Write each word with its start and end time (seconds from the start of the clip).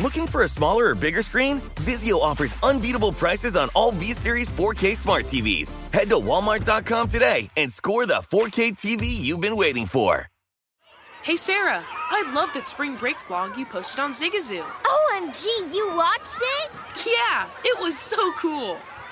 Looking 0.00 0.28
for 0.28 0.44
a 0.44 0.48
smaller 0.48 0.90
or 0.90 0.94
bigger 0.94 1.22
screen? 1.22 1.58
Vizio 1.82 2.20
offers 2.20 2.54
unbeatable 2.62 3.10
prices 3.12 3.56
on 3.56 3.68
all 3.74 3.90
V-Series 3.90 4.48
4K 4.48 4.96
smart 4.96 5.24
TVs. 5.24 5.74
Head 5.92 6.08
to 6.10 6.14
walmart.com 6.16 7.08
today 7.08 7.50
and 7.56 7.72
score 7.72 8.06
the 8.06 8.22
4K 8.30 8.74
TV 8.76 9.06
you've 9.06 9.40
been 9.40 9.56
waiting 9.56 9.86
for. 9.86 10.28
Hey 11.24 11.36
Sarah, 11.36 11.84
I 11.88 12.32
love 12.32 12.52
that 12.54 12.68
spring 12.68 12.94
break 12.94 13.16
vlog 13.16 13.56
you 13.58 13.66
posted 13.66 13.98
on 13.98 14.12
Zigazoo. 14.12 14.62
OMG, 14.62 15.46
you 15.74 15.92
watched 15.96 16.40
it? 16.40 16.70
Yeah, 17.04 17.48
it 17.64 17.80
was 17.80 17.98
so 17.98 18.32
cool. 18.34 18.78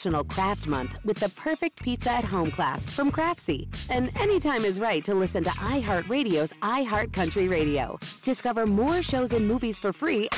National 0.00 0.24
Craft 0.24 0.66
Month 0.66 0.98
with 1.04 1.18
the 1.18 1.28
perfect 1.30 1.82
pizza 1.82 2.10
at 2.10 2.24
home 2.24 2.50
class 2.50 2.86
from 2.86 3.12
Craftsy. 3.12 3.68
And 3.90 4.10
anytime 4.18 4.64
is 4.64 4.80
right 4.80 5.04
to 5.04 5.12
listen 5.14 5.44
to 5.44 5.50
iHeartRadio's 5.50 6.54
iHeartCountry 6.62 7.50
Radio. 7.50 7.98
Discover 8.24 8.64
more 8.64 9.02
shows 9.02 9.34
and 9.34 9.46
movies 9.46 9.78
for 9.78 9.92
free. 9.92 10.30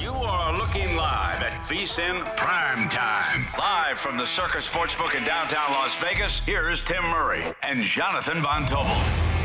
You 0.00 0.10
are 0.10 0.58
looking 0.58 0.96
live 0.96 1.42
at 1.42 1.64
VSIN 1.68 2.36
Prime 2.36 2.88
Time. 2.88 3.46
Live 3.56 4.00
from 4.00 4.16
the 4.16 4.26
Circa 4.26 4.58
Sportsbook 4.58 5.14
in 5.14 5.22
downtown 5.22 5.70
Las 5.70 5.94
Vegas, 5.98 6.40
here's 6.40 6.82
Tim 6.82 7.04
Murray 7.04 7.54
and 7.62 7.84
Jonathan 7.84 8.42
Von 8.42 8.66
Tobel. 8.66 9.35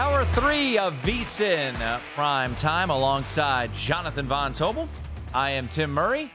Hour 0.00 0.24
three 0.32 0.78
of 0.78 0.94
VSIN 1.02 2.00
Prime 2.14 2.56
Time 2.56 2.88
alongside 2.88 3.70
Jonathan 3.74 4.26
Von 4.26 4.54
Tobel. 4.54 4.88
I 5.34 5.50
am 5.50 5.68
Tim 5.68 5.92
Murray. 5.92 6.32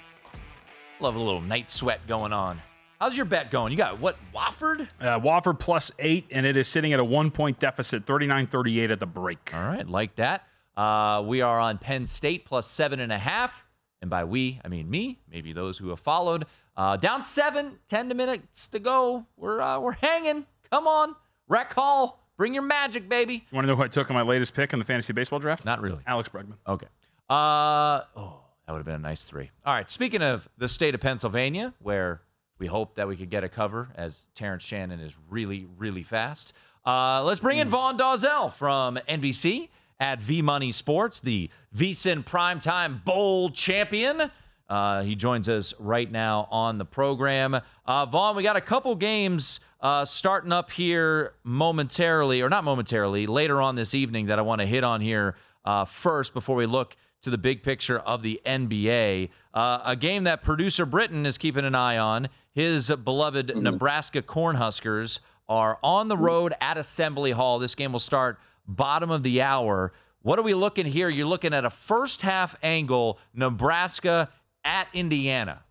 Love 1.00 1.16
a 1.16 1.20
little 1.20 1.42
night 1.42 1.72
sweat 1.72 2.06
going 2.08 2.32
on. 2.32 2.62
How's 3.00 3.18
your 3.18 3.26
bet 3.26 3.50
going? 3.50 3.72
You 3.72 3.78
got 3.80 4.00
what, 4.00 4.18
Wofford? 4.36 4.88
Uh, 5.02 5.20
Wofford 5.20 5.58
plus 5.58 5.90
eight, 5.98 6.28
and 6.30 6.46
it 6.46 6.56
is 6.58 6.68
sitting 6.68 6.94
at 6.94 7.00
a 7.00 7.04
one 7.04 7.32
point 7.32 7.58
deficit, 7.58 8.06
39 8.06 8.46
38 8.46 8.92
at 8.92 9.00
the 9.00 9.08
break. 9.08 9.52
All 9.52 9.64
right, 9.64 9.90
like 9.90 10.16
that. 10.18 10.44
Uh, 10.78 11.24
we 11.26 11.42
are 11.42 11.60
on 11.60 11.80
Penn 11.80 12.06
State 12.06 12.46
plus 12.46 12.70
seven 12.70 13.00
and 13.00 13.12
a 13.12 13.18
half. 13.18 13.66
And 14.00 14.12
by 14.12 14.26
we, 14.26 14.62
I 14.64 14.68
mean 14.68 14.88
me, 14.88 15.22
maybe 15.28 15.54
those 15.54 15.80
who 15.80 15.90
have 15.90 16.02
followed. 16.02 16.46
Uh, 16.78 16.98
down 16.98 17.24
seven, 17.24 17.80
10 17.90 18.10
minutes 18.10 18.68
to 18.68 18.78
go. 18.78 19.26
We're, 19.38 19.60
uh, 19.60 19.80
we're 19.80 19.94
hanging. 19.94 20.46
Come 20.70 20.86
on. 20.86 21.16
Rec 21.48 21.74
Hall. 21.74 22.25
Bring 22.38 22.54
your 22.54 22.64
magic, 22.64 23.08
baby. 23.08 23.36
You 23.36 23.56
want 23.56 23.66
to 23.66 23.70
know 23.70 23.76
who 23.76 23.84
I 23.84 23.88
took 23.88 24.10
in 24.10 24.16
my 24.16 24.22
latest 24.22 24.54
pick 24.54 24.74
in 24.74 24.80
the 24.80 24.86
fantasy 24.86 25.14
baseball 25.14 25.40
draft? 25.40 25.64
Not 25.64 25.82
really. 25.82 26.00
Alex 26.06 26.30
Bregman. 26.30 26.56
Okay. 26.68 26.88
Uh, 27.30 28.02
oh, 28.16 28.42
that 28.66 28.74
would 28.74 28.80
have 28.80 28.86
been 28.86 28.96
a 28.96 29.00
nice 29.00 29.24
three. 29.24 29.50
All 29.66 29.74
right. 29.74 29.90
Speaking 29.90 30.22
of 30.22 30.48
the 30.58 30.68
state 30.68 30.96
of 30.96 31.02
Pennsylvania, 31.02 31.74
where 31.82 32.22
we 32.60 32.68
hope 32.68 32.96
that 32.96 33.08
we 33.08 33.16
could 33.16 33.30
get 33.30 33.44
a 33.44 33.50
cover 33.50 33.90
as 33.96 34.28
Terrence 34.36 34.64
Shannon 34.64 35.00
is 35.00 35.14
really, 35.30 35.68
really 35.78 36.04
fast. 36.04 36.54
Uh, 36.86 37.24
let's 37.24 37.40
bring 37.40 37.58
in 37.58 37.70
Vaughn 37.70 37.98
Dalzell 37.98 38.54
from 38.54 39.00
NBC 39.10 39.70
at 40.00 40.20
V 40.22 40.42
Money 40.42 40.72
Sports, 40.72 41.20
the 41.20 41.50
VSIN 41.76 42.26
Primetime 42.26 43.04
Bowl 43.04 43.50
champion. 43.50 44.30
Uh, 44.70 45.04
he 45.04 45.16
joins 45.16 45.48
us 45.48 45.74
right 45.80 46.12
now 46.12 46.48
on 46.52 46.78
the 46.78 46.86
program. 46.86 47.60
Uh, 47.86 48.06
Vaughn, 48.06 48.36
we 48.36 48.44
got 48.44 48.56
a 48.56 48.62
couple 48.62 48.96
games 48.96 49.60
uh, 49.82 50.06
starting 50.06 50.52
up 50.52 50.72
here 50.72 51.34
momentarily, 51.44 52.42
or 52.42 52.50
not 52.50 52.64
momentarily, 52.64 53.28
later 53.28 53.62
on 53.62 53.76
this 53.76 53.94
evening 53.94 54.28
that 54.28 54.40
I 54.40 54.42
want 54.42 54.62
to 54.62 54.68
hit 54.68 54.84
on 54.84 55.02
here 55.02 55.36
uh, 55.66 55.86
first 55.86 56.34
before 56.34 56.56
we 56.56 56.66
look 56.66 56.96
to 57.22 57.30
the 57.30 57.38
big 57.38 57.64
picture 57.64 58.00
of 58.00 58.22
the 58.22 58.40
NBA. 58.46 59.30
Uh, 59.54 59.80
a 59.84 59.96
game 59.96 60.26
that 60.26 60.44
producer 60.44 60.86
Britain 60.86 61.26
is 61.26 61.38
keeping 61.38 61.66
an 61.66 61.76
eye 61.76 61.98
on. 61.98 62.30
His 62.54 62.90
beloved 63.04 63.48
mm-hmm. 63.48 63.64
Nebraska 63.64 64.22
Cornhuskers 64.22 65.20
are 65.50 65.78
on 65.84 66.08
the 66.08 66.18
road 66.18 66.54
at 66.62 66.78
Assembly 66.78 67.32
Hall. 67.32 67.60
This 67.60 67.76
game 67.76 67.92
will 67.92 68.00
start 68.00 68.40
bottom 68.68 69.12
of 69.12 69.24
the 69.24 69.42
hour. 69.42 69.92
What 70.22 70.40
are 70.40 70.44
we 70.44 70.54
looking 70.54 70.86
here? 70.86 71.10
You're 71.10 71.28
looking 71.28 71.54
at 71.54 71.66
a 71.66 71.70
first 71.70 72.22
half 72.22 72.56
angle, 72.64 73.20
Nebraska 73.34 74.30
at 74.64 74.88
Indiana. 74.94 75.65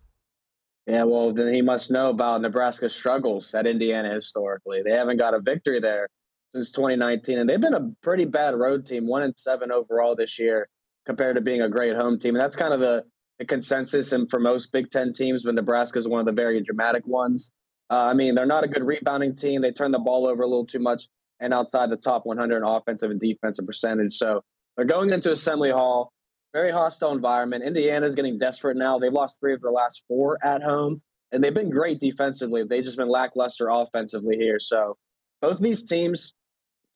Yeah, 0.87 1.03
well, 1.03 1.33
then 1.33 1.53
he 1.53 1.61
must 1.61 1.89
know 1.89 2.09
about 2.09 2.41
Nebraska's 2.41 2.93
struggles 2.93 3.53
at 3.55 3.65
Indiana 3.65 4.13
historically. 4.13 4.83
They 4.83 4.91
haven't 4.91 5.17
got 5.17 5.33
a 5.33 5.39
victory 5.39 5.79
there 5.79 6.09
since 6.53 6.71
2019, 6.71 7.39
and 7.39 7.49
they've 7.49 7.59
been 7.59 7.73
a 7.73 7.91
pretty 8.03 8.25
bad 8.25 8.55
road 8.55 8.85
team, 8.85 9.07
one 9.07 9.23
and 9.23 9.33
seven 9.35 9.71
overall 9.71 10.15
this 10.15 10.37
year, 10.37 10.69
compared 11.05 11.37
to 11.37 11.41
being 11.41 11.61
a 11.61 11.69
great 11.69 11.95
home 11.95 12.19
team. 12.19 12.35
And 12.35 12.41
that's 12.41 12.55
kind 12.55 12.73
of 12.73 12.79
the, 12.79 13.03
the 13.39 13.45
consensus 13.45 14.11
and 14.11 14.29
for 14.29 14.39
most 14.39 14.71
Big 14.71 14.91
Ten 14.91 15.11
teams, 15.11 15.43
but 15.43 15.55
Nebraska 15.55 15.97
is 15.97 16.07
one 16.07 16.19
of 16.19 16.27
the 16.27 16.31
very 16.31 16.61
dramatic 16.61 17.05
ones. 17.07 17.51
Uh, 17.89 17.95
I 17.95 18.13
mean, 18.13 18.35
they're 18.35 18.45
not 18.45 18.63
a 18.63 18.67
good 18.67 18.83
rebounding 18.83 19.35
team. 19.35 19.61
They 19.61 19.71
turn 19.71 19.91
the 19.91 19.99
ball 19.99 20.27
over 20.27 20.43
a 20.43 20.47
little 20.47 20.65
too 20.65 20.79
much 20.79 21.07
and 21.39 21.53
outside 21.53 21.89
the 21.89 21.97
top 21.97 22.25
100 22.25 22.57
in 22.57 22.63
offensive 22.63 23.11
and 23.11 23.19
defensive 23.19 23.65
percentage. 23.65 24.15
So 24.15 24.43
they're 24.75 24.85
going 24.85 25.11
into 25.11 25.31
Assembly 25.31 25.71
Hall 25.71 26.11
very 26.55 26.71
hostile 26.71 27.11
environment. 27.11 27.65
Indiana's 27.65 28.15
getting 28.15 28.39
desperate 28.39 28.77
now. 28.77 28.97
They've 28.97 29.11
lost 29.11 29.41
three 29.41 29.53
of 29.53 29.61
their 29.61 29.73
last 29.73 30.03
four 30.07 30.37
at 30.41 30.63
home, 30.63 31.01
and 31.33 31.43
they've 31.43 31.53
been 31.53 31.69
great 31.69 31.99
defensively. 31.99 32.63
They've 32.63 32.81
just 32.81 32.95
been 32.95 33.09
lackluster 33.09 33.67
offensively 33.69 34.37
here. 34.37 34.57
So 34.57 34.95
both 35.41 35.59
these 35.59 35.83
teams, 35.83 36.33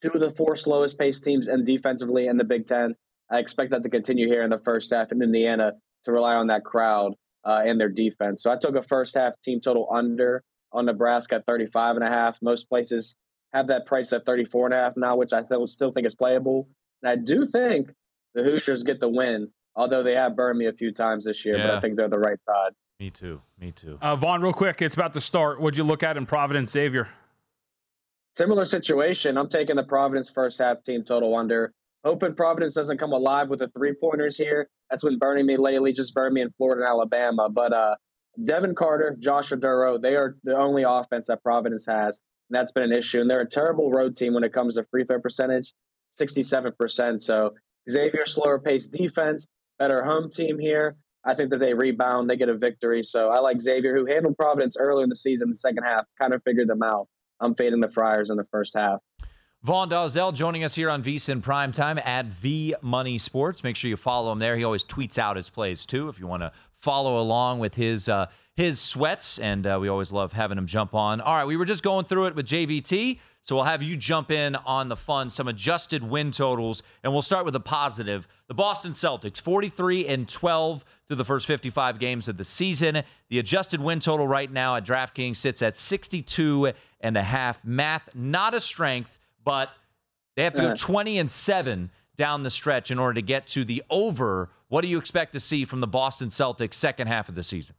two 0.02 0.12
of 0.14 0.22
the 0.22 0.32
four 0.32 0.56
slowest 0.56 0.98
paced 0.98 1.26
teams 1.26 1.50
and 1.50 1.66
defensively 1.66 2.28
in 2.28 2.38
the 2.38 2.46
Big 2.46 2.68
Ten. 2.68 2.96
I 3.30 3.40
expect 3.40 3.72
that 3.72 3.84
to 3.84 3.90
continue 3.90 4.30
here 4.30 4.44
in 4.44 4.50
the 4.50 4.60
first 4.60 4.94
half 4.94 5.12
in 5.12 5.22
Indiana 5.22 5.74
to 6.06 6.12
rely 6.14 6.36
on 6.36 6.48
that 6.48 6.64
crowd 6.64 7.16
uh, 7.44 7.62
and 7.66 7.78
their 7.78 7.90
defense. 7.90 8.42
So 8.44 8.50
I 8.50 8.56
took 8.56 8.78
a 8.78 8.82
first 8.82 9.14
half 9.14 9.34
team 9.44 9.60
total 9.60 9.90
under 9.94 10.42
on 10.72 10.86
Nebraska 10.86 11.36
at 11.36 11.46
35 11.46 11.98
and 11.98 12.06
a 12.06 12.10
half. 12.10 12.38
Most 12.42 12.70
places 12.70 13.18
have 13.52 13.68
that 13.68 13.86
price 13.86 14.14
at 14.14 14.26
34 14.26 14.68
and 14.68 14.74
a 14.74 14.78
half 14.78 14.94
now, 14.96 15.18
which 15.18 15.34
I 15.34 15.44
still 15.66 15.92
think 15.92 16.08
is 16.08 16.16
playable. 16.16 16.70
And 17.04 17.12
I 17.12 17.18
do 17.18 17.46
think 17.46 17.90
the 18.34 18.44
Hoosiers 18.44 18.84
get 18.84 19.00
the 19.00 19.10
win, 19.10 19.50
although 19.76 20.04
they 20.04 20.14
have 20.14 20.36
burned 20.36 20.60
me 20.60 20.68
a 20.68 20.74
few 20.74 20.92
times 20.92 21.26
this 21.26 21.46
year, 21.46 21.58
yeah. 21.58 21.68
but 21.68 21.76
I 21.76 21.82
think 21.82 21.96
they're 21.96 22.10
the 22.10 22.20
right 22.20 22.40
side. 22.46 22.72
Me 23.00 23.10
too. 23.10 23.42
Me 23.60 23.72
too. 23.72 23.98
Uh, 24.02 24.16
Vaughn, 24.16 24.42
real 24.42 24.54
quick, 24.54 24.82
it's 24.82 24.94
about 24.94 25.14
to 25.14 25.22
start. 25.22 25.62
What'd 25.62 25.78
you 25.78 25.86
look 25.86 26.04
at 26.04 26.18
in 26.18 26.26
Providence 26.26 26.72
Xavier? 26.72 27.08
Similar 28.34 28.66
situation. 28.66 29.38
I'm 29.38 29.50
taking 29.50 29.76
the 29.76 29.84
Providence 29.84 30.30
first 30.30 30.58
half 30.60 30.84
team 30.84 31.04
total 31.04 31.36
under. 31.36 31.74
Hoping 32.04 32.36
Providence 32.36 32.74
doesn't 32.74 32.98
come 32.98 33.12
alive 33.12 33.50
with 33.50 33.60
the 33.60 33.70
three 33.70 33.94
pointers 33.94 34.38
here. 34.38 34.70
That's 34.90 35.04
been 35.04 35.18
burning 35.18 35.46
me 35.46 35.58
lately, 35.58 35.94
just 35.94 36.14
burned 36.14 36.34
me 36.34 36.42
in 36.42 36.52
Florida 36.58 36.82
and 36.82 36.90
Alabama. 36.90 37.50
But 37.50 37.74
uh, 37.74 37.96
Devin 38.46 38.76
Carter, 38.76 39.18
Josh 39.20 39.50
Oduro, 39.50 40.02
they 40.02 40.16
are 40.16 40.38
the 40.44 40.56
only 40.58 40.84
offense 40.88 41.28
that 41.28 41.44
Providence 41.44 41.86
has. 41.86 42.20
And 42.50 42.58
that's 42.58 42.72
been 42.72 42.84
an 42.84 42.94
issue. 42.94 43.22
And 43.22 43.30
they're 43.30 43.42
a 43.42 43.50
terrible 43.50 43.92
road 43.92 44.16
team 44.16 44.34
when 44.34 44.44
it 44.44 44.54
comes 44.54 44.76
to 44.76 44.86
free 44.92 45.04
throw 45.04 45.20
percentage, 45.20 45.74
67%. 46.20 47.22
So 47.22 47.54
Xavier 47.90 48.26
slower 48.26 48.60
paced 48.60 48.92
defense, 48.92 49.48
better 49.78 50.04
home 50.04 50.30
team 50.30 50.60
here. 50.60 50.96
I 51.26 51.36
think 51.36 51.50
that 51.50 51.60
they 51.60 51.74
rebound, 51.74 52.30
they 52.30 52.38
get 52.38 52.50
a 52.50 52.58
victory. 52.58 53.04
So 53.04 53.30
I 53.30 53.40
like 53.40 53.62
Xavier, 53.62 53.96
who 53.96 54.06
handled 54.06 54.38
Providence 54.38 54.78
earlier 54.80 55.04
in 55.04 55.10
the 55.10 55.16
season, 55.16 55.50
the 55.50 55.56
second 55.56 55.84
half, 55.84 56.06
kind 56.20 56.34
of 56.34 56.42
figured 56.44 56.70
them 56.70 56.82
out. 56.82 57.08
I'm 57.42 57.56
fading 57.56 57.82
the 57.82 57.90
Friars 57.90 58.30
in 58.30 58.38
the 58.38 58.44
first 58.46 58.74
half. 58.76 59.00
Vaughn 59.64 59.90
Dalzell 59.90 60.34
joining 60.34 60.64
us 60.64 60.74
here 60.74 60.90
on 60.90 61.04
VSIN 61.04 61.42
Prime 61.42 61.74
Time 61.74 62.00
at 62.06 62.28
V 62.28 62.76
Money 62.82 63.18
Sports. 63.20 63.62
Make 63.62 63.76
sure 63.76 63.90
you 63.90 63.98
follow 63.98 64.32
him 64.32 64.40
there. 64.40 64.56
He 64.56 64.64
always 64.64 64.86
tweets 64.86 65.18
out 65.18 65.36
his 65.36 65.50
plays 65.50 65.86
too. 65.86 66.08
If 66.08 66.18
you 66.18 66.28
want 66.28 66.44
to 66.44 66.54
follow 66.78 67.20
along 67.20 67.60
with 67.60 67.76
his 67.76 68.08
uh, 68.08 68.28
his 68.60 68.82
sweats, 68.82 69.40
and 69.40 69.66
uh, 69.66 69.78
we 69.80 69.88
always 69.88 70.12
love 70.12 70.34
having 70.34 70.58
him 70.58 70.68
jump 70.68 70.94
on. 70.94 71.22
All 71.22 71.34
right, 71.34 71.46
we 71.46 71.56
were 71.56 71.64
just 71.64 71.82
going 71.82 72.04
through 72.04 72.26
it 72.26 72.36
with 72.36 72.46
JVT. 72.46 73.18
So 73.42 73.56
we'll 73.56 73.64
have 73.64 73.82
you 73.82 73.96
jump 73.96 74.32
in 74.32 74.58
on 74.58 74.90
the 74.90 74.98
fun, 74.98 75.30
some 75.30 75.48
adjusted 75.48 76.04
win 76.04 76.32
totals, 76.32 76.84
and 77.02 77.14
we'll 77.14 77.22
start 77.22 77.46
with 77.46 77.56
a 77.56 77.62
positive. 77.62 78.28
The 78.50 78.54
Boston 78.54 78.92
Celtics, 78.92 79.40
43 79.40 80.08
and 80.08 80.28
12 80.28 80.84
through 81.08 81.16
the 81.16 81.24
first 81.24 81.48
55 81.48 82.00
games 82.00 82.28
of 82.28 82.36
the 82.36 82.44
season. 82.44 83.04
The 83.30 83.40
adjusted 83.40 83.80
win 83.80 84.02
total 84.02 84.28
right 84.28 84.52
now 84.52 84.76
at 84.76 84.86
DraftKings 84.86 85.38
sits 85.38 85.62
at 85.62 85.78
62 85.78 86.74
and 87.00 87.16
a 87.16 87.24
half. 87.24 87.64
Math, 87.64 88.10
not 88.14 88.54
a 88.54 88.60
strength, 88.60 89.18
but 89.42 89.70
they 90.36 90.44
have 90.44 90.54
to 90.56 90.62
go 90.62 90.76
20 90.76 91.18
and 91.18 91.32
7 91.32 91.92
down 92.18 92.44
the 92.44 92.50
stretch 92.50 92.92
in 92.92 93.00
order 93.00 93.14
to 93.14 93.22
get 93.22 93.48
to 93.48 93.64
the 93.64 93.84
over. 93.90 94.50
What 94.68 94.82
do 94.82 94.90
you 94.90 95.00
expect 95.00 95.32
to 95.32 95.40
see 95.40 95.64
from 95.64 95.80
the 95.80 95.88
Boston 95.88 96.28
Celtics 96.28 96.74
second 96.74 97.08
half 97.08 97.30
of 97.30 97.36
the 97.36 97.44
season? 97.44 97.76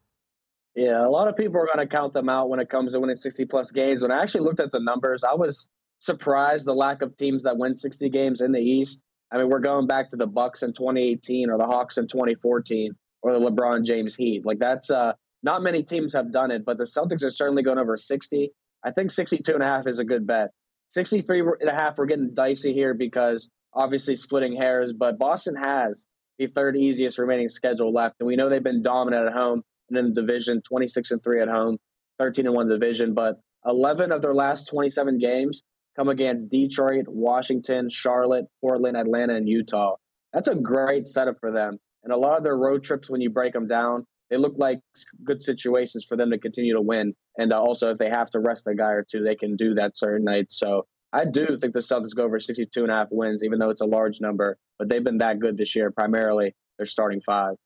Yeah, 0.81 1.07
a 1.07 1.11
lot 1.11 1.29
of 1.29 1.37
people 1.37 1.61
are 1.61 1.67
going 1.67 1.87
to 1.87 1.87
count 1.87 2.15
them 2.15 2.31
out 2.31 2.49
when 2.49 2.59
it 2.59 2.71
comes 2.71 2.93
to 2.93 3.01
winning 3.01 3.15
60 3.15 3.45
plus 3.45 3.71
games. 3.71 4.01
When 4.01 4.11
I 4.11 4.23
actually 4.23 4.45
looked 4.45 4.61
at 4.61 4.73
the 4.73 4.81
numbers, 4.81 5.23
I 5.23 5.35
was 5.35 5.69
surprised 5.99 6.65
the 6.65 6.73
lack 6.73 7.03
of 7.03 7.15
teams 7.19 7.43
that 7.43 7.59
win 7.59 7.77
60 7.77 8.09
games 8.09 8.41
in 8.41 8.51
the 8.51 8.61
East. 8.61 9.03
I 9.31 9.37
mean, 9.37 9.51
we're 9.51 9.61
going 9.61 9.87
back 9.87 10.09
to 10.09 10.17
the 10.17 10.27
Bucks 10.27 10.63
in 10.63 10.73
2018 10.73 11.51
or 11.51 11.59
the 11.59 11.67
Hawks 11.67 11.99
in 11.99 12.09
2014 12.09 12.93
or 13.21 13.33
the 13.35 13.39
LeBron 13.39 13.85
James 13.85 14.15
Heat. 14.15 14.47
Like 14.47 14.59
that's 14.59 14.91
uh 14.91 15.13
not 15.43 15.63
many 15.63 15.83
teams 15.83 16.15
have 16.15 16.33
done 16.33 16.51
it, 16.51 16.65
but 16.65 16.79
the 16.79 16.85
Celtics 16.85 17.23
are 17.23 17.31
certainly 17.31 17.63
going 17.63 17.79
over 17.79 17.99
60. 17.99 18.51
I 18.83 18.91
think 18.91 19.11
62 19.11 19.53
and 19.53 19.63
a 19.63 19.67
half 19.67 19.87
is 19.87 19.99
a 19.99 20.05
good 20.05 20.27
bet. 20.27 20.49
63 20.93 21.41
and 21.61 21.69
a 21.69 21.75
half 21.75 21.99
we're 21.99 22.07
getting 22.07 22.33
dicey 22.33 22.73
here 22.73 22.95
because 22.95 23.51
obviously 23.75 24.17
splitting 24.17 24.57
hairs, 24.57 24.95
but 24.95 25.19
Boston 25.19 25.57
has 25.57 26.07
the 26.39 26.47
third 26.47 26.75
easiest 26.75 27.19
remaining 27.19 27.51
schedule 27.51 27.93
left 27.93 28.17
and 28.21 28.27
we 28.27 28.35
know 28.35 28.49
they've 28.49 28.65
been 28.65 28.83
dominant 28.83 29.27
at 29.27 29.35
home 29.35 29.63
in 29.97 30.13
the 30.13 30.21
division, 30.21 30.63
26 30.63 31.11
and 31.11 31.23
3 31.23 31.43
at 31.43 31.49
home, 31.49 31.79
13 32.19 32.47
and 32.47 32.55
1 32.55 32.69
division, 32.69 33.15
but 33.15 33.41
11 33.67 34.13
of 34.13 34.23
their 34.23 34.35
last 34.35 34.69
27 34.69 35.19
games 35.19 35.63
come 35.97 36.09
against 36.09 36.49
Detroit, 36.49 37.07
Washington, 37.09 37.89
Charlotte, 37.91 38.47
Portland, 38.61 38.97
Atlanta, 38.97 39.35
and 39.35 39.49
Utah. 39.49 39.97
That's 40.33 40.49
a 40.49 40.55
great 40.55 41.07
setup 41.07 41.37
for 41.41 41.51
them. 41.51 41.79
And 42.05 42.13
a 42.13 42.17
lot 42.17 42.39
of 42.39 42.45
their 42.45 42.57
road 42.57 42.83
trips, 42.83 43.11
when 43.11 43.21
you 43.21 43.31
break 43.31 43.53
them 43.53 43.67
down, 43.67 44.07
they 44.31 44.37
look 44.37 44.55
like 44.57 44.79
good 45.25 45.43
situations 45.43 46.07
for 46.09 46.17
them 46.17 46.31
to 46.31 46.39
continue 46.39 46.73
to 46.75 46.81
win. 46.81 47.15
And 47.37 47.53
uh, 47.53 47.61
also, 47.61 47.91
if 47.91 47.99
they 47.99 48.09
have 48.09 48.31
to 48.31 48.39
rest 48.39 48.67
a 48.67 48.75
guy 48.75 48.93
or 48.93 49.05
two, 49.11 49.23
they 49.23 49.35
can 49.35 49.57
do 49.57 49.75
that 49.75 49.99
certain 49.99 50.25
nights. 50.25 50.59
So 50.59 50.87
I 51.13 51.25
do 51.25 51.59
think 51.61 51.75
the 51.75 51.81
Celtics 51.81 52.15
go 52.15 52.25
over 52.25 52.39
62 52.39 52.83
and 52.83 52.93
a 52.93 52.95
half 52.95 53.09
wins, 53.11 53.43
even 53.43 53.59
though 53.59 53.71
it's 53.71 53.81
a 53.81 53.87
large 53.87 54.21
number. 54.21 54.57
But 54.79 54.89
they've 54.89 55.03
been 55.03 55.19
that 55.19 55.41
good 55.41 55.59
this 55.59 55.75
year, 55.75 55.91
primarily 55.91 56.55
their 56.79 56.87
starting 56.87 57.21
five. 57.27 57.57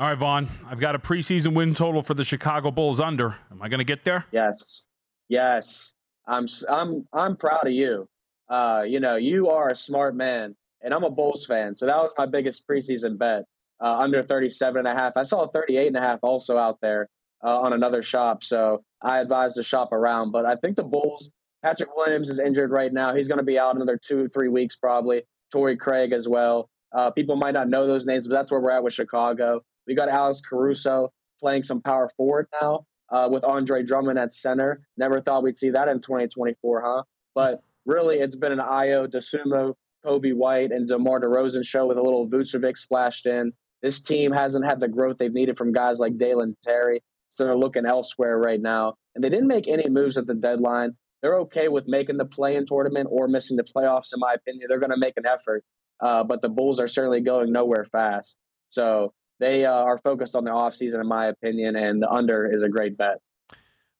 All 0.00 0.08
right, 0.08 0.16
Vaughn, 0.16 0.48
I've 0.64 0.78
got 0.78 0.94
a 0.94 0.98
preseason 1.00 1.54
win 1.54 1.74
total 1.74 2.04
for 2.04 2.14
the 2.14 2.22
Chicago 2.22 2.70
Bulls 2.70 3.00
under. 3.00 3.34
Am 3.50 3.60
I 3.60 3.68
going 3.68 3.80
to 3.80 3.84
get 3.84 4.04
there? 4.04 4.24
Yes. 4.30 4.84
Yes. 5.28 5.92
I'm 6.28 6.46
I'm 6.68 7.04
I'm 7.12 7.36
proud 7.36 7.66
of 7.66 7.72
you. 7.72 8.08
Uh, 8.48 8.84
you 8.86 9.00
know, 9.00 9.16
you 9.16 9.48
are 9.48 9.70
a 9.70 9.76
smart 9.76 10.14
man, 10.14 10.54
and 10.82 10.94
I'm 10.94 11.02
a 11.02 11.10
Bulls 11.10 11.46
fan, 11.46 11.74
so 11.74 11.86
that 11.86 11.96
was 11.96 12.12
my 12.16 12.26
biggest 12.26 12.62
preseason 12.68 13.18
bet. 13.18 13.44
Uh, 13.80 13.96
under 13.98 14.22
37 14.22 14.86
and 14.86 14.88
a 14.88 15.00
half. 15.00 15.12
I 15.16 15.22
saw 15.22 15.48
38 15.48 15.88
and 15.88 15.96
a 15.96 16.00
half 16.00 16.18
also 16.22 16.58
out 16.58 16.78
there 16.80 17.08
uh, 17.44 17.60
on 17.60 17.72
another 17.72 18.02
shop, 18.02 18.42
so 18.44 18.84
I 19.02 19.18
advised 19.18 19.56
to 19.56 19.62
shop 19.64 19.92
around. 19.92 20.30
But 20.30 20.46
I 20.46 20.54
think 20.56 20.76
the 20.76 20.84
Bulls. 20.84 21.28
Patrick 21.64 21.96
Williams 21.96 22.28
is 22.28 22.38
injured 22.38 22.70
right 22.70 22.92
now. 22.92 23.14
He's 23.16 23.26
going 23.26 23.38
to 23.38 23.44
be 23.44 23.58
out 23.58 23.74
another 23.74 23.98
two, 24.00 24.28
three 24.28 24.48
weeks 24.48 24.76
probably. 24.76 25.22
Torrey 25.50 25.76
Craig 25.76 26.12
as 26.12 26.28
well. 26.28 26.70
Uh, 26.92 27.10
people 27.10 27.34
might 27.34 27.54
not 27.54 27.68
know 27.68 27.86
those 27.86 28.06
names, 28.06 28.28
but 28.28 28.34
that's 28.34 28.50
where 28.52 28.60
we're 28.60 28.70
at 28.70 28.82
with 28.84 28.94
Chicago. 28.94 29.60
We 29.88 29.94
got 29.94 30.10
Alex 30.10 30.40
Caruso 30.46 31.10
playing 31.40 31.62
some 31.62 31.80
power 31.80 32.10
forward 32.16 32.46
now 32.60 32.84
uh, 33.10 33.28
with 33.30 33.42
Andre 33.42 33.82
Drummond 33.82 34.18
at 34.18 34.34
center. 34.34 34.82
Never 34.98 35.20
thought 35.20 35.42
we'd 35.42 35.56
see 35.56 35.70
that 35.70 35.88
in 35.88 36.00
2024, 36.00 36.82
huh? 36.84 37.02
But 37.34 37.62
really, 37.86 38.16
it's 38.18 38.36
been 38.36 38.52
an 38.52 38.58
Ayo 38.58 39.06
Dosunmu, 39.06 39.74
Coby 40.04 40.34
White, 40.34 40.72
and 40.72 40.86
DeMar 40.86 41.20
DeRozan 41.20 41.64
show 41.64 41.86
with 41.86 41.96
a 41.96 42.02
little 42.02 42.28
Vucevic 42.28 42.76
splashed 42.76 43.26
in. 43.26 43.52
This 43.82 44.02
team 44.02 44.30
hasn't 44.32 44.66
had 44.66 44.80
the 44.80 44.88
growth 44.88 45.16
they've 45.18 45.32
needed 45.32 45.56
from 45.56 45.72
guys 45.72 45.98
like 45.98 46.18
Dalen 46.18 46.56
Terry, 46.62 47.02
so 47.30 47.44
they're 47.44 47.56
looking 47.56 47.86
elsewhere 47.86 48.38
right 48.38 48.60
now. 48.60 48.94
And 49.14 49.24
they 49.24 49.30
didn't 49.30 49.48
make 49.48 49.68
any 49.68 49.88
moves 49.88 50.18
at 50.18 50.26
the 50.26 50.34
deadline. 50.34 50.96
They're 51.22 51.38
okay 51.40 51.68
with 51.68 51.88
making 51.88 52.16
the 52.16 52.24
play-in 52.24 52.66
tournament 52.66 53.08
or 53.10 53.26
missing 53.26 53.56
the 53.56 53.64
playoffs, 53.64 54.12
in 54.12 54.20
my 54.20 54.34
opinion. 54.34 54.66
They're 54.68 54.78
going 54.78 54.90
to 54.90 54.98
make 54.98 55.16
an 55.16 55.26
effort, 55.26 55.64
uh, 56.00 56.24
but 56.24 56.42
the 56.42 56.48
Bulls 56.48 56.78
are 56.78 56.88
certainly 56.88 57.20
going 57.20 57.52
nowhere 57.52 57.86
fast. 57.90 58.36
So 58.70 59.12
they 59.38 59.64
uh, 59.64 59.72
are 59.72 59.98
focused 59.98 60.34
on 60.34 60.44
the 60.44 60.50
offseason, 60.50 61.00
in 61.00 61.06
my 61.06 61.26
opinion, 61.26 61.76
and 61.76 62.02
the 62.02 62.10
under 62.10 62.50
is 62.52 62.62
a 62.62 62.68
great 62.68 62.96
bet. 62.96 63.20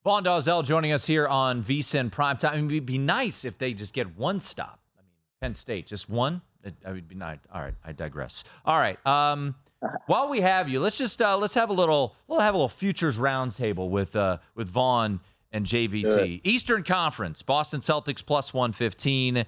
Vaughn 0.05 0.25
Dalzell 0.25 0.65
joining 0.65 0.93
us 0.93 1.05
here 1.05 1.27
on 1.27 1.63
VSIN 1.63 2.11
Primetime. 2.11 2.53
I 2.53 2.57
mean, 2.57 2.71
it'd 2.71 2.87
be 2.87 2.99
nice 2.99 3.45
if 3.45 3.59
they 3.59 3.75
just 3.75 3.93
get 3.93 4.17
one 4.17 4.41
stop. 4.41 4.81
I 4.97 5.03
mean, 5.03 5.11
Penn 5.41 5.55
State, 5.55 5.87
just 5.87 6.09
one. 6.09 6.41
It, 6.65 6.75
it 6.87 6.93
would 6.93 7.09
be 7.09 7.15
nice. 7.15 7.39
All 7.53 7.61
right, 7.61 7.75
I 7.85 7.93
digress. 7.93 8.45
All 8.65 8.79
right. 8.79 9.05
Um, 9.07 9.55
while 10.07 10.29
we 10.29 10.41
have 10.41 10.69
you, 10.69 10.81
let's 10.81 10.97
just 10.97 11.21
uh, 11.21 11.37
let's 11.37 11.55
have 11.55 11.71
a 11.71 11.73
little 11.73 12.15
we'll 12.27 12.41
have 12.41 12.55
a 12.55 12.57
little 12.57 12.69
futures 12.69 13.17
roundtable 13.17 13.91
with 13.91 14.17
uh, 14.17 14.39
with 14.55 14.69
Vaughn 14.69 15.21
and 15.53 15.67
JVT. 15.67 16.41
Eastern 16.45 16.85
Conference: 16.85 17.43
Boston 17.43 17.81
Celtics 17.81 18.25
plus 18.25 18.53
one 18.53 18.73
fifteen. 18.73 19.45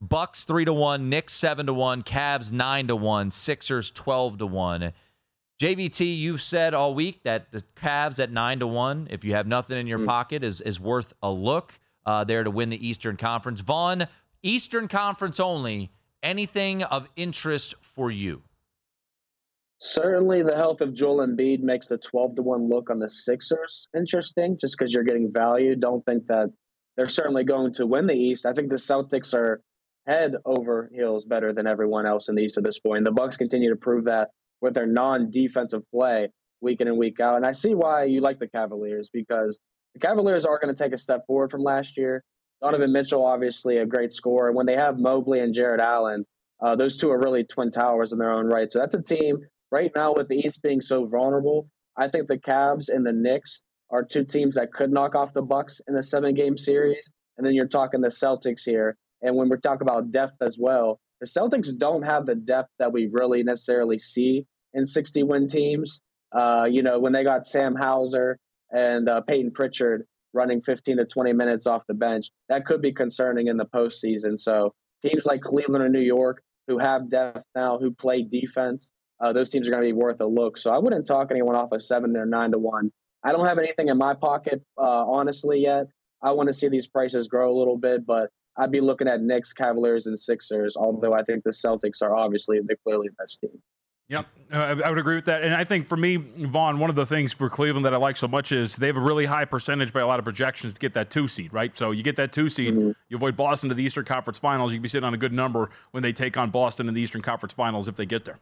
Bucks 0.00 0.44
three 0.44 0.64
to 0.64 0.72
one, 0.72 1.08
Knicks 1.08 1.32
seven 1.32 1.66
to 1.66 1.72
one, 1.72 2.02
Cavs 2.02 2.52
nine 2.52 2.88
to 2.88 2.96
one, 2.96 3.30
Sixers 3.30 3.90
twelve 3.90 4.38
to 4.38 4.46
one. 4.46 4.92
JVT, 5.60 6.18
you've 6.18 6.42
said 6.42 6.74
all 6.74 6.94
week 6.94 7.22
that 7.22 7.52
the 7.52 7.62
Cavs 7.76 8.18
at 8.18 8.32
nine 8.32 8.58
to 8.58 8.66
one, 8.66 9.06
if 9.10 9.22
you 9.22 9.34
have 9.34 9.46
nothing 9.46 9.78
in 9.78 9.86
your 9.86 10.00
mm. 10.00 10.06
pocket, 10.06 10.42
is 10.42 10.60
is 10.60 10.80
worth 10.80 11.12
a 11.22 11.30
look 11.30 11.72
uh, 12.06 12.24
there 12.24 12.42
to 12.42 12.50
win 12.50 12.70
the 12.70 12.86
Eastern 12.86 13.16
Conference. 13.16 13.60
Vaughn, 13.60 14.08
Eastern 14.42 14.88
Conference 14.88 15.38
only. 15.38 15.90
Anything 16.22 16.82
of 16.82 17.06
interest 17.16 17.74
for 17.82 18.10
you? 18.10 18.42
Certainly, 19.78 20.42
the 20.42 20.56
health 20.56 20.80
of 20.80 20.94
Joel 20.94 21.26
Embiid 21.26 21.60
makes 21.60 21.86
the 21.86 21.98
twelve 21.98 22.34
to 22.36 22.42
one 22.42 22.68
look 22.68 22.90
on 22.90 22.98
the 22.98 23.10
Sixers 23.10 23.86
interesting, 23.96 24.58
just 24.58 24.76
because 24.76 24.92
you're 24.92 25.04
getting 25.04 25.32
value. 25.32 25.76
Don't 25.76 26.04
think 26.04 26.26
that 26.26 26.50
they're 26.96 27.08
certainly 27.08 27.44
going 27.44 27.74
to 27.74 27.86
win 27.86 28.06
the 28.06 28.14
East. 28.14 28.46
I 28.46 28.52
think 28.54 28.70
the 28.70 28.76
Celtics 28.76 29.34
are 29.34 29.62
head 30.06 30.34
over 30.44 30.90
heels 30.92 31.24
better 31.24 31.52
than 31.52 31.66
everyone 31.66 32.06
else 32.06 32.28
in 32.28 32.34
the 32.34 32.42
East 32.42 32.56
at 32.56 32.64
this 32.64 32.78
point. 32.78 33.04
The 33.04 33.12
Bucks 33.12 33.36
continue 33.36 33.70
to 33.70 33.76
prove 33.76 34.04
that 34.04 34.30
with 34.64 34.72
their 34.72 34.86
non-defensive 34.86 35.82
play 35.90 36.26
week 36.62 36.80
in 36.80 36.88
and 36.88 36.96
week 36.96 37.20
out. 37.20 37.36
And 37.36 37.44
I 37.44 37.52
see 37.52 37.74
why 37.74 38.04
you 38.04 38.22
like 38.22 38.38
the 38.38 38.48
Cavaliers 38.48 39.10
because 39.12 39.58
the 39.92 40.00
Cavaliers 40.00 40.46
are 40.46 40.58
going 40.58 40.74
to 40.74 40.82
take 40.82 40.94
a 40.94 40.98
step 40.98 41.26
forward 41.26 41.50
from 41.50 41.62
last 41.62 41.98
year. 41.98 42.24
Donovan 42.62 42.90
Mitchell, 42.90 43.26
obviously 43.26 43.76
a 43.76 43.84
great 43.84 44.14
scorer. 44.14 44.52
When 44.52 44.64
they 44.64 44.74
have 44.74 44.98
Mobley 44.98 45.40
and 45.40 45.52
Jarrett 45.54 45.82
Allen, 45.82 46.24
uh, 46.64 46.74
those 46.74 46.96
two 46.96 47.10
are 47.10 47.20
really 47.20 47.44
twin 47.44 47.70
towers 47.70 48.12
in 48.12 48.18
their 48.18 48.32
own 48.32 48.46
right. 48.46 48.72
So 48.72 48.78
that's 48.78 48.94
a 48.94 49.02
team 49.02 49.36
right 49.70 49.92
now 49.94 50.14
with 50.14 50.28
the 50.28 50.36
East 50.36 50.62
being 50.62 50.80
so 50.80 51.04
vulnerable. 51.04 51.68
I 51.98 52.08
think 52.08 52.26
the 52.26 52.38
Cavs 52.38 52.88
and 52.88 53.04
the 53.04 53.12
Knicks 53.12 53.60
are 53.90 54.02
two 54.02 54.24
teams 54.24 54.54
that 54.54 54.72
could 54.72 54.90
knock 54.90 55.14
off 55.14 55.34
the 55.34 55.42
Bucks 55.42 55.82
in 55.88 55.96
a 55.96 56.02
seven-game 56.02 56.56
series. 56.56 57.04
And 57.36 57.46
then 57.46 57.52
you're 57.52 57.68
talking 57.68 58.00
the 58.00 58.08
Celtics 58.08 58.62
here. 58.64 58.96
And 59.20 59.36
when 59.36 59.50
we 59.50 59.58
talk 59.58 59.82
about 59.82 60.10
depth 60.10 60.40
as 60.40 60.56
well, 60.58 61.00
the 61.20 61.26
Celtics 61.26 61.76
don't 61.78 62.02
have 62.02 62.24
the 62.24 62.34
depth 62.34 62.70
that 62.78 62.92
we 62.92 63.10
really 63.12 63.42
necessarily 63.42 63.98
see 63.98 64.46
in 64.74 64.86
60 64.86 65.22
win 65.22 65.48
teams. 65.48 66.00
Uh, 66.32 66.66
you 66.68 66.82
know, 66.82 66.98
when 66.98 67.12
they 67.12 67.24
got 67.24 67.46
Sam 67.46 67.74
Hauser 67.74 68.38
and 68.70 69.08
uh, 69.08 69.20
Payton 69.22 69.52
Pritchard 69.52 70.04
running 70.32 70.60
15 70.60 70.96
to 70.96 71.04
20 71.04 71.32
minutes 71.32 71.66
off 71.66 71.82
the 71.86 71.94
bench, 71.94 72.30
that 72.48 72.66
could 72.66 72.82
be 72.82 72.92
concerning 72.92 73.46
in 73.46 73.56
the 73.56 73.66
postseason. 73.66 74.38
So 74.38 74.74
teams 75.02 75.24
like 75.24 75.40
Cleveland 75.40 75.84
and 75.84 75.92
New 75.92 76.00
York, 76.00 76.42
who 76.66 76.78
have 76.78 77.10
depth 77.10 77.44
now, 77.54 77.78
who 77.78 77.92
play 77.92 78.22
defense, 78.22 78.90
uh, 79.20 79.32
those 79.32 79.48
teams 79.48 79.68
are 79.68 79.70
going 79.70 79.82
to 79.82 79.88
be 79.88 79.92
worth 79.92 80.20
a 80.20 80.26
look. 80.26 80.58
So 80.58 80.70
I 80.70 80.78
wouldn't 80.78 81.06
talk 81.06 81.30
anyone 81.30 81.54
off 81.54 81.70
a 81.72 81.78
seven 81.78 82.16
or 82.16 82.26
nine 82.26 82.50
to 82.50 82.58
one. 82.58 82.90
I 83.22 83.32
don't 83.32 83.46
have 83.46 83.58
anything 83.58 83.88
in 83.88 83.96
my 83.96 84.14
pocket, 84.14 84.62
uh, 84.76 84.82
honestly, 85.06 85.60
yet. 85.60 85.86
I 86.22 86.32
want 86.32 86.48
to 86.48 86.54
see 86.54 86.68
these 86.68 86.86
prices 86.86 87.28
grow 87.28 87.54
a 87.54 87.56
little 87.56 87.78
bit, 87.78 88.04
but 88.04 88.30
I'd 88.56 88.70
be 88.70 88.80
looking 88.80 89.08
at 89.08 89.20
Knicks, 89.22 89.52
Cavaliers, 89.52 90.06
and 90.06 90.18
Sixers. 90.18 90.76
Although 90.76 91.14
I 91.14 91.22
think 91.22 91.44
the 91.44 91.50
Celtics 91.50 92.02
are 92.02 92.14
obviously 92.14 92.60
the 92.60 92.76
clearly 92.84 93.08
best 93.18 93.40
team. 93.40 93.62
Yep, 94.08 94.26
uh, 94.52 94.76
I 94.84 94.90
would 94.90 94.98
agree 94.98 95.14
with 95.14 95.24
that. 95.24 95.44
And 95.44 95.54
I 95.54 95.64
think 95.64 95.88
for 95.88 95.96
me, 95.96 96.16
Vaughn, 96.16 96.78
one 96.78 96.90
of 96.90 96.96
the 96.96 97.06
things 97.06 97.32
for 97.32 97.48
Cleveland 97.48 97.86
that 97.86 97.94
I 97.94 97.96
like 97.96 98.18
so 98.18 98.28
much 98.28 98.52
is 98.52 98.76
they 98.76 98.86
have 98.86 98.96
a 98.96 99.00
really 99.00 99.24
high 99.24 99.46
percentage 99.46 99.94
by 99.94 100.00
a 100.00 100.06
lot 100.06 100.18
of 100.18 100.26
projections 100.26 100.74
to 100.74 100.80
get 100.80 100.92
that 100.94 101.10
two 101.10 101.26
seed, 101.26 101.54
right? 101.54 101.74
So 101.76 101.90
you 101.90 102.02
get 102.02 102.16
that 102.16 102.30
two 102.30 102.50
seed, 102.50 102.74
mm-hmm. 102.74 102.90
you 103.08 103.16
avoid 103.16 103.34
Boston 103.34 103.70
to 103.70 103.74
the 103.74 103.82
Eastern 103.82 104.04
Conference 104.04 104.38
Finals, 104.38 104.72
you 104.72 104.78
can 104.78 104.82
be 104.82 104.88
sitting 104.88 105.06
on 105.06 105.14
a 105.14 105.18
good 105.18 105.32
number 105.32 105.70
when 105.92 106.02
they 106.02 106.12
take 106.12 106.36
on 106.36 106.50
Boston 106.50 106.86
in 106.86 106.94
the 106.94 107.00
Eastern 107.00 107.22
Conference 107.22 107.54
Finals 107.54 107.88
if 107.88 107.96
they 107.96 108.04
get 108.04 108.26
there. 108.26 108.38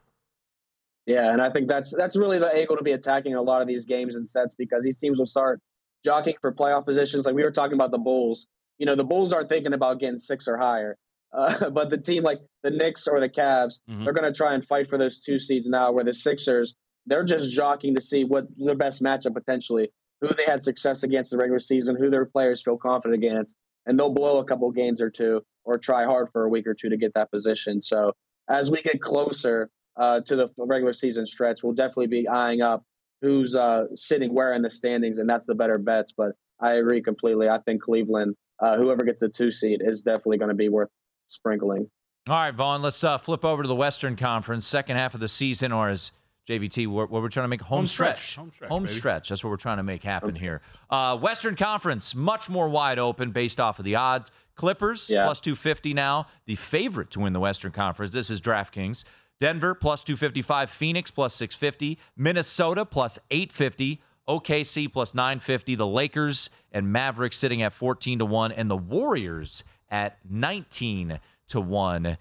Yeah, 1.06 1.32
and 1.32 1.40
I 1.40 1.50
think 1.50 1.68
that's 1.68 1.92
that's 1.96 2.16
really 2.16 2.38
the 2.38 2.52
angle 2.52 2.76
to 2.76 2.82
be 2.82 2.92
attacking 2.92 3.34
a 3.34 3.42
lot 3.42 3.60
of 3.60 3.68
these 3.68 3.84
games 3.84 4.14
and 4.14 4.28
sets 4.28 4.54
because 4.54 4.82
these 4.82 4.98
teams 4.98 5.18
will 5.18 5.26
start 5.26 5.60
jockeying 6.04 6.36
for 6.40 6.52
playoff 6.52 6.84
positions. 6.84 7.24
Like 7.24 7.34
we 7.34 7.42
were 7.42 7.50
talking 7.50 7.74
about 7.74 7.90
the 7.90 7.98
Bulls. 7.98 8.46
You 8.78 8.86
know, 8.86 8.96
the 8.96 9.04
Bulls 9.04 9.32
aren't 9.32 9.48
thinking 9.48 9.74
about 9.74 10.00
getting 10.00 10.18
six 10.18 10.46
or 10.48 10.56
higher. 10.56 10.96
Uh, 11.32 11.70
but 11.70 11.90
the 11.90 11.98
team 11.98 12.22
like 12.22 12.40
the 12.62 12.70
Knicks 12.70 13.06
or 13.06 13.20
the 13.20 13.28
Cavs, 13.28 13.74
mm-hmm. 13.88 14.04
they're 14.04 14.12
going 14.12 14.30
to 14.30 14.36
try 14.36 14.54
and 14.54 14.66
fight 14.66 14.88
for 14.88 14.98
those 14.98 15.18
two 15.18 15.38
seeds 15.38 15.68
now. 15.68 15.92
Where 15.92 16.04
the 16.04 16.14
Sixers, 16.14 16.74
they're 17.06 17.24
just 17.24 17.50
jockeying 17.50 17.94
to 17.94 18.00
see 18.00 18.24
what 18.24 18.46
their 18.56 18.74
best 18.74 19.02
matchup 19.02 19.34
potentially, 19.34 19.90
who 20.20 20.28
they 20.28 20.44
had 20.46 20.62
success 20.62 21.02
against 21.02 21.30
the 21.30 21.36
regular 21.36 21.60
season, 21.60 21.96
who 21.96 22.10
their 22.10 22.26
players 22.26 22.62
feel 22.62 22.76
confident 22.76 23.22
against. 23.22 23.54
and 23.86 23.98
they'll 23.98 24.14
blow 24.14 24.38
a 24.38 24.44
couple 24.44 24.70
games 24.70 25.00
or 25.00 25.10
two 25.10 25.42
or 25.64 25.78
try 25.78 26.04
hard 26.04 26.28
for 26.32 26.44
a 26.44 26.48
week 26.48 26.66
or 26.66 26.74
two 26.74 26.88
to 26.88 26.96
get 26.96 27.14
that 27.14 27.30
position. 27.30 27.82
So 27.82 28.12
as 28.48 28.70
we 28.70 28.82
get 28.82 29.00
closer 29.00 29.70
uh, 29.96 30.20
to 30.20 30.36
the 30.36 30.48
regular 30.58 30.92
season 30.92 31.26
stretch, 31.26 31.62
we'll 31.62 31.74
definitely 31.74 32.08
be 32.08 32.28
eyeing 32.28 32.62
up 32.62 32.84
who's 33.22 33.54
uh, 33.54 33.84
sitting 33.94 34.34
where 34.34 34.52
in 34.52 34.62
the 34.62 34.70
standings, 34.70 35.18
and 35.18 35.30
that's 35.30 35.46
the 35.46 35.54
better 35.54 35.78
bets. 35.78 36.12
But 36.14 36.32
I 36.60 36.74
agree 36.74 37.00
completely. 37.00 37.48
I 37.48 37.58
think 37.58 37.82
Cleveland, 37.82 38.34
uh, 38.60 38.76
whoever 38.76 39.04
gets 39.04 39.22
a 39.22 39.28
two 39.28 39.50
seed, 39.50 39.80
is 39.82 40.02
definitely 40.02 40.38
going 40.38 40.50
to 40.50 40.56
be 40.56 40.68
worth 40.68 40.90
sprinkling. 41.32 41.88
All 42.28 42.36
right, 42.36 42.54
Vaughn, 42.54 42.82
let's 42.82 43.02
uh, 43.02 43.18
flip 43.18 43.44
over 43.44 43.62
to 43.62 43.66
the 43.68 43.74
Western 43.74 44.14
Conference, 44.16 44.66
second 44.66 44.96
half 44.96 45.14
of 45.14 45.20
the 45.20 45.28
season, 45.28 45.72
or 45.72 45.88
as 45.88 46.12
JVT, 46.48 46.86
what 46.88 47.10
we're, 47.10 47.20
we're 47.20 47.28
trying 47.28 47.44
to 47.44 47.48
make 47.48 47.60
home, 47.60 47.78
Home 47.78 47.86
stretch. 47.86 48.18
stretch. 48.18 48.36
Home 48.36 48.50
stretch, 48.54 48.68
Home 48.70 48.86
stretch. 48.86 49.28
That's 49.28 49.42
what 49.42 49.50
we're 49.50 49.56
trying 49.56 49.78
to 49.78 49.82
make 49.82 50.02
happen 50.04 50.34
here. 50.34 50.60
Uh, 50.90 51.16
Western 51.16 51.56
Conference, 51.56 52.14
much 52.14 52.48
more 52.48 52.68
wide 52.68 52.98
open 52.98 53.32
based 53.32 53.58
off 53.60 53.78
of 53.78 53.84
the 53.84 53.96
odds. 53.96 54.30
Clippers, 54.54 55.08
Yeah. 55.10 55.24
plus 55.24 55.40
250 55.40 55.94
now, 55.94 56.26
the 56.46 56.54
favorite 56.56 57.10
to 57.12 57.20
win 57.20 57.32
the 57.32 57.40
Western 57.40 57.72
Conference. 57.72 58.12
This 58.12 58.28
is 58.30 58.40
DraftKings. 58.40 59.02
Denver, 59.40 59.74
plus 59.74 60.04
255. 60.04 60.70
Phoenix, 60.70 61.10
plus 61.10 61.34
650. 61.34 61.98
Minnesota, 62.16 62.84
plus 62.84 63.18
850. 63.30 64.00
OKC, 64.28 64.92
plus 64.92 65.14
950. 65.14 65.74
The 65.74 65.86
Lakers 65.86 66.48
and 66.70 66.92
Mavericks 66.92 67.38
sitting 67.38 67.62
at 67.62 67.72
14 67.72 68.20
to 68.20 68.24
1. 68.24 68.52
And 68.52 68.70
the 68.70 68.76
Warriors 68.76 69.64
at 69.92 70.18
19 70.28 71.20
to 71.48 71.60
1. 71.60 72.18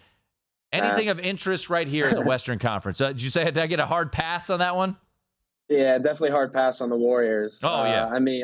Anything 0.73 1.09
of 1.09 1.19
interest 1.19 1.69
right 1.69 1.87
here 1.87 2.07
in 2.07 2.15
the 2.15 2.21
Western 2.25 2.59
Conference? 2.59 3.01
Uh, 3.01 3.07
did 3.07 3.21
you 3.21 3.29
say 3.29 3.45
did 3.45 3.57
I 3.57 3.67
get 3.67 3.79
a 3.79 3.85
hard 3.85 4.11
pass 4.11 4.49
on 4.49 4.59
that 4.59 4.75
one? 4.75 4.97
Yeah, 5.69 5.97
definitely 5.97 6.31
hard 6.31 6.53
pass 6.53 6.81
on 6.81 6.89
the 6.89 6.97
Warriors. 6.97 7.59
Oh, 7.63 7.85
yeah. 7.85 8.05
Uh, 8.05 8.09
I 8.09 8.19
mean, 8.19 8.43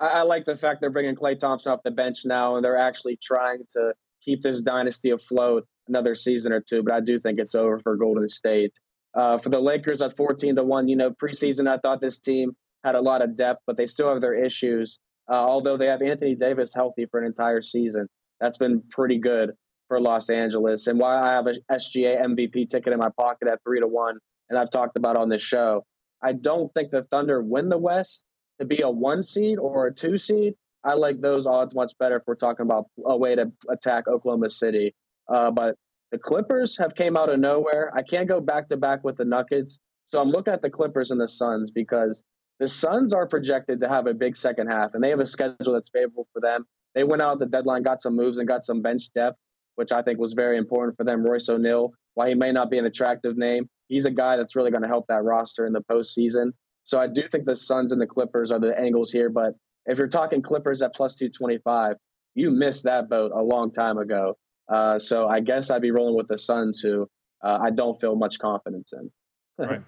I, 0.00 0.06
I 0.06 0.22
like 0.22 0.44
the 0.44 0.56
fact 0.56 0.80
they're 0.80 0.90
bringing 0.90 1.14
Klay 1.14 1.38
Thompson 1.38 1.72
off 1.72 1.80
the 1.84 1.90
bench 1.90 2.20
now, 2.24 2.56
and 2.56 2.64
they're 2.64 2.76
actually 2.76 3.16
trying 3.22 3.60
to 3.72 3.92
keep 4.24 4.42
this 4.42 4.60
dynasty 4.60 5.10
afloat 5.10 5.66
another 5.88 6.14
season 6.14 6.52
or 6.52 6.60
two. 6.60 6.82
But 6.82 6.94
I 6.94 7.00
do 7.00 7.18
think 7.20 7.38
it's 7.38 7.54
over 7.54 7.78
for 7.78 7.96
Golden 7.96 8.28
State. 8.28 8.72
Uh, 9.14 9.38
for 9.38 9.48
the 9.48 9.60
Lakers 9.60 10.02
at 10.02 10.16
14 10.16 10.56
to 10.56 10.64
one, 10.64 10.86
you 10.86 10.96
know, 10.96 11.10
preseason 11.10 11.68
I 11.68 11.78
thought 11.78 12.00
this 12.00 12.18
team 12.18 12.56
had 12.84 12.94
a 12.94 13.00
lot 13.00 13.22
of 13.22 13.36
depth, 13.36 13.62
but 13.66 13.76
they 13.76 13.86
still 13.86 14.08
have 14.08 14.20
their 14.20 14.34
issues. 14.34 14.98
Uh, 15.30 15.34
although 15.34 15.76
they 15.76 15.86
have 15.86 16.02
Anthony 16.02 16.34
Davis 16.34 16.72
healthy 16.74 17.06
for 17.06 17.20
an 17.20 17.26
entire 17.26 17.62
season, 17.62 18.08
that's 18.40 18.58
been 18.58 18.82
pretty 18.90 19.18
good 19.18 19.52
for 19.88 20.00
Los 20.00 20.30
Angeles. 20.30 20.86
And 20.86 20.98
why 20.98 21.18
I 21.18 21.32
have 21.32 21.46
a 21.46 21.54
SGA 21.70 22.20
MVP 22.22 22.70
ticket 22.70 22.92
in 22.92 22.98
my 22.98 23.10
pocket 23.18 23.48
at 23.48 23.62
three 23.64 23.80
to 23.80 23.86
one, 23.86 24.18
and 24.50 24.58
I've 24.58 24.70
talked 24.70 24.96
about 24.96 25.16
on 25.16 25.28
this 25.28 25.42
show. 25.42 25.84
I 26.22 26.32
don't 26.32 26.72
think 26.74 26.90
the 26.90 27.04
Thunder 27.10 27.42
win 27.42 27.68
the 27.68 27.78
West 27.78 28.22
to 28.58 28.66
be 28.66 28.80
a 28.82 28.90
one 28.90 29.22
seed 29.22 29.58
or 29.58 29.86
a 29.86 29.94
two 29.94 30.18
seed. 30.18 30.54
I 30.84 30.94
like 30.94 31.20
those 31.20 31.46
odds 31.46 31.74
much 31.74 31.92
better 31.98 32.16
if 32.16 32.22
we're 32.26 32.36
talking 32.36 32.64
about 32.64 32.86
a 33.04 33.16
way 33.16 33.34
to 33.34 33.50
attack 33.70 34.08
Oklahoma 34.08 34.50
City. 34.50 34.94
Uh, 35.28 35.50
but 35.50 35.76
the 36.12 36.18
Clippers 36.18 36.76
have 36.78 36.94
came 36.94 37.16
out 37.16 37.28
of 37.28 37.38
nowhere. 37.38 37.92
I 37.94 38.02
can't 38.02 38.28
go 38.28 38.40
back 38.40 38.68
to 38.68 38.76
back 38.76 39.04
with 39.04 39.16
the 39.16 39.24
Nuggets, 39.24 39.78
so 40.06 40.20
I'm 40.20 40.30
looking 40.30 40.52
at 40.52 40.62
the 40.62 40.70
Clippers 40.70 41.10
and 41.10 41.20
the 41.20 41.28
Suns 41.28 41.70
because 41.70 42.22
the 42.58 42.68
Suns 42.68 43.12
are 43.12 43.26
projected 43.26 43.80
to 43.80 43.88
have 43.88 44.06
a 44.06 44.14
big 44.14 44.36
second 44.36 44.68
half, 44.68 44.94
and 44.94 45.02
they 45.02 45.10
have 45.10 45.20
a 45.20 45.26
schedule 45.26 45.74
that's 45.74 45.90
favorable 45.90 46.26
for 46.32 46.40
them. 46.40 46.66
They 46.98 47.04
went 47.04 47.22
out 47.22 47.38
the 47.38 47.46
deadline, 47.46 47.84
got 47.84 48.02
some 48.02 48.16
moves, 48.16 48.38
and 48.38 48.48
got 48.48 48.64
some 48.64 48.82
bench 48.82 49.04
depth, 49.14 49.38
which 49.76 49.92
I 49.92 50.02
think 50.02 50.18
was 50.18 50.32
very 50.32 50.58
important 50.58 50.96
for 50.96 51.04
them. 51.04 51.24
Royce 51.24 51.48
O'Neale, 51.48 51.92
while 52.14 52.26
he 52.26 52.34
may 52.34 52.50
not 52.50 52.72
be 52.72 52.78
an 52.78 52.86
attractive 52.86 53.38
name, 53.38 53.70
he's 53.86 54.04
a 54.04 54.10
guy 54.10 54.36
that's 54.36 54.56
really 54.56 54.72
going 54.72 54.82
to 54.82 54.88
help 54.88 55.06
that 55.06 55.22
roster 55.22 55.64
in 55.64 55.72
the 55.72 55.80
postseason. 55.82 56.50
So 56.82 56.98
I 56.98 57.06
do 57.06 57.22
think 57.30 57.44
the 57.44 57.54
Suns 57.54 57.92
and 57.92 58.00
the 58.00 58.06
Clippers 58.08 58.50
are 58.50 58.58
the 58.58 58.76
angles 58.76 59.12
here. 59.12 59.30
But 59.30 59.54
if 59.86 59.96
you're 59.96 60.08
talking 60.08 60.42
Clippers 60.42 60.82
at 60.82 60.92
plus 60.92 61.14
225, 61.14 61.94
you 62.34 62.50
missed 62.50 62.82
that 62.82 63.08
boat 63.08 63.30
a 63.32 63.40
long 63.40 63.70
time 63.70 63.98
ago. 63.98 64.36
Uh, 64.68 64.98
so 64.98 65.28
I 65.28 65.38
guess 65.38 65.70
I'd 65.70 65.82
be 65.82 65.92
rolling 65.92 66.16
with 66.16 66.26
the 66.26 66.36
Suns, 66.36 66.80
who 66.80 67.08
uh, 67.44 67.60
I 67.62 67.70
don't 67.70 68.00
feel 68.00 68.16
much 68.16 68.40
confidence 68.40 68.92
in. 68.92 69.08
Right. 69.56 69.82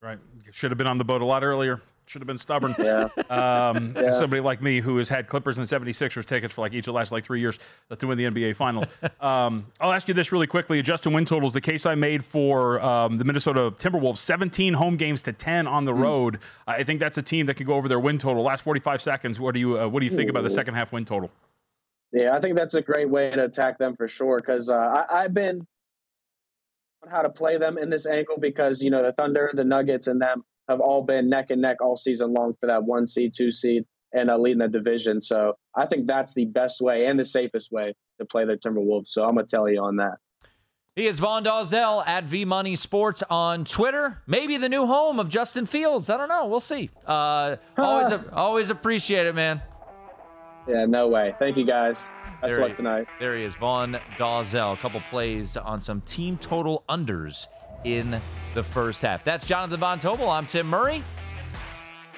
Right. 0.00 0.18
Should 0.52 0.70
have 0.70 0.78
been 0.78 0.86
on 0.86 0.96
the 0.96 1.04
boat 1.04 1.20
a 1.20 1.26
lot 1.26 1.44
earlier. 1.44 1.82
Should 2.10 2.22
have 2.22 2.26
been 2.26 2.38
stubborn. 2.38 2.74
Yeah. 2.76 3.08
Um, 3.30 3.94
Yeah. 3.94 4.12
Somebody 4.18 4.42
like 4.42 4.60
me 4.60 4.80
who 4.80 4.96
has 4.96 5.08
had 5.08 5.28
Clippers 5.28 5.58
and 5.58 5.66
76ers 5.66 6.24
tickets 6.24 6.52
for 6.52 6.62
like 6.62 6.72
each 6.72 6.80
of 6.80 6.86
the 6.86 6.92
last 6.92 7.12
like 7.12 7.22
three 7.22 7.38
years 7.38 7.60
to 7.96 8.06
win 8.06 8.18
the 8.18 8.24
NBA 8.24 8.56
Finals. 8.56 8.86
um, 9.20 9.64
I'll 9.80 9.92
ask 9.92 10.08
you 10.08 10.14
this 10.14 10.32
really 10.32 10.48
quickly. 10.48 10.80
Adjusted 10.80 11.10
win 11.10 11.24
totals, 11.24 11.52
the 11.52 11.60
case 11.60 11.86
I 11.86 11.94
made 11.94 12.24
for 12.24 12.80
um, 12.80 13.16
the 13.16 13.24
Minnesota 13.24 13.70
Timberwolves, 13.70 14.18
17 14.18 14.74
home 14.74 14.96
games 14.96 15.22
to 15.22 15.32
10 15.32 15.68
on 15.68 15.84
the 15.84 15.94
road. 15.94 16.40
I 16.66 16.82
think 16.82 16.98
that's 16.98 17.16
a 17.18 17.22
team 17.22 17.46
that 17.46 17.54
could 17.54 17.66
go 17.66 17.74
over 17.74 17.86
their 17.86 18.00
win 18.00 18.18
total. 18.18 18.42
Last 18.42 18.64
45 18.64 19.00
seconds, 19.00 19.38
what 19.38 19.54
do 19.54 19.60
you 19.60 19.78
uh, 19.78 19.86
what 19.86 20.00
do 20.00 20.06
you 20.06 20.12
think 20.12 20.30
about 20.30 20.42
the 20.42 20.50
second 20.50 20.74
half 20.74 20.90
win 20.90 21.04
total? 21.04 21.30
Yeah, 22.12 22.36
I 22.36 22.40
think 22.40 22.56
that's 22.56 22.74
a 22.74 22.82
great 22.82 23.08
way 23.08 23.30
to 23.30 23.44
attack 23.44 23.78
them 23.78 23.94
for 23.94 24.08
sure. 24.08 24.38
Because 24.38 24.68
uh, 24.68 25.04
I've 25.08 25.32
been 25.32 25.64
on 27.04 27.10
how 27.10 27.22
to 27.22 27.30
play 27.30 27.56
them 27.56 27.78
in 27.78 27.88
this 27.88 28.06
angle 28.06 28.36
because 28.40 28.82
you 28.82 28.90
know 28.90 29.04
the 29.04 29.12
Thunder, 29.12 29.52
the 29.54 29.62
Nuggets, 29.64 30.08
and 30.08 30.20
them 30.20 30.42
have 30.70 30.80
all 30.80 31.02
been 31.02 31.28
neck 31.28 31.50
and 31.50 31.60
neck 31.60 31.78
all 31.82 31.96
season 31.96 32.32
long 32.32 32.54
for 32.60 32.66
that 32.68 32.82
one 32.82 33.06
seed, 33.06 33.34
two 33.36 33.50
seed, 33.50 33.84
and 34.12 34.30
uh, 34.30 34.38
leading 34.38 34.58
the 34.58 34.68
division. 34.68 35.20
So 35.20 35.54
I 35.76 35.86
think 35.86 36.06
that's 36.06 36.32
the 36.32 36.46
best 36.46 36.80
way 36.80 37.06
and 37.06 37.18
the 37.18 37.24
safest 37.24 37.72
way 37.72 37.94
to 38.18 38.24
play 38.24 38.44
the 38.44 38.54
Timberwolves. 38.54 39.08
So 39.08 39.24
I'm 39.24 39.34
gonna 39.34 39.46
tell 39.46 39.68
you 39.68 39.82
on 39.82 39.96
that. 39.96 40.14
He 40.96 41.06
is 41.06 41.18
Vaughn 41.18 41.44
Dalzell 41.44 42.06
at 42.06 42.24
V 42.24 42.44
Money 42.44 42.76
Sports 42.76 43.22
on 43.30 43.64
Twitter. 43.64 44.22
Maybe 44.26 44.56
the 44.56 44.68
new 44.68 44.86
home 44.86 45.18
of 45.18 45.28
Justin 45.28 45.66
Fields. 45.66 46.10
I 46.10 46.16
don't 46.16 46.28
know. 46.28 46.46
We'll 46.46 46.60
see. 46.60 46.90
Uh, 47.06 47.56
always, 47.78 48.20
always 48.32 48.70
appreciate 48.70 49.26
it, 49.26 49.34
man. 49.34 49.62
Yeah, 50.68 50.86
no 50.86 51.08
way. 51.08 51.34
Thank 51.38 51.56
you 51.56 51.64
guys. 51.64 51.96
There 52.42 52.60
luck 52.60 52.76
tonight. 52.76 53.06
There 53.18 53.36
he 53.36 53.44
is, 53.44 53.54
Vaughn 53.54 53.98
Dalzell. 54.16 54.74
A 54.74 54.76
couple 54.80 55.00
plays 55.10 55.56
on 55.56 55.80
some 55.80 56.00
team 56.02 56.38
total 56.38 56.84
unders 56.88 57.46
in 57.84 58.20
the 58.54 58.62
first 58.62 59.00
half. 59.00 59.24
That's 59.24 59.46
Jonathan 59.46 59.80
Von 59.80 60.00
Tobel. 60.00 60.28
I'm 60.28 60.46
Tim 60.46 60.66
Murray. 60.66 61.02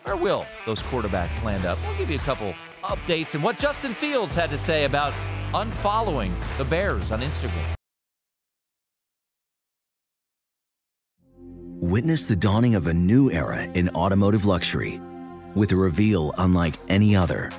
Where 0.04 0.16
will 0.16 0.46
those 0.66 0.82
quarterbacks 0.82 1.42
land 1.44 1.64
up? 1.64 1.78
We'll 1.86 1.96
give 1.96 2.10
you 2.10 2.16
a 2.16 2.20
couple 2.20 2.54
updates 2.82 3.34
and 3.34 3.42
what 3.42 3.58
Justin 3.58 3.94
Fields 3.94 4.34
had 4.34 4.50
to 4.50 4.58
say 4.58 4.84
about 4.84 5.12
unfollowing 5.52 6.32
the 6.58 6.64
Bears 6.64 7.10
on 7.10 7.20
Instagram. 7.20 7.74
Witness 11.80 12.26
the 12.26 12.36
dawning 12.36 12.74
of 12.74 12.86
a 12.86 12.94
new 12.94 13.30
era 13.30 13.62
in 13.62 13.88
automotive 13.90 14.44
luxury 14.44 15.00
with 15.54 15.72
a 15.72 15.76
reveal 15.76 16.32
unlike 16.38 16.74
any 16.88 17.14
other 17.14 17.50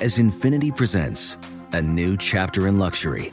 as 0.00 0.18
Infiniti 0.18 0.74
presents 0.74 1.36
a 1.72 1.82
new 1.82 2.16
chapter 2.16 2.66
in 2.66 2.78
luxury, 2.78 3.32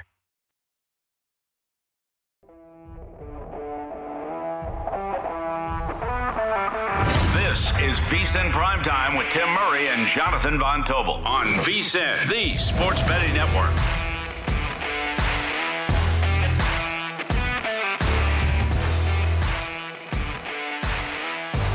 This 7.51 7.67
is 7.81 7.99
VSIN 8.07 8.49
Primetime 8.53 9.17
with 9.17 9.27
Tim 9.27 9.49
Murray 9.49 9.89
and 9.89 10.07
Jonathan 10.07 10.57
Von 10.57 10.85
Tobel 10.85 11.15
on 11.27 11.47
VSIN, 11.65 12.25
the 12.29 12.57
sports 12.57 13.01
betting 13.01 13.33
network. 13.33 13.73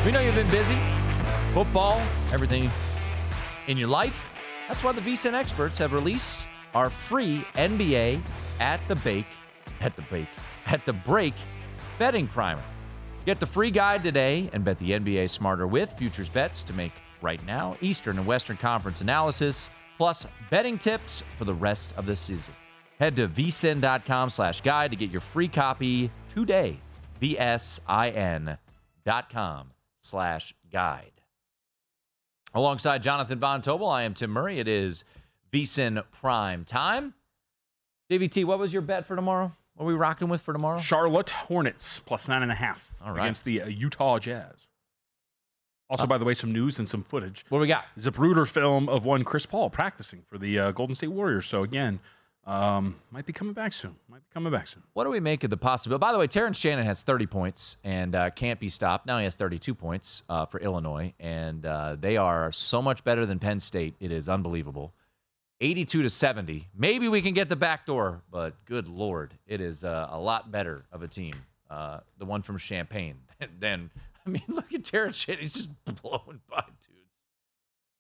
We 0.06 0.12
know 0.12 0.20
you've 0.20 0.34
been 0.34 0.50
busy. 0.50 0.78
Football, 1.52 2.00
everything 2.32 2.70
in 3.66 3.76
your 3.76 3.88
life. 3.88 4.16
That's 4.68 4.82
why 4.82 4.92
the 4.92 5.02
VSIN 5.02 5.34
experts 5.34 5.76
have 5.76 5.92
released 5.92 6.38
our 6.72 6.88
free 6.88 7.44
NBA 7.54 8.22
at 8.60 8.80
the 8.88 8.94
bake, 8.94 9.26
at 9.80 9.94
the 9.94 10.02
bake, 10.10 10.28
at 10.64 10.86
the 10.86 10.94
break 10.94 11.34
betting 11.98 12.28
primer. 12.28 12.64
Get 13.26 13.40
the 13.40 13.46
free 13.46 13.72
guide 13.72 14.04
today 14.04 14.48
and 14.52 14.64
bet 14.64 14.78
the 14.78 14.92
NBA 14.92 15.28
smarter 15.30 15.66
with 15.66 15.90
futures 15.98 16.28
bets 16.28 16.62
to 16.62 16.72
make 16.72 16.92
right 17.20 17.44
now, 17.44 17.76
Eastern 17.80 18.18
and 18.18 18.26
Western 18.26 18.56
Conference 18.56 19.00
analysis, 19.00 19.68
plus 19.96 20.24
betting 20.48 20.78
tips 20.78 21.24
for 21.36 21.44
the 21.44 21.52
rest 21.52 21.90
of 21.96 22.06
the 22.06 22.14
season. 22.14 22.54
Head 23.00 23.16
to 23.16 23.26
vsin.com 23.26 24.30
slash 24.30 24.60
guide 24.60 24.92
to 24.92 24.96
get 24.96 25.10
your 25.10 25.20
free 25.20 25.48
copy 25.48 26.12
today. 26.32 26.78
V-S-I-N 27.20 28.58
dot 29.04 29.30
com 29.30 29.72
slash 30.02 30.54
guide. 30.70 31.10
Alongside 32.54 33.02
Jonathan 33.02 33.40
Von 33.40 33.60
Tobel, 33.60 33.88
I 33.88 34.04
am 34.04 34.14
Tim 34.14 34.30
Murray. 34.30 34.60
It 34.60 34.68
is 34.68 35.02
VSIN 35.52 36.04
Prime 36.12 36.64
Time. 36.64 37.14
JVT, 38.08 38.44
what 38.44 38.60
was 38.60 38.72
your 38.72 38.82
bet 38.82 39.04
for 39.04 39.16
tomorrow? 39.16 39.50
What 39.74 39.84
are 39.84 39.88
we 39.88 39.94
rocking 39.94 40.28
with 40.28 40.42
for 40.42 40.52
tomorrow? 40.52 40.78
Charlotte 40.78 41.30
Hornets 41.30 42.00
plus 42.06 42.28
nine 42.28 42.42
and 42.42 42.52
a 42.52 42.54
half 42.54 42.80
All 43.06 43.12
right. 43.12 43.24
against 43.24 43.44
the 43.44 43.62
uh, 43.62 43.66
Utah 43.66 44.18
Jazz. 44.18 44.66
Also, 45.88 46.06
by 46.06 46.18
the 46.18 46.24
way, 46.24 46.34
some 46.34 46.52
news 46.52 46.80
and 46.80 46.88
some 46.88 47.04
footage. 47.04 47.44
What 47.48 47.60
we 47.60 47.68
got? 47.68 47.84
Zapruder 47.96 48.46
film 48.46 48.88
of 48.88 49.04
one 49.04 49.22
Chris 49.22 49.46
Paul 49.46 49.70
practicing 49.70 50.22
for 50.28 50.36
the 50.36 50.58
uh, 50.58 50.70
Golden 50.72 50.96
State 50.96 51.12
Warriors. 51.12 51.46
So 51.46 51.62
again, 51.62 52.00
um, 52.44 52.96
might 53.12 53.24
be 53.24 53.32
coming 53.32 53.52
back 53.52 53.72
soon. 53.72 53.94
Might 54.08 54.18
be 54.18 54.32
coming 54.34 54.52
back 54.52 54.66
soon. 54.66 54.82
What 54.94 55.04
do 55.04 55.10
we 55.10 55.20
make 55.20 55.44
of 55.44 55.50
the 55.50 55.56
possibility? 55.56 56.00
By 56.00 56.12
the 56.12 56.18
way, 56.18 56.26
Terrence 56.26 56.56
Shannon 56.56 56.86
has 56.86 57.02
30 57.02 57.26
points 57.26 57.76
and 57.84 58.16
uh, 58.16 58.30
can't 58.30 58.58
be 58.58 58.68
stopped. 58.68 59.06
Now 59.06 59.18
he 59.18 59.24
has 59.24 59.36
32 59.36 59.74
points 59.74 60.22
uh, 60.28 60.46
for 60.46 60.58
Illinois, 60.60 61.12
and 61.20 61.66
uh, 61.66 61.96
they 62.00 62.16
are 62.16 62.50
so 62.50 62.82
much 62.82 63.04
better 63.04 63.26
than 63.26 63.38
Penn 63.38 63.60
State. 63.60 63.94
It 64.00 64.10
is 64.10 64.28
unbelievable. 64.28 64.92
82 65.60 66.02
to 66.02 66.10
70. 66.10 66.68
Maybe 66.76 67.08
we 67.08 67.22
can 67.22 67.32
get 67.32 67.48
the 67.48 67.56
back 67.56 67.86
door, 67.86 68.22
but 68.30 68.54
good 68.64 68.88
lord, 68.88 69.34
it 69.46 69.60
is 69.60 69.84
uh, 69.84 70.08
a 70.10 70.18
lot 70.18 70.50
better 70.50 70.84
of 70.92 71.02
a 71.02 71.08
team. 71.08 71.34
Uh, 71.70 72.00
the 72.18 72.24
one 72.24 72.42
from 72.42 72.58
Champaign. 72.58 73.16
Then 73.60 73.90
I 74.26 74.30
mean, 74.30 74.42
look 74.48 74.72
at 74.72 74.84
Terrence 74.84 75.16
Shannon. 75.16 75.42
He's 75.42 75.54
just 75.54 75.68
blowing 76.02 76.40
by 76.50 76.64
dudes. 76.88 77.12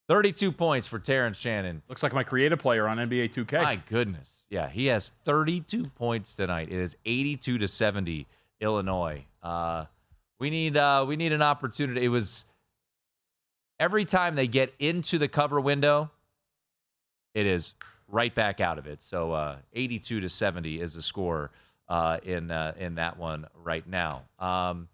32 0.08 0.52
points 0.52 0.86
for 0.86 0.98
Terrence 0.98 1.38
Shannon. 1.38 1.82
Looks 1.88 2.02
like 2.02 2.12
my 2.12 2.24
creative 2.24 2.58
player 2.58 2.88
on 2.88 2.98
NBA 2.98 3.32
2K. 3.34 3.62
My 3.62 3.76
goodness. 3.76 4.30
Yeah, 4.48 4.68
he 4.68 4.86
has 4.86 5.10
32 5.24 5.86
points 5.90 6.34
tonight. 6.34 6.68
It 6.70 6.78
is 6.78 6.96
82 7.04 7.58
to 7.58 7.68
70 7.68 8.26
Illinois. 8.60 9.24
Uh, 9.42 9.86
we 10.38 10.50
need 10.50 10.76
uh, 10.76 11.04
we 11.06 11.16
need 11.16 11.32
an 11.32 11.42
opportunity. 11.42 12.04
It 12.04 12.08
was 12.08 12.44
every 13.80 14.04
time 14.04 14.34
they 14.34 14.46
get 14.46 14.72
into 14.78 15.18
the 15.18 15.28
cover 15.28 15.60
window, 15.60 16.10
it 17.34 17.46
is 17.46 17.74
right 18.08 18.34
back 18.34 18.60
out 18.60 18.78
of 18.78 18.86
it. 18.86 19.02
So 19.02 19.32
uh, 19.32 19.56
82 19.72 20.20
to 20.20 20.28
70 20.28 20.80
is 20.80 20.94
the 20.94 21.02
score 21.02 21.50
uh, 21.88 22.18
in 22.22 22.50
uh, 22.50 22.72
in 22.78 22.96
that 22.96 23.16
one 23.18 23.46
right 23.62 23.86
now. 23.86 24.22
Um, 24.38 24.88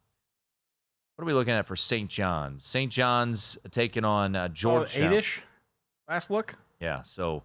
what 1.16 1.24
are 1.24 1.26
we 1.26 1.32
looking 1.34 1.54
at 1.54 1.66
for 1.66 1.76
St. 1.76 2.08
John's? 2.10 2.64
St. 2.64 2.90
John's 2.90 3.58
taking 3.70 4.04
on 4.04 4.34
uh, 4.34 4.44
Oh, 4.44 4.48
Georgetown. 4.48 5.12
eight-ish. 5.12 5.42
Last 6.08 6.30
look. 6.30 6.54
Yeah, 6.80 7.02
so 7.02 7.42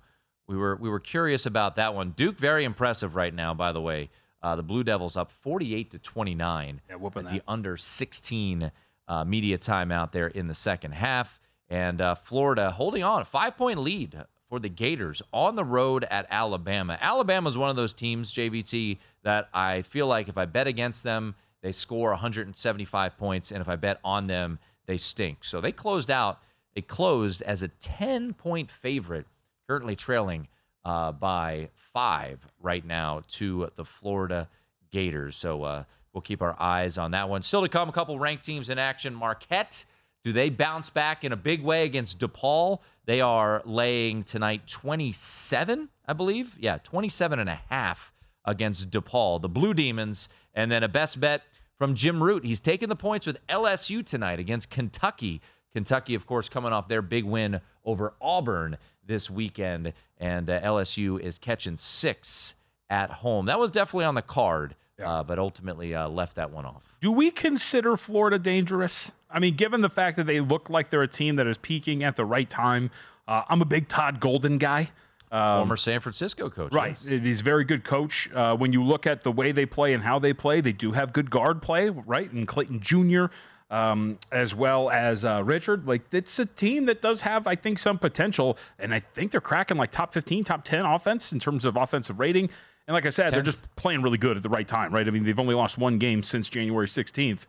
we 0.48 0.56
were 0.58 0.76
we 0.78 0.90
were 0.90 1.00
curious 1.00 1.46
about 1.46 1.76
that 1.76 1.94
one. 1.94 2.12
Duke 2.12 2.38
very 2.40 2.64
impressive 2.66 3.16
right 3.16 3.34
now, 3.34 3.54
by 3.54 3.72
the 3.72 3.82
way. 3.82 4.10
Uh, 4.42 4.56
the 4.56 4.64
Blue 4.64 4.84
Devils 4.84 5.18
up 5.18 5.32
48 5.42 5.92
to 5.92 6.00
29 6.00 6.82
Yeah, 6.90 6.96
whooping 6.96 7.26
at 7.26 7.32
the 7.34 7.42
under 7.48 7.76
16 7.76 8.72
uh, 9.08 9.24
media 9.26 9.58
timeout 9.58 10.12
there 10.12 10.28
in 10.28 10.48
the 10.48 10.54
second 10.54 10.92
half, 10.94 11.40
and 11.70 12.00
uh, 12.02 12.14
Florida 12.16 12.70
holding 12.72 13.04
on 13.04 13.22
a 13.22 13.26
five 13.26 13.58
point 13.58 13.80
lead 13.80 14.24
for 14.50 14.60
the 14.60 14.70
Gators 14.70 15.22
on 15.34 15.56
the 15.56 15.64
road 15.64 16.06
at 16.10 16.28
Alabama. 16.30 16.98
Alabama 17.02 17.50
is 17.50 17.58
one 17.58 17.70
of 17.70 17.76
those 17.76 17.94
teams, 17.94 18.34
JVT, 18.34 18.98
that 19.24 19.50
I 19.54 19.82
feel 19.82 20.08
like 20.08 20.30
if 20.30 20.38
I 20.38 20.46
bet 20.46 20.68
against 20.68 21.04
them, 21.04 21.36
they 21.62 21.72
score 21.72 22.12
175 22.12 23.18
points, 23.18 23.52
and 23.52 23.62
if 23.62 23.68
I 23.68 23.76
bet 23.76 24.00
on 24.04 24.28
them, 24.28 24.60
they 24.86 24.98
stink. 24.98 25.44
So 25.44 25.60
they 25.60 25.72
closed 25.72 26.10
out. 26.10 26.40
They 26.76 26.82
closed 26.82 27.42
as 27.42 27.64
a 27.64 27.68
10 27.68 28.34
point 28.34 28.72
favorite, 28.72 29.26
currently 29.68 29.96
trailing 29.96 30.48
uh, 30.86 31.12
by 31.12 31.70
five 31.76 32.40
right 32.62 32.86
now 32.86 33.22
to 33.34 33.70
the 33.76 33.84
Florida 33.84 34.48
Gators. 34.92 35.36
So 35.36 35.64
uh, 35.64 35.84
we'll 36.14 36.22
keep 36.22 36.42
our 36.42 36.56
eyes 36.60 36.98
on 36.98 37.12
that 37.12 37.28
one. 37.28 37.42
Still 37.42 37.64
to 37.64 37.70
come, 37.70 37.90
a 37.90 37.92
couple 37.92 38.18
ranked 38.18 38.46
teams 38.46 38.70
in 38.70 38.80
action. 38.80 39.14
Marquette, 39.14 39.84
do 40.23 40.34
they 40.34 40.49
bounce 40.49 40.89
back 40.89 41.23
in 41.23 41.32
a 41.32 41.38
big 41.38 41.63
way 41.63 41.86
against 41.86 42.19
DePaul? 42.19 42.80
They 43.06 43.21
are 43.21 43.62
laying 43.65 44.23
tonight 44.23 44.67
27, 44.67 45.89
I 46.06 46.13
believe. 46.13 46.56
Yeah, 46.60 46.80
27 46.84 47.39
and 47.39 47.49
a 47.49 47.62
half 47.69 48.12
against 48.43 48.89
DePaul. 48.89 49.41
The 49.41 49.49
Blue 49.49 49.73
Demons, 49.73 50.27
and 50.53 50.71
then 50.71 50.84
a 50.84 50.88
best 50.88 51.19
bet 51.19 51.43
from 51.77 51.95
Jim 51.95 52.21
Root. 52.21 52.43
He's 52.43 52.60
taking 52.60 52.89
the 52.89 52.95
points 52.95 53.25
with 53.25 53.38
LSU 53.47 54.06
tonight 54.06 54.39
against 54.39 54.69
Kentucky. 54.69 55.41
Kentucky, 55.73 56.15
of 56.15 56.25
course, 56.25 56.49
coming 56.49 56.73
off 56.73 56.88
their 56.88 57.01
big 57.01 57.23
win 57.23 57.62
over 57.86 58.13
Auburn 58.19 58.77
this 59.06 59.30
weekend, 59.30 59.93
and 60.17 60.49
uh, 60.49 60.60
LSU 60.62 61.19
is 61.19 61.38
catching 61.38 61.77
six 61.77 62.53
at 62.89 63.10
home. 63.10 63.45
That 63.45 63.60
was 63.60 63.71
definitely 63.71 64.06
on 64.06 64.15
the 64.15 64.21
card, 64.21 64.75
uh, 65.03 65.23
but 65.23 65.39
ultimately 65.39 65.93
uh, 65.93 66.10
left 66.10 66.36
that 66.36 66.51
one 66.51 66.65
off. 66.65 66.84
Do 66.99 67.12
we 67.12 67.32
consider 67.32 67.95
Florida 67.95 68.39
dangerous? 68.39 69.12
I 69.30 69.40
mean, 69.40 69.56
given 69.56 69.82
the 69.82 69.90
fact 69.90 70.18
that 70.18 70.26
they 70.26 70.40
look 70.40 70.70
like 70.70 70.90
they're 70.90 71.02
a 71.02 71.08
team 71.08 71.36
that 71.38 71.48
is 71.48 71.58
peaking 71.58 72.04
at 72.04 72.16
the 72.16 72.26
right 72.26 72.50
time, 72.50 72.92
uh, 73.28 73.44
I'm 73.50 73.62
a 73.62 73.66
big 73.66 73.88
Todd 73.88 74.20
Golden 74.20 74.58
guy. 74.58 74.92
Um, 75.32 75.60
Former 75.60 75.78
San 75.78 76.00
Francisco 76.00 76.50
coach. 76.50 76.72
Right. 76.72 76.98
yes. 77.04 77.22
He's 77.22 77.42
a 77.42 77.44
very 77.44 77.66
good 77.66 77.84
coach. 77.84 78.30
Uh, 78.34 78.56
when 78.56 78.72
you 78.72 78.84
look 78.84 79.06
at 79.06 79.24
the 79.24 79.32
way 79.32 79.52
they 79.52 79.66
play 79.66 79.94
and 79.94 80.02
how 80.02 80.20
they 80.20 80.32
play, 80.32 80.62
they 80.62 80.72
do 80.72 80.94
have 80.94 81.12
good 81.12 81.30
guard 81.30 81.62
play, 81.62 81.90
right? 81.90 82.32
And 82.32 82.48
Clayton 82.48 82.80
Jr., 82.80 83.26
um, 83.70 84.18
as 84.32 84.56
well 84.56 84.90
as 84.90 85.26
uh, 85.26 85.44
Richard. 85.44 85.86
Like, 85.86 86.04
it's 86.13 86.40
a 86.40 86.46
team 86.46 86.86
that 86.86 87.02
does 87.02 87.20
have, 87.22 87.48
I 87.48 87.56
think, 87.56 87.80
some 87.80 87.98
potential. 87.98 88.58
And 88.80 88.94
I 88.94 89.02
think 89.02 89.32
they're 89.32 89.42
cracking 89.42 89.76
like 89.76 89.92
top 89.92 90.13
15, 90.13 90.46
top 90.46 90.63
10 90.63 90.86
offense 90.86 91.34
in 91.34 91.40
terms 91.40 91.66
of 91.66 91.76
offensive 91.76 92.20
rating. 92.20 92.50
And 92.88 92.94
like 92.94 93.06
I 93.06 93.10
said, 93.10 93.34
they're 93.34 93.42
just 93.42 93.58
playing 93.76 94.02
really 94.02 94.18
good 94.18 94.38
at 94.38 94.44
the 94.44 94.50
right 94.50 94.66
time, 94.66 94.94
right? 94.94 95.06
I 95.06 95.12
mean, 95.12 95.26
they've 95.26 95.38
only 95.38 95.56
lost 95.56 95.78
one 95.78 95.98
game 95.98 96.24
since 96.24 96.48
January 96.48 96.88
16th. 96.88 97.42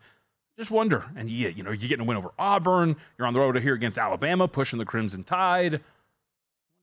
Just 0.59 0.71
wonder. 0.71 1.05
And 1.15 1.29
yeah, 1.29 1.47
you 1.47 1.63
know, 1.63 1.71
you're 1.71 1.87
getting 1.87 2.01
a 2.01 2.03
win 2.03 2.17
over 2.17 2.31
Auburn. 2.37 2.97
You're 3.17 3.25
on 3.25 3.33
the 3.33 3.39
road 3.39 3.57
here 3.59 3.73
against 3.73 3.97
Alabama, 3.97 4.45
pushing 4.45 4.77
the 4.77 4.83
Crimson 4.83 5.23
Tide. 5.23 5.79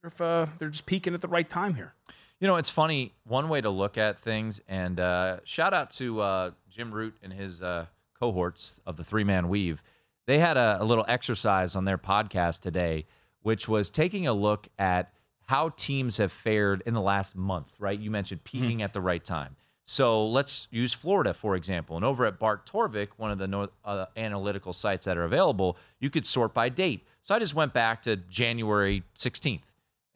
Wonder 0.03 0.15
if 0.15 0.19
uh, 0.19 0.47
they're 0.59 0.71
just 0.71 0.87
peaking 0.87 1.13
at 1.13 1.21
the 1.21 1.29
right 1.29 1.49
time 1.49 1.75
here. 1.75 1.93
You 2.41 2.47
know, 2.47 2.57
it's 2.57 2.71
funny. 2.71 3.13
One 3.25 3.51
way 3.51 3.61
to 3.61 3.69
look 3.69 3.99
at 3.99 4.19
things, 4.23 4.63
and 4.67 4.99
uh, 4.99 5.41
shout 5.45 5.75
out 5.75 5.91
to 5.97 6.23
uh, 6.23 6.51
Jim 6.71 6.91
Root 6.91 7.17
and 7.23 7.31
his 7.31 7.63
uh, 7.63 7.85
cohorts 8.19 8.77
of 8.87 8.97
the 8.97 9.05
three 9.05 9.25
man 9.25 9.51
weave. 9.51 9.83
They 10.25 10.39
had 10.39 10.57
a, 10.57 10.79
a 10.81 10.85
little 10.85 11.05
exercise 11.07 11.77
on 11.77 11.85
their 11.85 11.99
podcast 11.99 12.61
today, 12.63 13.05
which 13.43 13.69
was 13.69 13.91
taking 13.91 14.27
a 14.27 14.33
look 14.33 14.69
at 14.79 15.13
how 15.49 15.69
teams 15.77 16.17
have 16.17 16.33
fared 16.33 16.83
in 16.87 16.95
the 16.95 17.03
last 17.03 17.37
month, 17.37 17.69
right? 17.79 17.99
You 17.99 18.11
mentioned 18.11 18.43
peaking 18.43 18.81
at 18.81 18.95
the 18.95 19.03
right 19.03 19.23
time. 19.23 19.55
So 19.87 20.27
let's 20.27 20.67
use 20.71 20.93
Florida, 20.93 21.33
for 21.33 21.55
example. 21.55 21.95
And 21.97 22.05
over 22.05 22.27
at 22.27 22.41
Bart 22.41 22.69
Torvik, 22.71 23.09
one 23.17 23.31
of 23.31 23.39
the 23.39 23.47
no, 23.47 23.69
uh, 23.85 24.07
analytical 24.17 24.73
sites 24.73 25.05
that 25.07 25.17
are 25.17 25.25
available, 25.25 25.77
you 26.01 26.11
could 26.11 26.27
sort 26.27 26.53
by 26.53 26.69
date. 26.69 27.07
So 27.23 27.35
I 27.35 27.39
just 27.39 27.55
went 27.55 27.73
back 27.73 28.03
to 28.03 28.17
January 28.17 29.05
16th 29.19 29.63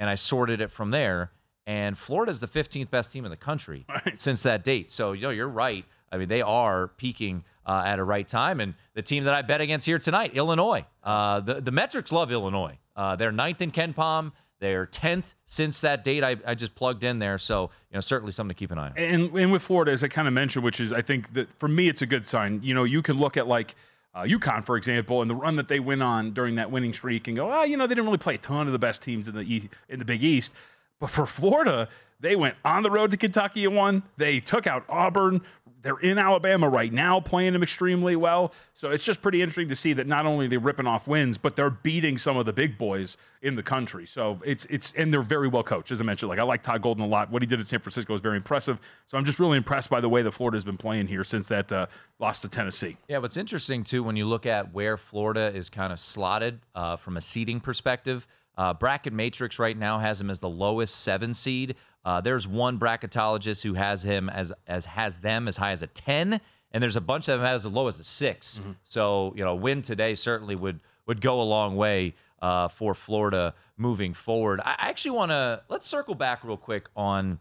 and 0.01 0.11
I 0.11 0.17
sorted 0.17 0.61
it 0.61 0.73
from 0.73 0.91
there. 0.91 1.31
And 1.67 1.97
Florida's 1.97 2.41
the 2.41 2.49
15th 2.49 2.91
best 2.91 3.13
team 3.13 3.25
in 3.25 3.31
the 3.31 3.37
country 3.37 3.87
since 4.17 4.43
that 4.43 4.65
date. 4.65 4.91
So, 4.91 5.13
you 5.13 5.23
know, 5.23 5.31
you're 5.31 5.49
right. 5.49 5.85
I 6.11 6.19
mean, 6.19 6.29
they 6.29 6.43
are 6.43 6.89
peaking 6.89 7.45
uh, 7.65 7.83
at 7.87 8.01
a 8.01 8.05
right 8.05 8.27
time. 8.27 8.59
And 8.59 8.75
the 8.95 9.03
team 9.03 9.23
that 9.25 9.35
I 9.35 9.43
bet 9.43 9.61
against 9.61 9.87
here 9.87 10.01
tonight, 10.01 10.35
Illinois. 10.35 10.85
Uh, 11.05 11.39
the, 11.39 11.61
the 11.61 11.71
metrics 11.71 12.11
love 12.11 12.33
Illinois. 12.33 12.77
Uh, 12.97 13.15
they're 13.15 13.31
ninth 13.31 13.61
in 13.61 13.71
KenPom. 13.71 14.33
They're 14.59 14.87
10th 14.87 15.35
since 15.51 15.81
that 15.83 16.03
date 16.03 16.25
I, 16.25 16.37
I 16.47 16.55
just 16.55 16.75
plugged 16.75 17.05
in 17.05 17.19
there. 17.19 17.39
So, 17.39 17.65
you 17.91 17.97
know, 17.97 18.01
certainly 18.01 18.33
something 18.33 18.55
to 18.55 18.59
keep 18.59 18.71
an 18.71 18.79
eye 18.79 18.89
on. 18.89 18.97
And, 18.97 19.35
and 19.37 19.53
with 19.53 19.61
Florida, 19.61 19.93
as 19.93 20.03
I 20.03 20.09
kind 20.09 20.27
of 20.27 20.33
mentioned, 20.33 20.65
which 20.65 20.81
is, 20.81 20.95
I 20.95 21.03
think 21.03 21.35
that 21.35 21.49
for 21.59 21.69
me, 21.69 21.89
it's 21.89 22.01
a 22.01 22.07
good 22.07 22.27
sign. 22.27 22.61
You 22.63 22.73
know, 22.73 22.85
you 22.85 23.03
can 23.03 23.19
look 23.19 23.37
at 23.37 23.47
like, 23.47 23.75
uh, 24.15 24.23
UConn, 24.23 24.65
for 24.65 24.77
example, 24.77 25.23
and 25.23 25.31
the 25.31 25.35
run 25.35 25.55
that 25.57 25.69
they 25.69 25.79
went 25.79 26.03
on 26.03 26.33
during 26.33 26.57
that 26.57 26.71
winning 26.71 26.93
streak, 26.93 27.29
and 27.29 27.37
go, 27.37 27.53
oh, 27.53 27.63
you 27.63 27.77
know, 27.77 27.87
they 27.87 27.95
didn't 27.95 28.07
really 28.07 28.19
play 28.19 28.35
a 28.35 28.39
ton 28.39 28.67
of 28.67 28.73
the 28.73 28.79
best 28.79 29.03
teams 29.03 29.29
in 29.29 29.35
the 29.35 29.43
e- 29.43 29.71
in 29.89 30.01
the 30.01 30.05
Big 30.05 30.25
East, 30.25 30.53
but 30.99 31.11
for 31.11 31.27
Florida, 31.27 31.89
they 32.19 32.35
went 32.37 32.55
on 32.65 32.83
the 32.83 32.91
road 32.91 33.13
to 33.13 33.17
Kentucky 33.17 33.65
and 33.65 33.75
won. 33.75 34.03
They 34.17 34.41
took 34.41 34.67
out 34.67 34.85
Auburn. 34.89 35.41
They're 35.83 35.99
in 35.99 36.19
Alabama 36.19 36.69
right 36.69 36.93
now, 36.93 37.21
playing 37.21 37.53
them 37.53 37.63
extremely 37.63 38.17
well. 38.17 38.53
So 38.75 38.91
it's 38.91 39.05
just 39.05 39.23
pretty 39.23 39.43
interesting 39.43 39.69
to 39.69 39.77
see 39.77 39.93
that 39.95 40.07
not 40.07 40.27
only 40.27 40.47
they're 40.47 40.59
ripping 40.59 40.87
off 40.87 41.07
wins, 41.07 41.39
but 41.39 41.57
they're 41.57 41.71
beating 41.71 42.19
some 42.19 42.37
of 42.37 42.47
the 42.47 42.53
big 42.53 42.79
boys 42.79 43.17
in 43.43 43.55
the 43.55 43.63
country. 43.63 44.07
So 44.07 44.41
it's 44.45 44.67
it's 44.67 44.93
and 44.97 45.13
they're 45.13 45.23
very 45.23 45.49
well 45.49 45.63
coached, 45.63 45.91
as 45.91 46.01
I 46.01 46.05
mentioned. 46.05 46.29
Like 46.29 46.39
I 46.39 46.45
like 46.45 46.63
Todd 46.63 46.83
Golden 46.83 47.05
a 47.05 47.07
lot. 47.07 47.31
What 47.31 47.43
he 47.43 47.47
did 47.47 47.61
at 47.61 47.67
San 47.67 47.81
Francisco 47.81 48.15
is 48.15 48.21
very 48.21 48.37
impressive. 48.37 48.79
So 49.07 49.19
I'm 49.19 49.25
just 49.25 49.39
really 49.39 49.57
impressed 49.57 49.91
by 49.91 50.01
the 50.01 50.09
way 50.09 50.23
that 50.23 50.33
Florida's 50.33 50.65
been 50.65 50.79
playing 50.79 51.07
here 51.07 51.25
since 51.25 51.49
that 51.49 51.71
uh, 51.73 51.87
loss 52.19 52.39
to 52.41 52.49
Tennessee. 52.49 52.97
Yeah, 53.09 53.19
what's 53.19 53.37
interesting 53.37 53.85
too 53.85 54.03
when 54.03 54.17
you 54.17 54.27
look 54.27 54.47
at 54.47 54.73
where 54.73 54.97
Florida 54.97 55.53
is 55.55 55.69
kind 55.69 55.93
of 55.93 56.01
slotted 56.01 56.61
uh, 56.75 56.97
from 56.97 57.17
a 57.17 57.21
seeding 57.21 57.61
perspective. 57.61 58.27
Uh, 58.57 58.75
bracket 58.75 59.13
Matrix 59.13 59.59
right 59.59 59.77
now 59.77 59.99
has 59.99 60.19
them 60.19 60.29
as 60.29 60.41
the 60.41 60.49
lowest 60.49 60.97
seven 60.97 61.33
seed. 61.33 61.77
Uh, 62.05 62.21
there's 62.21 62.47
one 62.47 62.79
bracketologist 62.79 63.63
who 63.63 63.75
has 63.75 64.03
him 64.03 64.29
as 64.29 64.53
as 64.67 64.85
has 64.85 65.17
them 65.19 65.49
as 65.49 65.57
high 65.57 65.73
as 65.73 65.83
a 65.83 65.87
ten, 65.87 66.41
and 66.73 66.83
there's 66.83 66.97
a 66.97 67.01
bunch 67.01 67.29
of 67.29 67.41
them 67.41 67.49
as 67.49 67.67
low 67.67 67.89
as 67.89 67.99
a 68.01 68.05
6 68.05 68.61
So 68.89 69.35
you 69.37 69.45
know, 69.45 69.55
win 69.55 69.83
today 69.83 70.15
certainly 70.15 70.57
would 70.57 70.81
would 71.07 71.21
go 71.21 71.41
a 71.41 71.45
long 71.45 71.77
way 71.77 72.15
uh, 72.41 72.69
for 72.69 72.95
Florida 72.95 73.55
moving 73.77 74.15
forward. 74.15 74.61
I 74.65 74.77
actually 74.79 75.13
want 75.13 75.31
to 75.31 75.63
let's 75.69 75.87
circle 75.87 76.15
back 76.15 76.45
real 76.45 76.57
quick 76.57 76.87
on 76.97 77.39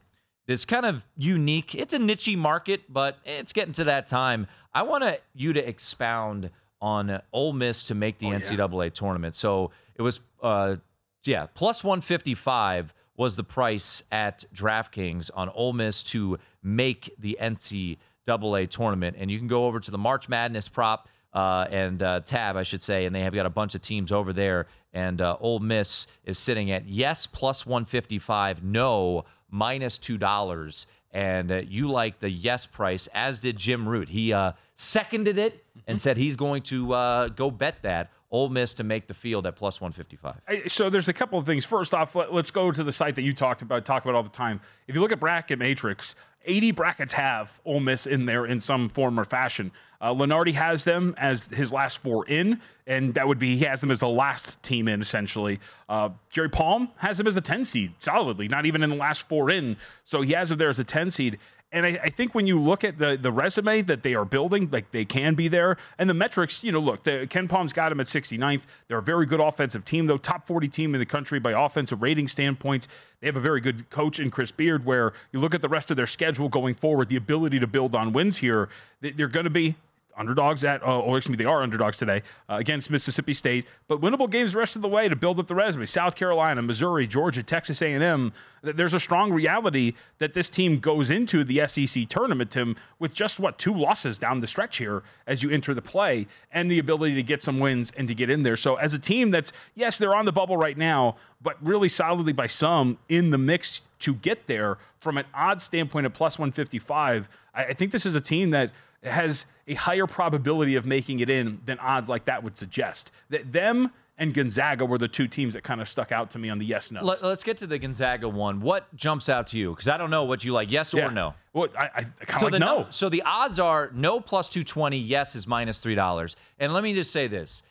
this 0.47 0.65
kind 0.65 0.85
of 0.85 1.03
unique. 1.15 1.75
It's 1.75 1.93
a 1.93 1.99
niche 1.99 2.35
market, 2.35 2.91
but 2.91 3.17
it's 3.23 3.53
getting 3.53 3.73
to 3.75 3.83
that 3.85 4.07
time. 4.07 4.47
I 4.73 4.83
want 4.83 5.03
you 5.33 5.53
to 5.53 5.67
expound 5.67 6.49
on 6.81 7.21
Ole 7.31 7.53
Miss 7.53 7.83
to 7.85 7.95
make 7.95 8.19
the 8.19 8.27
NCAA 8.27 8.93
tournament. 8.93 9.35
So 9.35 9.71
it 9.95 10.01
was, 10.01 10.21
uh, 10.41 10.77
yeah, 11.23 11.47
plus 11.53 11.83
155 11.83 12.93
was 13.19 13.35
the 13.35 13.43
price 13.43 14.01
at 14.13 14.45
DraftKings 14.55 15.29
on 15.33 15.49
Ole 15.49 15.73
Miss 15.73 16.03
to 16.03 16.39
make 16.63 17.13
the 17.19 17.37
NCAA 17.41 18.69
tournament. 18.69 19.17
And 19.19 19.29
you 19.29 19.37
can 19.37 19.49
go 19.49 19.65
over 19.65 19.81
to 19.81 19.91
the 19.91 19.97
March 19.97 20.29
Madness 20.29 20.69
prop 20.69 21.09
uh, 21.33 21.65
and 21.69 22.01
uh, 22.01 22.21
tab, 22.21 22.55
I 22.55 22.63
should 22.63 22.81
say, 22.81 23.05
and 23.05 23.13
they 23.13 23.19
have 23.19 23.33
got 23.33 23.45
a 23.45 23.49
bunch 23.49 23.75
of 23.75 23.81
teams 23.81 24.13
over 24.13 24.31
there. 24.31 24.67
And 24.93 25.19
uh, 25.19 25.35
Ole 25.41 25.59
Miss 25.59 26.07
is 26.23 26.39
sitting 26.39 26.71
at 26.71 26.87
yes 26.87 27.27
plus 27.27 27.65
155, 27.65 28.63
no 28.63 29.25
minus 29.51 29.97
two 29.97 30.17
dollars. 30.17 30.85
And 31.11 31.51
uh, 31.51 31.55
you 31.67 31.91
like 31.91 32.21
the 32.21 32.29
yes 32.29 32.67
price, 32.67 33.09
as 33.13 33.41
did 33.41 33.57
Jim 33.57 33.85
Root. 33.85 34.07
He 34.07 34.31
uh, 34.31 34.53
seconded 34.77 35.37
it 35.37 35.65
and 35.87 36.01
said 36.01 36.15
he's 36.15 36.37
going 36.37 36.61
to 36.63 36.93
uh, 36.93 37.27
go 37.27 37.51
bet 37.51 37.81
that 37.81 38.11
Ole 38.31 38.49
Miss 38.49 38.73
to 38.75 38.83
make 38.83 39.07
the 39.07 39.13
field 39.13 39.47
at 39.47 39.55
plus 39.55 39.81
155. 39.81 40.71
So 40.71 40.89
there's 40.89 41.07
a 41.07 41.13
couple 41.13 41.39
of 41.39 41.45
things. 41.45 41.65
First 41.65 41.93
off, 41.93 42.15
let, 42.15 42.31
us 42.31 42.51
go 42.51 42.71
to 42.71 42.83
the 42.83 42.91
site 42.91 43.15
that 43.15 43.23
you 43.23 43.33
talked 43.33 43.61
about, 43.61 43.85
talk 43.85 44.03
about 44.03 44.15
all 44.15 44.23
the 44.23 44.29
time. 44.29 44.61
If 44.87 44.95
you 44.95 45.01
look 45.01 45.11
at 45.11 45.19
Bracket 45.19 45.57
Matrix, 45.57 46.15
80 46.45 46.71
brackets 46.71 47.13
have 47.13 47.51
Ole 47.65 47.79
Miss 47.79 48.05
in 48.05 48.25
there 48.25 48.45
in 48.45 48.59
some 48.59 48.89
form 48.89 49.19
or 49.19 49.25
fashion. 49.25 49.71
Uh, 49.99 50.13
Lunardi 50.13 50.53
has 50.53 50.83
them 50.83 51.13
as 51.17 51.43
his 51.45 51.73
last 51.73 51.97
four 51.97 52.25
in, 52.27 52.61
and 52.87 53.13
that 53.15 53.27
would 53.27 53.39
be 53.39 53.57
he 53.57 53.65
has 53.65 53.81
them 53.81 53.91
as 53.91 53.99
the 53.99 54.07
last 54.07 54.61
team 54.63 54.87
in 54.87 55.01
essentially. 55.01 55.59
Uh, 55.89 56.09
Jerry 56.29 56.49
Palm 56.49 56.89
has 56.95 57.17
them 57.17 57.27
as 57.27 57.35
a 57.35 57.41
10 57.41 57.65
seed 57.65 57.93
solidly, 57.99 58.47
not 58.47 58.65
even 58.65 58.83
in 58.83 58.89
the 58.89 58.95
last 58.95 59.27
four 59.27 59.51
in. 59.51 59.75
So 60.05 60.21
he 60.21 60.31
has 60.33 60.49
them 60.49 60.57
there 60.57 60.69
as 60.69 60.79
a 60.79 60.83
10 60.83 61.11
seed. 61.11 61.39
And 61.71 61.85
I, 61.85 61.99
I 62.03 62.09
think 62.09 62.33
when 62.33 62.47
you 62.47 62.59
look 62.59 62.83
at 62.83 62.97
the 62.97 63.17
the 63.21 63.31
resume 63.31 63.83
that 63.83 64.01
they 64.01 64.15
are 64.15 64.25
building, 64.25 64.69
like 64.71 64.91
they 64.91 65.05
can 65.05 65.35
be 65.35 65.47
there, 65.47 65.77
and 65.99 66.09
the 66.09 66.13
metrics, 66.13 66.63
you 66.63 66.71
know, 66.71 66.79
look, 66.79 67.03
the, 67.03 67.27
KenPom's 67.27 67.73
got 67.73 67.89
them 67.89 67.99
at 67.99 68.07
69th. 68.07 68.61
They're 68.87 68.97
a 68.97 69.03
very 69.03 69.25
good 69.25 69.39
offensive 69.39 69.85
team, 69.85 70.07
though, 70.07 70.17
top 70.17 70.47
40 70.47 70.67
team 70.67 70.95
in 70.95 70.99
the 70.99 71.05
country 71.05 71.39
by 71.39 71.51
offensive 71.51 72.01
rating 72.01 72.27
standpoints. 72.27 72.87
They 73.21 73.27
have 73.27 73.35
a 73.35 73.41
very 73.41 73.61
good 73.61 73.89
coach 73.89 74.19
in 74.19 74.31
Chris 74.31 74.51
Beard. 74.51 74.83
Where 74.83 75.13
you 75.31 75.39
look 75.39 75.53
at 75.53 75.61
the 75.61 75.69
rest 75.69 75.91
of 75.91 75.97
their 75.97 76.07
schedule 76.07 76.49
going 76.49 76.73
forward, 76.73 77.09
the 77.09 77.17
ability 77.17 77.59
to 77.59 77.67
build 77.67 77.95
on 77.95 78.13
wins 78.13 78.37
here, 78.37 78.69
they're 79.01 79.27
going 79.27 79.43
to 79.43 79.51
be 79.51 79.75
underdogs 80.19 80.63
at, 80.63 80.83
uh, 80.83 80.99
or 80.99 81.17
excuse 81.17 81.37
me, 81.37 81.43
they 81.43 81.49
are 81.49 81.63
underdogs 81.63 81.97
today 81.97 82.21
uh, 82.49 82.55
against 82.55 82.91
Mississippi 82.91 83.33
State, 83.33 83.65
but 83.87 84.01
winnable 84.01 84.29
games 84.29 84.53
the 84.53 84.59
rest 84.59 84.75
of 84.75 84.81
the 84.81 84.87
way 84.87 85.07
to 85.07 85.15
build 85.15 85.39
up 85.39 85.47
the 85.47 85.55
resume. 85.55 85.85
South 85.85 86.15
Carolina, 86.15 86.61
Missouri, 86.61 87.07
Georgia, 87.07 87.41
Texas 87.41 87.81
A&M. 87.81 88.31
There's 88.61 88.93
a 88.93 88.99
strong 88.99 89.31
reality 89.31 89.93
that 90.17 90.33
this 90.33 90.49
team 90.49 90.79
goes 90.79 91.09
into 91.09 91.45
the 91.45 91.65
SEC 91.67 92.09
tournament, 92.09 92.51
Tim, 92.51 92.75
with 92.99 93.13
just 93.13 93.39
what 93.39 93.57
two 93.57 93.73
losses 93.73 94.17
down 94.17 94.41
the 94.41 94.47
stretch 94.47 94.77
here 94.77 95.03
as 95.27 95.41
you 95.41 95.49
enter 95.49 95.73
the 95.73 95.81
play, 95.81 96.27
and 96.51 96.69
the 96.69 96.79
ability 96.79 97.15
to 97.15 97.23
get 97.23 97.41
some 97.41 97.59
wins 97.59 97.91
and 97.95 98.07
to 98.09 98.13
get 98.13 98.29
in 98.29 98.43
there. 98.43 98.57
So 98.57 98.75
as 98.75 98.93
a 98.93 98.99
team 98.99 99.31
that's 99.31 99.53
yes, 99.75 99.97
they're 99.97 100.15
on 100.15 100.25
the 100.25 100.31
bubble 100.33 100.57
right 100.57 100.77
now, 100.77 101.15
but 101.41 101.55
really 101.65 101.87
solidly 101.87 102.33
by 102.33 102.47
some 102.47 102.97
in 103.07 103.29
the 103.29 103.37
mix 103.37 103.81
to 103.99 104.15
get 104.15 104.45
there 104.47 104.77
from 104.99 105.17
an 105.17 105.25
odd 105.33 105.61
standpoint 105.61 106.05
at 106.05 106.13
plus 106.13 106.37
155. 106.37 107.27
I, 107.53 107.63
I 107.63 107.73
think 107.73 107.91
this 107.91 108.05
is 108.05 108.15
a 108.15 108.21
team 108.21 108.49
that 108.51 108.71
has 109.03 109.45
a 109.67 109.73
higher 109.75 110.07
probability 110.07 110.75
of 110.75 110.85
making 110.85 111.19
it 111.19 111.29
in 111.29 111.59
than 111.65 111.79
odds 111.79 112.09
like 112.09 112.25
that 112.25 112.43
would 112.43 112.57
suggest. 112.57 113.11
That 113.29 113.51
them 113.51 113.91
and 114.19 114.33
Gonzaga 114.33 114.85
were 114.85 114.97
the 114.97 115.07
two 115.07 115.27
teams 115.27 115.53
that 115.53 115.63
kind 115.63 115.79
of 115.81 115.87
stuck 115.87 116.11
out 116.11 116.29
to 116.31 116.39
me 116.39 116.49
on 116.49 116.59
the 116.59 116.65
yes 116.65 116.91
no. 116.91 117.03
Let, 117.03 117.23
us 117.23 117.41
get 117.41 117.57
to 117.59 117.67
the 117.67 117.79
Gonzaga 117.79 118.27
one. 118.27 118.59
What 118.59 118.93
jumps 118.95 119.29
out 119.29 119.47
to 119.47 119.57
you? 119.57 119.71
Because 119.71 119.87
I 119.87 119.97
don't 119.97 120.09
know 120.09 120.25
what 120.25 120.43
you 120.43 120.51
like, 120.51 120.69
yes 120.69 120.93
or 120.93 121.09
no. 121.09 121.33
Well, 121.53 121.69
I, 121.77 121.89
I 121.95 122.03
kind 122.03 122.11
of 122.35 122.39
So 122.39 122.45
like 122.45 122.51
the 122.51 122.59
no. 122.59 122.87
So 122.89 123.09
the 123.09 123.23
odds 123.25 123.59
are 123.59 123.89
no 123.93 124.19
plus 124.19 124.49
220, 124.49 124.97
yes 124.97 125.35
is 125.35 125.45
$3. 125.45 126.35
And 126.59 126.73
let 126.73 126.83
me 126.83 126.93
just 126.93 127.11
say 127.11 127.27
this. 127.27 127.63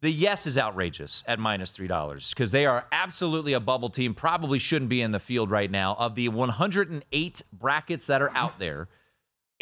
The 0.00 0.10
yes 0.10 0.46
is 0.46 0.58
outrageous 0.58 1.24
at 1.26 1.38
minus 1.38 1.72
$3 1.72 2.28
because 2.30 2.50
they 2.50 2.66
are 2.66 2.84
absolutely 2.92 3.54
a 3.54 3.60
bubble 3.60 3.88
team, 3.88 4.14
probably 4.14 4.58
shouldn't 4.58 4.90
be 4.90 5.00
in 5.00 5.12
the 5.12 5.20
field 5.20 5.50
right 5.50 5.70
now. 5.70 5.94
Of 5.98 6.14
the 6.16 6.28
108 6.28 7.42
brackets 7.52 8.06
that 8.08 8.20
are 8.20 8.30
out 8.34 8.58
there, 8.58 8.88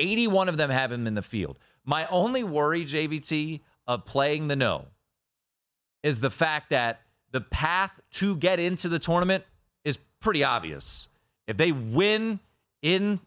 81 0.02 0.48
of 0.48 0.56
them 0.56 0.70
have 0.70 0.92
him 0.92 1.06
in 1.06 1.14
the 1.14 1.22
field. 1.22 1.58
My 1.84 2.06
only 2.08 2.42
worry, 2.42 2.84
JVT, 2.84 3.60
of 3.86 4.04
playing 4.04 4.48
the 4.48 4.56
no 4.56 4.86
is 6.02 6.20
the 6.20 6.30
fact 6.30 6.70
that 6.70 7.00
the 7.30 7.40
path 7.40 7.92
to 8.12 8.36
get 8.36 8.58
into 8.60 8.88
the 8.88 8.98
tournament 8.98 9.44
is 9.84 9.98
pretty 10.20 10.44
obvious. 10.44 11.08
If 11.46 11.56
they 11.56 11.72
win 11.72 12.40
in 12.82 13.20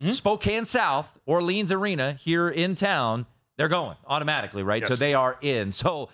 hmm? 0.00 0.10
Spokane 0.10 0.64
South, 0.64 1.08
Orleans 1.26 1.72
Arena 1.72 2.14
here 2.14 2.48
in 2.48 2.74
town, 2.74 3.26
they're 3.56 3.68
going 3.68 3.96
automatically, 4.06 4.62
right? 4.62 4.86
So 4.86 4.96
they 4.96 5.14
are 5.14 5.38
in. 5.40 5.72
So 5.72 6.08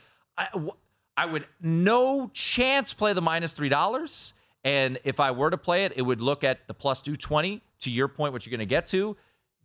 I 1.17 1.27
would 1.27 1.47
no 1.61 2.31
chance 2.33 2.95
play 2.95 3.13
the 3.13 3.23
minus 3.23 3.53
three 3.53 3.69
dollars. 3.69 4.35
And 4.65 4.99
if 5.05 5.21
I 5.21 5.31
were 5.31 5.51
to 5.51 5.57
play 5.57 5.85
it, 5.85 5.93
it 5.97 6.03
would 6.03 6.21
look 6.21 6.45
at 6.45 6.67
the 6.67 6.75
plus 6.75 7.01
two 7.03 7.17
twenty. 7.17 7.63
To 7.83 7.91
your 7.91 8.09
point, 8.09 8.33
what 8.33 8.45
you're 8.45 8.51
going 8.51 8.59
to 8.59 8.67
get 8.67 8.89
to, 8.89 9.17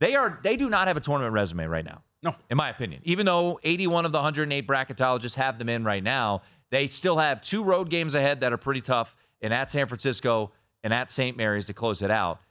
they 0.04 0.16
are 0.16 0.38
they 0.44 0.58
do 0.58 0.70
not 0.70 0.90
have 0.90 0.98
a 0.98 1.00
tournament 1.00 1.34
resume 1.34 1.66
right 1.66 1.86
now. 1.86 2.04
No, 2.22 2.36
in 2.50 2.58
my 2.58 2.70
opinion. 2.70 3.02
Even 3.06 3.26
though 3.26 3.60
81 3.64 4.06
of 4.06 4.12
the 4.12 4.18
108 4.18 4.68
bracketologists 4.68 5.36
have 5.36 5.58
them 5.58 5.70
in 5.70 5.86
right 5.86 6.04
now, 6.04 6.42
they 6.72 6.88
still 6.88 7.18
have 7.18 7.42
two 7.42 7.64
road 7.64 7.90
games 7.90 8.14
ahead 8.14 8.42
that 8.42 8.52
are 8.52 8.58
pretty 8.58 8.82
tough, 8.82 9.16
and 9.42 9.54
at 9.54 9.72
San 9.72 9.88
Francisco 9.88 10.52
and 10.84 10.94
at 10.94 11.10
St. 11.10 11.38
Mary's 11.38 11.68
to 11.68 11.74
close 11.74 12.02
it 12.02 12.12
out. 12.12 12.42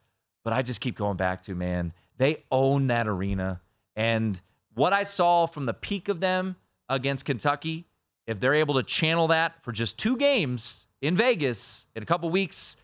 But 0.45 0.55
I 0.55 0.63
just 0.63 0.81
keep 0.81 0.97
going 0.97 1.19
back 1.19 1.43
to 1.45 1.55
man, 1.55 1.93
they 2.17 2.43
own 2.51 2.87
that 2.87 3.07
arena, 3.07 3.61
and 3.97 4.41
what 4.75 4.95
I 4.95 5.03
saw 5.03 5.47
from 5.47 5.67
the 5.67 5.75
peak 5.75 6.09
of 6.09 6.21
them 6.21 6.57
against 6.89 7.27
Kentucky, 7.27 7.87
if 8.27 8.41
they're 8.41 8.55
able 8.55 8.75
to 8.75 8.83
channel 8.83 9.29
that 9.29 9.63
for 9.63 9.73
just 9.73 9.99
two 9.99 10.17
games 10.17 10.87
in 11.03 11.17
Vegas 11.17 11.85
in 11.95 12.03
a 12.03 12.07
couple 12.07 12.31
weeks, 12.31 12.77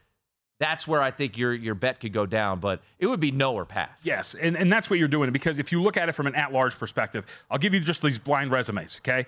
that's 0.58 0.88
where 0.88 1.00
I 1.00 1.10
think 1.10 1.38
your 1.38 1.54
your 1.54 1.74
bet 1.74 2.00
could 2.00 2.12
go 2.12 2.26
down, 2.26 2.60
but 2.60 2.80
it 2.98 3.06
would 3.06 3.20
be 3.20 3.30
no 3.30 3.54
or 3.54 3.64
pass. 3.64 4.00
Yes, 4.02 4.34
and, 4.34 4.56
and 4.56 4.72
that's 4.72 4.90
what 4.90 4.98
you're 4.98 5.08
doing 5.08 5.30
because 5.32 5.58
if 5.58 5.70
you 5.72 5.82
look 5.82 5.96
at 5.96 6.08
it 6.08 6.12
from 6.12 6.26
an 6.26 6.34
at 6.34 6.52
large 6.52 6.78
perspective, 6.78 7.24
I'll 7.50 7.58
give 7.58 7.74
you 7.74 7.80
just 7.80 8.02
these 8.02 8.18
blind 8.18 8.50
resumes, 8.50 9.00
okay? 9.00 9.26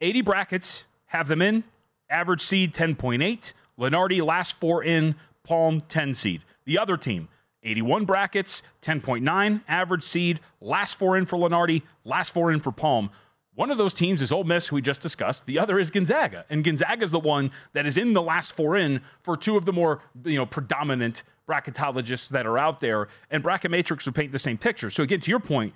80 0.00 0.22
brackets, 0.22 0.84
have 1.06 1.28
them 1.28 1.42
in, 1.42 1.64
average 2.08 2.42
seed 2.42 2.74
10.8, 2.74 3.52
Lunardi 3.78 4.22
last 4.24 4.56
four 4.60 4.84
in, 4.84 5.14
Palm 5.44 5.82
10 5.88 6.14
seed. 6.14 6.42
The 6.64 6.78
other 6.78 6.96
team, 6.96 7.28
81 7.62 8.04
brackets, 8.04 8.62
10.9, 8.82 9.62
average 9.68 10.02
seed, 10.02 10.40
last 10.60 10.98
four 10.98 11.16
in 11.16 11.26
for 11.26 11.36
Lunardi, 11.38 11.82
last 12.04 12.32
four 12.32 12.52
in 12.52 12.60
for 12.60 12.72
Palm. 12.72 13.10
One 13.56 13.70
of 13.70 13.78
those 13.78 13.92
teams 13.94 14.22
is 14.22 14.30
Ole 14.32 14.44
Miss, 14.44 14.68
who 14.68 14.76
we 14.76 14.82
just 14.82 15.00
discussed. 15.00 15.44
The 15.46 15.58
other 15.58 15.78
is 15.78 15.90
Gonzaga, 15.90 16.44
and 16.50 16.62
Gonzaga 16.64 17.02
is 17.04 17.10
the 17.10 17.18
one 17.18 17.50
that 17.72 17.84
is 17.84 17.96
in 17.96 18.12
the 18.12 18.22
last 18.22 18.52
four 18.52 18.76
in 18.76 19.00
for 19.22 19.36
two 19.36 19.56
of 19.56 19.64
the 19.64 19.72
more 19.72 20.02
you 20.24 20.36
know 20.36 20.46
predominant 20.46 21.24
bracketologists 21.48 22.28
that 22.28 22.46
are 22.46 22.58
out 22.58 22.80
there. 22.80 23.08
And 23.30 23.42
Bracket 23.42 23.70
Matrix 23.70 24.06
would 24.06 24.14
paint 24.14 24.30
the 24.32 24.38
same 24.38 24.56
picture. 24.56 24.88
So 24.88 25.02
again, 25.02 25.20
to 25.20 25.30
your 25.30 25.40
point, 25.40 25.74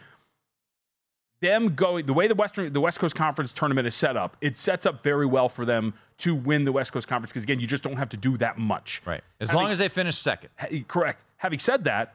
them 1.40 1.74
going 1.74 2.06
the 2.06 2.12
way 2.12 2.28
the 2.28 2.34
Western 2.36 2.72
the 2.72 2.80
West 2.80 3.00
Coast 3.00 3.16
Conference 3.16 3.52
tournament 3.52 3.86
is 3.88 3.94
set 3.96 4.16
up, 4.16 4.36
it 4.40 4.56
sets 4.56 4.86
up 4.86 5.02
very 5.02 5.26
well 5.26 5.48
for 5.48 5.64
them 5.64 5.92
to 6.18 6.34
win 6.34 6.64
the 6.64 6.72
West 6.72 6.92
Coast 6.92 7.08
Conference 7.08 7.32
because 7.32 7.42
again, 7.42 7.58
you 7.58 7.66
just 7.66 7.82
don't 7.82 7.96
have 7.96 8.08
to 8.10 8.16
do 8.16 8.38
that 8.38 8.56
much. 8.56 9.02
Right. 9.04 9.22
As 9.40 9.48
Having- 9.50 9.62
long 9.62 9.72
as 9.72 9.78
they 9.78 9.88
finish 9.88 10.16
second. 10.16 10.50
Ha- 10.58 10.68
Correct. 10.86 11.24
Having 11.38 11.58
said 11.58 11.84
that, 11.84 12.14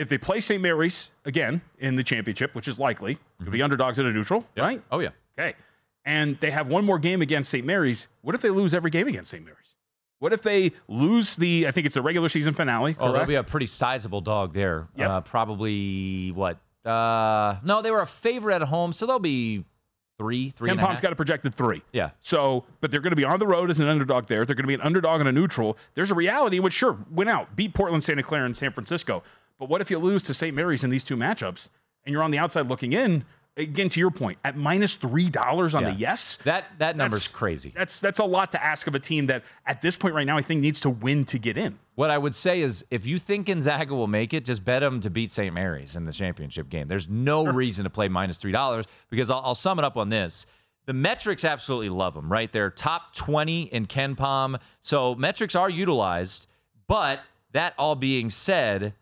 if 0.00 0.08
they 0.08 0.16
play 0.16 0.40
St. 0.40 0.60
Mary's 0.62 1.10
again 1.26 1.60
in 1.78 1.94
the 1.94 2.02
championship, 2.02 2.54
which 2.54 2.68
is 2.68 2.80
likely, 2.80 3.18
could 3.38 3.52
be 3.52 3.60
underdogs 3.60 3.98
in 3.98 4.06
a 4.06 4.12
neutral, 4.12 4.46
right? 4.56 4.82
Oh 4.90 5.00
yeah. 5.00 5.10
Okay. 5.38 5.54
And 6.06 6.38
they 6.40 6.50
have 6.50 6.66
one 6.66 6.86
more 6.86 6.98
game 6.98 7.20
against 7.20 7.50
St. 7.50 7.64
Mary's. 7.64 8.08
What 8.22 8.34
if 8.34 8.40
they 8.40 8.48
lose 8.48 8.72
every 8.72 8.90
game 8.90 9.06
against 9.06 9.30
St. 9.30 9.44
Mary's? 9.44 9.58
What 10.18 10.32
if 10.32 10.42
they 10.42 10.72
lose 10.88 11.36
the? 11.36 11.66
I 11.68 11.70
think 11.70 11.86
it's 11.86 11.94
the 11.94 12.02
regular 12.02 12.30
season 12.30 12.54
finale. 12.54 12.96
Oh, 12.98 13.12
there'll 13.12 13.26
be 13.26 13.34
a 13.34 13.42
pretty 13.42 13.66
sizable 13.66 14.22
dog 14.22 14.54
there. 14.54 14.88
Yep. 14.96 15.10
Uh, 15.10 15.20
probably 15.20 16.32
what? 16.32 16.58
Uh, 16.84 17.56
no, 17.62 17.82
they 17.82 17.90
were 17.90 18.00
a 18.00 18.06
favorite 18.06 18.54
at 18.54 18.62
home, 18.62 18.94
so 18.94 19.04
they'll 19.04 19.18
be 19.18 19.64
three, 20.20 20.50
three 20.50 20.68
Ken 20.68 20.76
half. 20.76 21.00
got 21.00 21.12
a 21.12 21.16
projected 21.16 21.54
three. 21.54 21.82
Yeah. 21.92 22.10
So, 22.20 22.64
but 22.82 22.90
they're 22.90 23.00
going 23.00 23.12
to 23.12 23.16
be 23.16 23.24
on 23.24 23.38
the 23.38 23.46
road 23.46 23.70
as 23.70 23.80
an 23.80 23.88
underdog 23.88 24.28
there. 24.28 24.44
They're 24.44 24.54
going 24.54 24.64
to 24.64 24.68
be 24.68 24.74
an 24.74 24.82
underdog 24.82 25.20
and 25.20 25.28
a 25.30 25.32
neutral. 25.32 25.78
There's 25.94 26.10
a 26.10 26.14
reality 26.14 26.58
which, 26.58 26.74
sure, 26.74 26.98
win 27.10 27.26
out, 27.26 27.56
beat 27.56 27.72
Portland, 27.72 28.04
Santa 28.04 28.22
Clara, 28.22 28.44
and 28.44 28.54
San 28.54 28.70
Francisco. 28.70 29.22
But 29.60 29.68
what 29.68 29.80
if 29.80 29.90
you 29.90 29.98
lose 30.00 30.22
to 30.24 30.34
St. 30.34 30.56
Mary's 30.56 30.82
in 30.82 30.90
these 30.90 31.04
two 31.04 31.16
matchups 31.16 31.68
and 32.04 32.12
you're 32.12 32.22
on 32.24 32.32
the 32.32 32.38
outside 32.38 32.66
looking 32.66 32.94
in? 32.94 33.24
Again, 33.56 33.88
to 33.90 34.00
your 34.00 34.10
point, 34.12 34.38
at 34.44 34.56
minus 34.56 34.94
three 34.94 35.28
dollars 35.28 35.74
on 35.74 35.82
Yeah. 35.82 35.90
the 35.90 35.96
yes, 35.96 36.38
That 36.44 36.66
that 36.78 36.96
number's 36.96 37.20
That's- 37.24 37.32
crazy. 37.36 37.72
that's 37.76 38.00
that's 38.00 38.18
a 38.20 38.24
lot 38.24 38.52
to 38.52 38.64
ask 38.64 38.86
of 38.86 38.94
a 38.94 38.98
team 39.00 39.26
that 39.26 39.42
at 39.66 39.82
this 39.82 39.96
point 39.96 40.14
right 40.14 40.26
now 40.26 40.38
I 40.38 40.40
think 40.40 40.60
needs 40.62 40.80
to 40.80 40.88
win 40.90 41.24
to 41.26 41.38
get 41.38 41.58
in. 41.58 41.78
What 41.96 42.10
I 42.10 42.16
would 42.16 42.34
say 42.34 42.62
is, 42.62 42.84
if 42.90 43.04
you 43.04 43.18
think 43.18 43.48
Gonzaga 43.48 43.94
will 43.94 44.06
make 44.06 44.32
it, 44.32 44.44
just 44.46 44.64
bet 44.64 44.80
them 44.80 45.00
to 45.02 45.10
beat 45.10 45.30
St. 45.30 45.52
Mary's 45.52 45.94
in 45.94 46.06
the 46.06 46.12
championship 46.12 46.70
game. 46.70 46.88
There's 46.88 47.08
no 47.08 47.44
reason 47.44 47.84
to 47.84 47.90
play 47.90 48.08
minus 48.08 48.38
three 48.38 48.52
dollars 48.52 48.86
because 49.10 49.28
I'll, 49.28 49.42
I'll 49.44 49.54
sum 49.54 49.78
it 49.78 49.84
up 49.84 49.96
on 49.98 50.08
this. 50.08 50.46
The 50.86 50.92
metrics 50.94 51.44
absolutely 51.44 51.90
love 51.90 52.14
them, 52.14 52.32
right? 52.32 52.50
They're 52.50 52.70
top 52.70 53.14
20 53.14 53.64
in 53.64 53.86
KenPom. 53.86 54.58
So 54.80 55.14
metrics 55.16 55.54
are 55.54 55.68
utilized. 55.68 56.46
But 56.86 57.20
that 57.52 57.74
all 57.76 57.94
being 57.96 58.30
said, 58.30 58.94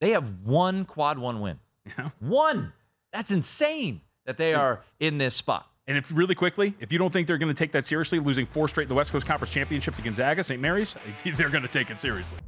they 0.00 0.10
have 0.10 0.24
one 0.44 0.84
quad 0.84 1.18
one 1.18 1.40
win. 1.40 1.58
Yeah. 1.86 2.10
One. 2.20 2.72
That's 3.12 3.30
insane 3.30 4.00
that 4.26 4.36
they 4.36 4.54
are 4.54 4.82
in 5.00 5.18
this 5.18 5.34
spot. 5.34 5.66
And 5.86 5.96
if 5.96 6.10
really 6.12 6.34
quickly, 6.34 6.74
if 6.80 6.92
you 6.92 6.98
don't 6.98 7.12
think 7.12 7.28
they're 7.28 7.38
going 7.38 7.54
to 7.54 7.58
take 7.58 7.72
that 7.72 7.86
seriously, 7.86 8.18
losing 8.18 8.46
four 8.46 8.66
straight 8.66 8.84
in 8.84 8.88
the 8.88 8.94
West 8.94 9.12
Coast 9.12 9.24
Conference 9.24 9.52
Championship 9.52 9.94
to 9.94 10.02
Gonzaga, 10.02 10.42
St. 10.42 10.60
Mary's, 10.60 10.96
they're 11.36 11.48
going 11.48 11.62
to 11.62 11.68
take 11.68 11.90
it 11.90 11.98
seriously. 11.98 12.38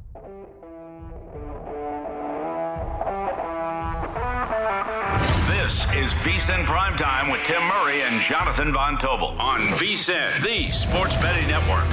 This 5.47 5.85
is 5.95 6.09
VSIN 6.25 6.65
Primetime 6.65 7.31
with 7.31 7.43
Tim 7.45 7.63
Murray 7.63 8.01
and 8.01 8.21
Jonathan 8.21 8.73
Von 8.73 8.97
Tobel 8.97 9.39
on 9.39 9.67
VSIN, 9.77 10.43
the 10.43 10.71
sports 10.71 11.15
betting 11.15 11.47
network. 11.47 11.87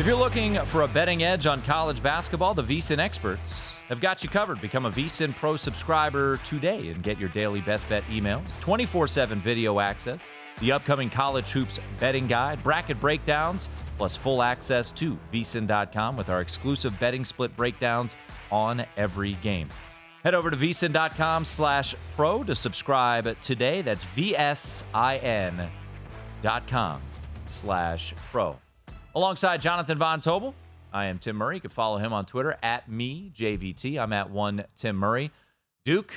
If 0.00 0.06
you're 0.06 0.16
looking 0.16 0.58
for 0.64 0.80
a 0.80 0.88
betting 0.88 1.24
edge 1.24 1.44
on 1.44 1.60
college 1.60 2.02
basketball, 2.02 2.54
the 2.54 2.64
VSIN 2.64 2.98
experts 2.98 3.52
have 3.90 4.00
got 4.00 4.22
you 4.22 4.30
covered. 4.30 4.58
Become 4.58 4.86
a 4.86 4.90
VSIN 4.90 5.36
Pro 5.36 5.58
subscriber 5.58 6.38
today 6.38 6.88
and 6.88 7.02
get 7.02 7.18
your 7.18 7.28
daily 7.28 7.60
best 7.60 7.86
bet 7.86 8.02
emails, 8.04 8.46
24 8.60 9.08
7 9.08 9.42
video 9.42 9.78
access, 9.78 10.22
the 10.60 10.72
upcoming 10.72 11.10
college 11.10 11.48
hoops 11.48 11.78
betting 11.98 12.26
guide, 12.26 12.62
bracket 12.62 12.98
breakdowns, 12.98 13.68
plus 13.98 14.16
full 14.16 14.42
access 14.42 14.90
to 14.92 15.18
vsin.com 15.34 16.16
with 16.16 16.30
our 16.30 16.40
exclusive 16.40 16.98
betting 16.98 17.22
split 17.26 17.54
breakdowns 17.54 18.16
on 18.50 18.86
every 18.96 19.34
game. 19.42 19.68
Head 20.24 20.34
over 20.34 20.50
to 20.50 20.56
vsin.com 20.56 21.44
slash 21.44 21.94
pro 22.16 22.42
to 22.44 22.56
subscribe 22.56 23.38
today. 23.42 23.82
That's 23.82 24.04
V-S-I-N 24.14 25.70
dot 26.40 26.66
com 26.66 27.02
slash 27.46 28.14
pro. 28.32 28.56
Alongside 29.12 29.60
Jonathan 29.60 29.98
Von 29.98 30.20
Tobel, 30.20 30.54
I 30.92 31.06
am 31.06 31.18
Tim 31.18 31.34
Murray. 31.34 31.56
You 31.56 31.60
can 31.60 31.70
follow 31.70 31.98
him 31.98 32.12
on 32.12 32.26
Twitter 32.26 32.56
at 32.62 32.88
me, 32.88 33.32
JVT. 33.36 33.98
I'm 33.98 34.12
at 34.12 34.30
one 34.30 34.64
Tim 34.76 34.94
Murray. 34.94 35.32
Duke 35.84 36.12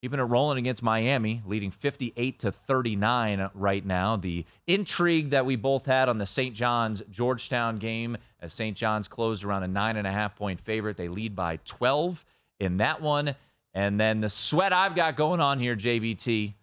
keeping 0.00 0.18
it 0.18 0.24
rolling 0.24 0.58
against 0.58 0.82
Miami, 0.82 1.42
leading 1.46 1.70
58 1.70 2.40
to 2.40 2.50
39 2.50 3.50
right 3.54 3.86
now. 3.86 4.16
The 4.16 4.44
intrigue 4.66 5.30
that 5.30 5.46
we 5.46 5.54
both 5.54 5.86
had 5.86 6.08
on 6.08 6.18
the 6.18 6.26
St. 6.26 6.56
John's 6.56 7.02
Georgetown 7.08 7.78
game 7.78 8.16
as 8.40 8.52
St. 8.52 8.76
John's 8.76 9.06
closed 9.06 9.44
around 9.44 9.62
a 9.62 9.68
nine 9.68 9.96
and 9.96 10.06
a 10.06 10.10
half 10.10 10.34
point 10.34 10.60
favorite. 10.60 10.96
They 10.96 11.06
lead 11.06 11.36
by 11.36 11.60
12 11.64 12.24
in 12.58 12.78
that 12.78 13.00
one. 13.00 13.36
And 13.74 14.00
then 14.00 14.20
the 14.20 14.28
sweat 14.28 14.72
I've 14.72 14.96
got 14.96 15.16
going 15.16 15.40
on 15.40 15.60
here, 15.60 15.76
JVT, 15.76 16.54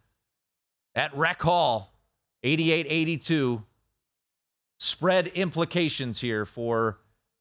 at 0.95 1.15
Rec 1.15 1.41
Hall, 1.41 1.93
88 2.43 2.87
82 2.89 3.63
spread 4.79 5.27
implications 5.27 6.19
here 6.19 6.45
for 6.45 6.97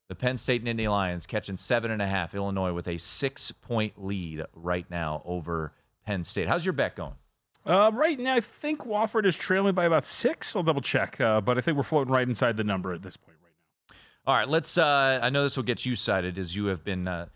the 0.09 0.15
Penn 0.15 0.37
State 0.37 0.63
and 0.63 0.79
Nittany 0.79 0.91
Lions 0.91 1.27
catching 1.27 1.57
seven 1.57 1.91
and 1.91 2.03
a 2.03 2.07
half. 2.07 2.35
Illinois 2.35 2.73
with 2.73 2.89
a 2.89 2.99
six 2.99 3.51
point 3.51 3.95
lead 3.97 4.45
right 4.55 4.89
now 4.91 5.23
over 5.25 5.73
Penn 6.05 6.25
State. 6.25 6.49
How's 6.49 6.65
your 6.65 6.75
bet 6.75 6.97
going? 6.97 7.15
Uh, 7.65 7.91
right 7.93 8.19
now, 8.19 8.35
I 8.35 8.41
think 8.41 8.87
Wofford 8.87 9.27
is 9.27 9.37
trailing 9.37 9.75
by 9.75 9.85
about 9.85 10.05
six. 10.07 10.57
I'll 10.57 10.63
double 10.63 10.81
check, 10.81 11.21
uh, 11.21 11.41
but 11.41 11.59
I 11.59 11.61
think 11.61 11.77
we're 11.77 11.83
floating 11.83 12.13
right 12.13 12.27
inside 12.27 12.57
the 12.57 12.65
number 12.65 12.93
at 12.95 13.03
this 13.03 13.17
point 13.17 13.37
right 13.43 13.53
now. 14.27 14.33
All 14.33 14.39
right, 14.39 14.49
let's. 14.49 14.79
Uh, 14.79 15.21
I 15.23 15.31
know 15.31 15.43
this 15.43 15.57
will 15.57 15.65
get 15.65 15.85
you 15.85 15.95
cited 15.95 16.39
as 16.39 16.57
you 16.57 16.67
have 16.67 16.83
been 16.83 17.07
uh, 17.07 17.27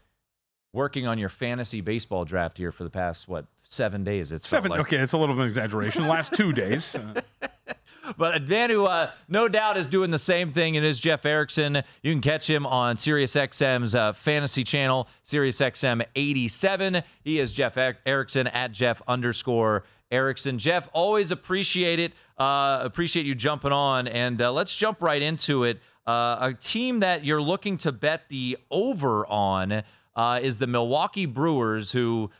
working 0.72 1.06
on 1.06 1.18
your 1.18 1.28
fantasy 1.28 1.80
baseball 1.82 2.24
draft 2.24 2.56
here 2.56 2.72
for 2.72 2.84
the 2.84 2.90
past 2.90 3.28
what 3.28 3.44
seven 3.68 4.04
days. 4.04 4.32
It's 4.32 4.48
Seven. 4.48 4.70
like. 4.70 4.80
Okay, 4.80 4.96
it's 4.98 5.12
a 5.12 5.18
little 5.18 5.34
bit 5.34 5.40
of 5.40 5.44
an 5.44 5.46
exaggeration. 5.46 6.08
Last 6.08 6.32
two 6.32 6.52
days. 6.52 6.96
But 8.16 8.36
a 8.36 8.40
man 8.40 8.70
who 8.70 8.84
uh, 8.84 9.10
no 9.28 9.48
doubt 9.48 9.76
is 9.76 9.86
doing 9.86 10.10
the 10.10 10.18
same 10.18 10.52
thing, 10.52 10.76
and 10.76 10.84
is 10.84 10.98
Jeff 10.98 11.24
Erickson. 11.24 11.82
You 12.02 12.12
can 12.12 12.20
catch 12.20 12.48
him 12.48 12.66
on 12.66 12.96
SiriusXM's 12.96 13.94
uh, 13.94 14.12
fantasy 14.12 14.64
channel, 14.64 15.08
SiriusXM 15.28 16.04
87. 16.16 17.02
He 17.22 17.38
is 17.38 17.52
Jeff 17.52 17.76
Er- 17.76 17.98
Erickson 18.04 18.48
at 18.48 18.72
Jeff 18.72 19.00
underscore 19.06 19.84
Erickson. 20.10 20.58
Jeff, 20.58 20.88
always 20.92 21.30
appreciate 21.30 21.98
it. 21.98 22.12
Uh, 22.38 22.80
appreciate 22.82 23.24
you 23.24 23.34
jumping 23.34 23.72
on, 23.72 24.08
and 24.08 24.42
uh, 24.42 24.52
let's 24.52 24.74
jump 24.74 25.00
right 25.00 25.22
into 25.22 25.64
it. 25.64 25.80
Uh, 26.06 26.38
a 26.40 26.54
team 26.60 27.00
that 27.00 27.24
you're 27.24 27.40
looking 27.40 27.78
to 27.78 27.92
bet 27.92 28.22
the 28.28 28.58
over 28.70 29.24
on 29.26 29.82
uh, 30.16 30.40
is 30.42 30.58
the 30.58 30.66
Milwaukee 30.66 31.26
Brewers, 31.26 31.92
who 31.92 32.30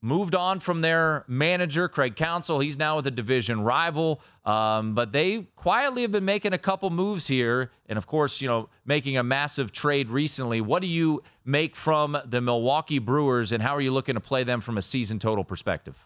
moved 0.00 0.34
on 0.34 0.60
from 0.60 0.80
their 0.80 1.24
manager, 1.26 1.88
Craig 1.88 2.16
Counsell. 2.16 2.60
He's 2.60 2.78
now 2.78 2.96
with 2.96 3.06
a 3.06 3.10
division 3.10 3.62
rival. 3.62 4.20
Um, 4.44 4.94
but 4.94 5.12
they 5.12 5.48
quietly 5.56 6.02
have 6.02 6.12
been 6.12 6.24
making 6.24 6.52
a 6.52 6.58
couple 6.58 6.90
moves 6.90 7.26
here. 7.26 7.70
And 7.88 7.98
of 7.98 8.06
course, 8.06 8.40
you 8.40 8.48
know, 8.48 8.68
making 8.84 9.16
a 9.16 9.22
massive 9.22 9.72
trade 9.72 10.08
recently. 10.08 10.60
What 10.60 10.82
do 10.82 10.88
you 10.88 11.22
make 11.44 11.74
from 11.74 12.16
the 12.24 12.40
Milwaukee 12.40 12.98
Brewers 12.98 13.52
and 13.52 13.62
how 13.62 13.74
are 13.74 13.80
you 13.80 13.92
looking 13.92 14.14
to 14.14 14.20
play 14.20 14.44
them 14.44 14.60
from 14.60 14.78
a 14.78 14.82
season 14.82 15.18
total 15.18 15.44
perspective? 15.44 15.96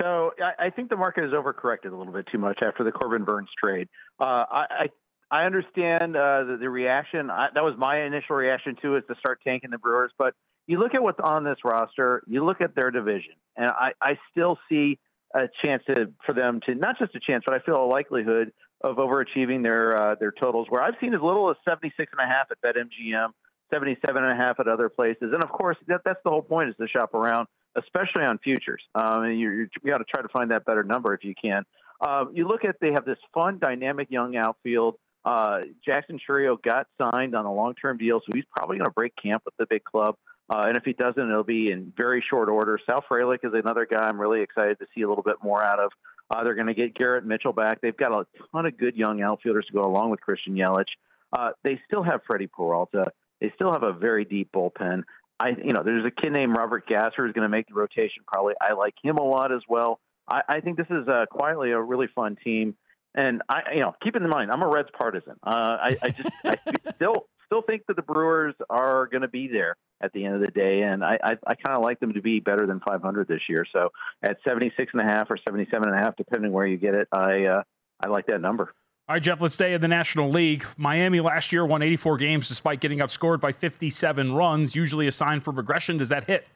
So 0.00 0.32
I, 0.42 0.66
I 0.66 0.70
think 0.70 0.90
the 0.90 0.96
market 0.96 1.24
has 1.24 1.32
overcorrected 1.32 1.92
a 1.92 1.96
little 1.96 2.12
bit 2.12 2.26
too 2.30 2.38
much 2.38 2.60
after 2.62 2.84
the 2.84 2.92
Corbin 2.92 3.24
Burnes 3.24 3.48
trade. 3.62 3.88
Uh, 4.20 4.44
I, 4.50 4.64
I 4.70 4.86
I 5.28 5.44
understand 5.44 6.16
uh, 6.16 6.44
the, 6.44 6.56
the 6.60 6.70
reaction. 6.70 7.30
I, 7.30 7.48
that 7.52 7.64
was 7.64 7.74
my 7.76 8.04
initial 8.04 8.36
reaction 8.36 8.76
too, 8.80 8.96
is 8.96 9.02
to 9.08 9.16
start 9.18 9.40
tanking 9.42 9.70
the 9.70 9.78
Brewers. 9.78 10.12
But 10.16 10.34
you 10.66 10.78
look 10.78 10.94
at 10.94 11.02
what's 11.02 11.20
on 11.22 11.44
this 11.44 11.58
roster, 11.64 12.22
you 12.26 12.44
look 12.44 12.60
at 12.60 12.74
their 12.74 12.90
division, 12.90 13.34
and 13.56 13.70
I, 13.70 13.92
I 14.00 14.18
still 14.30 14.58
see 14.68 14.98
a 15.34 15.48
chance 15.64 15.82
to, 15.86 16.12
for 16.24 16.32
them 16.32 16.60
to 16.66 16.74
not 16.74 16.98
just 16.98 17.14
a 17.14 17.20
chance, 17.20 17.44
but 17.46 17.54
I 17.54 17.60
feel 17.60 17.82
a 17.82 17.86
likelihood 17.86 18.52
of 18.82 18.96
overachieving 18.96 19.62
their 19.62 19.96
uh, 19.96 20.14
their 20.16 20.32
totals. 20.32 20.66
Where 20.68 20.82
I've 20.82 20.94
seen 21.00 21.14
as 21.14 21.20
little 21.20 21.50
as 21.50 21.56
76 21.68 22.12
and 22.18 22.20
a 22.20 22.32
half 22.32 22.48
at 22.50 22.60
BetMGM, 22.62 23.28
77 23.72 24.22
and 24.22 24.32
a 24.32 24.36
half 24.36 24.60
at 24.60 24.68
other 24.68 24.88
places, 24.88 25.32
and 25.32 25.42
of 25.42 25.50
course 25.50 25.76
that, 25.88 26.02
that's 26.04 26.20
the 26.24 26.30
whole 26.30 26.42
point 26.42 26.70
is 26.70 26.74
to 26.80 26.88
shop 26.88 27.14
around, 27.14 27.48
especially 27.76 28.24
on 28.24 28.38
futures. 28.38 28.82
Um, 28.94 29.24
and 29.24 29.40
you 29.40 29.68
you 29.82 29.90
got 29.90 29.98
to 29.98 30.04
try 30.04 30.22
to 30.22 30.28
find 30.28 30.50
that 30.50 30.64
better 30.64 30.82
number 30.82 31.14
if 31.14 31.24
you 31.24 31.34
can. 31.40 31.64
Uh, 32.00 32.26
you 32.32 32.46
look 32.46 32.64
at 32.64 32.76
they 32.80 32.92
have 32.92 33.04
this 33.04 33.18
fun, 33.32 33.58
dynamic 33.58 34.08
young 34.10 34.36
outfield. 34.36 34.96
Uh, 35.24 35.62
Jackson 35.84 36.20
Chourio 36.28 36.56
got 36.62 36.86
signed 37.02 37.34
on 37.34 37.46
a 37.46 37.52
long-term 37.52 37.98
deal, 37.98 38.20
so 38.20 38.32
he's 38.32 38.44
probably 38.56 38.76
going 38.78 38.86
to 38.86 38.92
break 38.92 39.12
camp 39.20 39.42
with 39.44 39.54
the 39.58 39.66
big 39.68 39.82
club. 39.82 40.14
Uh, 40.48 40.66
and 40.68 40.76
if 40.76 40.84
he 40.84 40.92
doesn't, 40.92 41.28
it'll 41.28 41.42
be 41.42 41.70
in 41.70 41.92
very 41.96 42.22
short 42.28 42.48
order. 42.48 42.78
Sal 42.86 43.04
Frelick 43.10 43.44
is 43.44 43.52
another 43.52 43.86
guy 43.90 44.06
I'm 44.06 44.20
really 44.20 44.42
excited 44.42 44.78
to 44.78 44.86
see 44.94 45.02
a 45.02 45.08
little 45.08 45.24
bit 45.24 45.36
more 45.42 45.62
out 45.62 45.80
of. 45.80 45.90
Uh, 46.30 46.44
they're 46.44 46.54
going 46.54 46.66
to 46.66 46.74
get 46.74 46.94
Garrett 46.94 47.24
Mitchell 47.24 47.52
back. 47.52 47.80
They've 47.80 47.96
got 47.96 48.12
a 48.12 48.26
ton 48.52 48.66
of 48.66 48.76
good 48.78 48.96
young 48.96 49.22
outfielders 49.22 49.66
to 49.66 49.72
go 49.72 49.82
along 49.82 50.10
with 50.10 50.20
Christian 50.20 50.54
Yelich. 50.54 50.84
Uh, 51.32 51.50
they 51.64 51.80
still 51.86 52.02
have 52.02 52.20
Freddie 52.26 52.48
Peralta. 52.48 53.06
They 53.40 53.52
still 53.54 53.72
have 53.72 53.82
a 53.82 53.92
very 53.92 54.24
deep 54.24 54.50
bullpen. 54.52 55.02
I, 55.38 55.50
you 55.62 55.72
know, 55.72 55.82
there's 55.84 56.06
a 56.06 56.10
kid 56.10 56.32
named 56.32 56.56
Robert 56.56 56.86
Gasser 56.88 57.24
who's 57.24 57.32
going 57.32 57.42
to 57.42 57.48
make 57.48 57.68
the 57.68 57.74
rotation. 57.74 58.22
Probably, 58.26 58.54
I 58.60 58.72
like 58.72 58.94
him 59.02 59.16
a 59.18 59.22
lot 59.22 59.52
as 59.52 59.62
well. 59.68 60.00
I, 60.28 60.42
I 60.48 60.60
think 60.60 60.76
this 60.76 60.86
is 60.90 61.06
uh, 61.06 61.26
quietly 61.30 61.72
a 61.72 61.80
really 61.80 62.08
fun 62.14 62.36
team. 62.42 62.74
And 63.14 63.42
I, 63.48 63.60
you 63.74 63.80
know, 63.80 63.94
keep 64.02 64.16
in 64.16 64.28
mind, 64.28 64.50
I'm 64.50 64.62
a 64.62 64.68
Reds 64.68 64.88
partisan. 64.96 65.34
Uh, 65.42 65.76
I, 65.80 65.96
I 66.02 66.08
just, 66.10 66.30
I 66.44 66.56
still, 66.94 67.28
still 67.46 67.62
think 67.62 67.82
that 67.88 67.96
the 67.96 68.02
Brewers 68.02 68.54
are 68.68 69.06
going 69.06 69.22
to 69.22 69.28
be 69.28 69.48
there 69.48 69.76
at 70.00 70.12
the 70.12 70.24
end 70.24 70.34
of 70.34 70.40
the 70.40 70.48
day, 70.48 70.82
and 70.82 71.04
I, 71.04 71.18
I, 71.22 71.32
I 71.46 71.54
kind 71.54 71.76
of 71.76 71.82
like 71.82 72.00
them 72.00 72.12
to 72.12 72.22
be 72.22 72.40
better 72.40 72.66
than 72.66 72.80
500 72.80 73.28
this 73.28 73.40
year. 73.48 73.64
So 73.72 73.90
at 74.22 74.36
76 74.46 74.92
and 74.92 75.00
a 75.00 75.04
half 75.04 75.30
or 75.30 75.38
77 75.48 75.88
and 75.88 75.98
a 75.98 76.00
half, 76.00 76.16
depending 76.16 76.52
where 76.52 76.66
you 76.66 76.76
get 76.76 76.94
it, 76.94 77.08
I, 77.12 77.44
uh, 77.44 77.62
I 78.00 78.08
like 78.08 78.26
that 78.26 78.40
number. 78.40 78.74
All 79.08 79.14
right, 79.14 79.22
Jeff, 79.22 79.40
let's 79.40 79.54
stay 79.54 79.72
in 79.72 79.80
the 79.80 79.88
National 79.88 80.30
League. 80.30 80.66
Miami 80.76 81.20
last 81.20 81.52
year 81.52 81.64
won 81.64 81.80
84 81.80 82.18
games 82.18 82.48
despite 82.48 82.80
getting 82.80 82.98
outscored 82.98 83.40
by 83.40 83.52
57 83.52 84.32
runs, 84.32 84.74
usually 84.74 85.06
a 85.06 85.12
sign 85.12 85.40
for 85.40 85.52
regression. 85.52 85.96
Does 85.96 86.08
that 86.08 86.24
hit? 86.24 86.46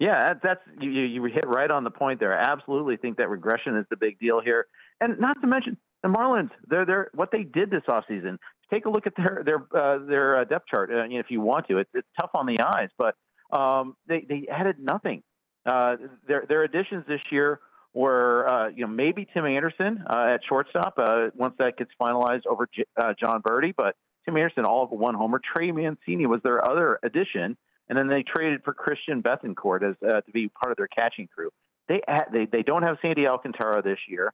Yeah, 0.00 0.34
that's 0.42 0.60
you, 0.80 0.90
you 0.90 1.24
hit 1.26 1.46
right 1.46 1.70
on 1.70 1.84
the 1.84 1.90
point 1.90 2.18
there. 2.18 2.36
I 2.36 2.50
absolutely 2.50 2.96
think 2.96 3.18
that 3.18 3.28
regression 3.28 3.76
is 3.76 3.86
the 3.88 3.96
big 3.96 4.18
deal 4.18 4.40
here, 4.40 4.66
and 5.00 5.16
not 5.20 5.40
to 5.42 5.46
mention 5.46 5.76
the 6.02 6.08
Marlins. 6.08 6.50
They're 6.66 6.84
they're 6.84 7.10
what 7.14 7.30
they 7.30 7.44
did 7.44 7.70
this 7.70 7.82
offseason. 7.88 8.38
Take 8.72 8.86
a 8.86 8.90
look 8.90 9.06
at 9.06 9.14
their 9.16 9.42
their 9.44 9.66
uh, 9.74 9.98
their 9.98 10.40
uh, 10.40 10.44
depth 10.44 10.66
chart 10.72 10.90
uh, 10.90 11.04
if 11.10 11.26
you 11.30 11.40
want 11.40 11.68
to. 11.68 11.78
It's 11.78 11.90
it's 11.94 12.08
tough 12.20 12.30
on 12.34 12.46
the 12.46 12.60
eyes, 12.60 12.88
but 12.96 13.14
um, 13.52 13.96
they 14.06 14.24
they 14.28 14.48
added 14.50 14.76
nothing. 14.78 15.22
Uh, 15.66 15.96
their 16.26 16.44
their 16.48 16.62
additions 16.62 17.04
this 17.06 17.20
year 17.30 17.60
were 17.92 18.48
uh, 18.50 18.68
you 18.68 18.86
know 18.86 18.92
maybe 18.92 19.26
Tim 19.32 19.44
Anderson 19.44 20.02
uh, 20.08 20.34
at 20.34 20.40
shortstop 20.48 20.94
once 21.34 21.54
that 21.58 21.76
gets 21.76 21.90
finalized 22.00 22.46
over 22.46 22.68
J- 22.74 22.84
Jon 23.20 23.42
Berti, 23.42 23.74
but 23.76 23.96
Tim 24.24 24.36
Anderson 24.36 24.64
all 24.64 24.84
of 24.84 24.90
one 24.90 25.14
homer. 25.14 25.40
Trey 25.54 25.70
Mancini 25.70 26.26
was 26.26 26.40
their 26.42 26.66
other 26.66 26.98
addition 27.02 27.56
and 27.88 27.98
then 27.98 28.08
they 28.08 28.22
traded 28.22 28.62
for 28.64 28.72
Christian 28.72 29.22
Bethancourt 29.22 29.82
as 29.82 29.96
to 30.00 30.32
be 30.32 30.48
part 30.48 30.70
of 30.70 30.78
their 30.78 30.88
catching 30.88 31.28
crew. 31.28 31.50
They, 31.88 32.00
they 32.32 32.46
they 32.46 32.62
don't 32.62 32.82
have 32.82 32.96
Sandy 33.02 33.26
Alcantara 33.26 33.82
this 33.82 33.98
year. 34.08 34.32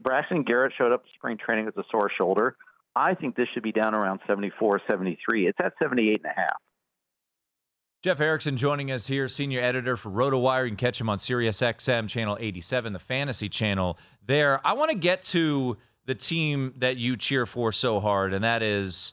Braxton 0.00 0.44
Garrett 0.44 0.74
showed 0.78 0.92
up 0.92 1.02
to 1.02 1.10
spring 1.16 1.36
training 1.36 1.64
with 1.64 1.76
a 1.76 1.82
sore 1.90 2.10
shoulder. 2.16 2.56
I 2.96 3.14
think 3.14 3.36
this 3.36 3.48
should 3.54 3.62
be 3.62 3.72
down 3.72 3.94
around 3.94 4.20
74, 4.26 4.80
73. 4.88 5.46
It's 5.46 5.58
at 5.62 5.72
78 5.80 6.20
and 6.24 6.32
a 6.32 6.40
half. 6.40 6.56
Jeff 8.02 8.18
Erickson 8.20 8.56
joining 8.56 8.90
us 8.90 9.06
here, 9.06 9.28
senior 9.28 9.60
editor 9.60 9.94
for 9.96 10.10
RotoWire. 10.10 10.64
You 10.64 10.70
can 10.70 10.76
catch 10.76 10.98
him 10.98 11.10
on 11.10 11.18
SiriusXM 11.18 12.08
channel 12.08 12.36
87, 12.40 12.94
the 12.94 12.98
fantasy 12.98 13.48
channel. 13.48 13.98
There, 14.26 14.66
I 14.66 14.72
want 14.72 14.90
to 14.90 14.96
get 14.96 15.22
to 15.24 15.76
the 16.06 16.14
team 16.14 16.72
that 16.78 16.96
you 16.96 17.18
cheer 17.18 17.44
for 17.44 17.72
so 17.72 18.00
hard, 18.00 18.32
and 18.32 18.42
that 18.42 18.62
is 18.62 19.12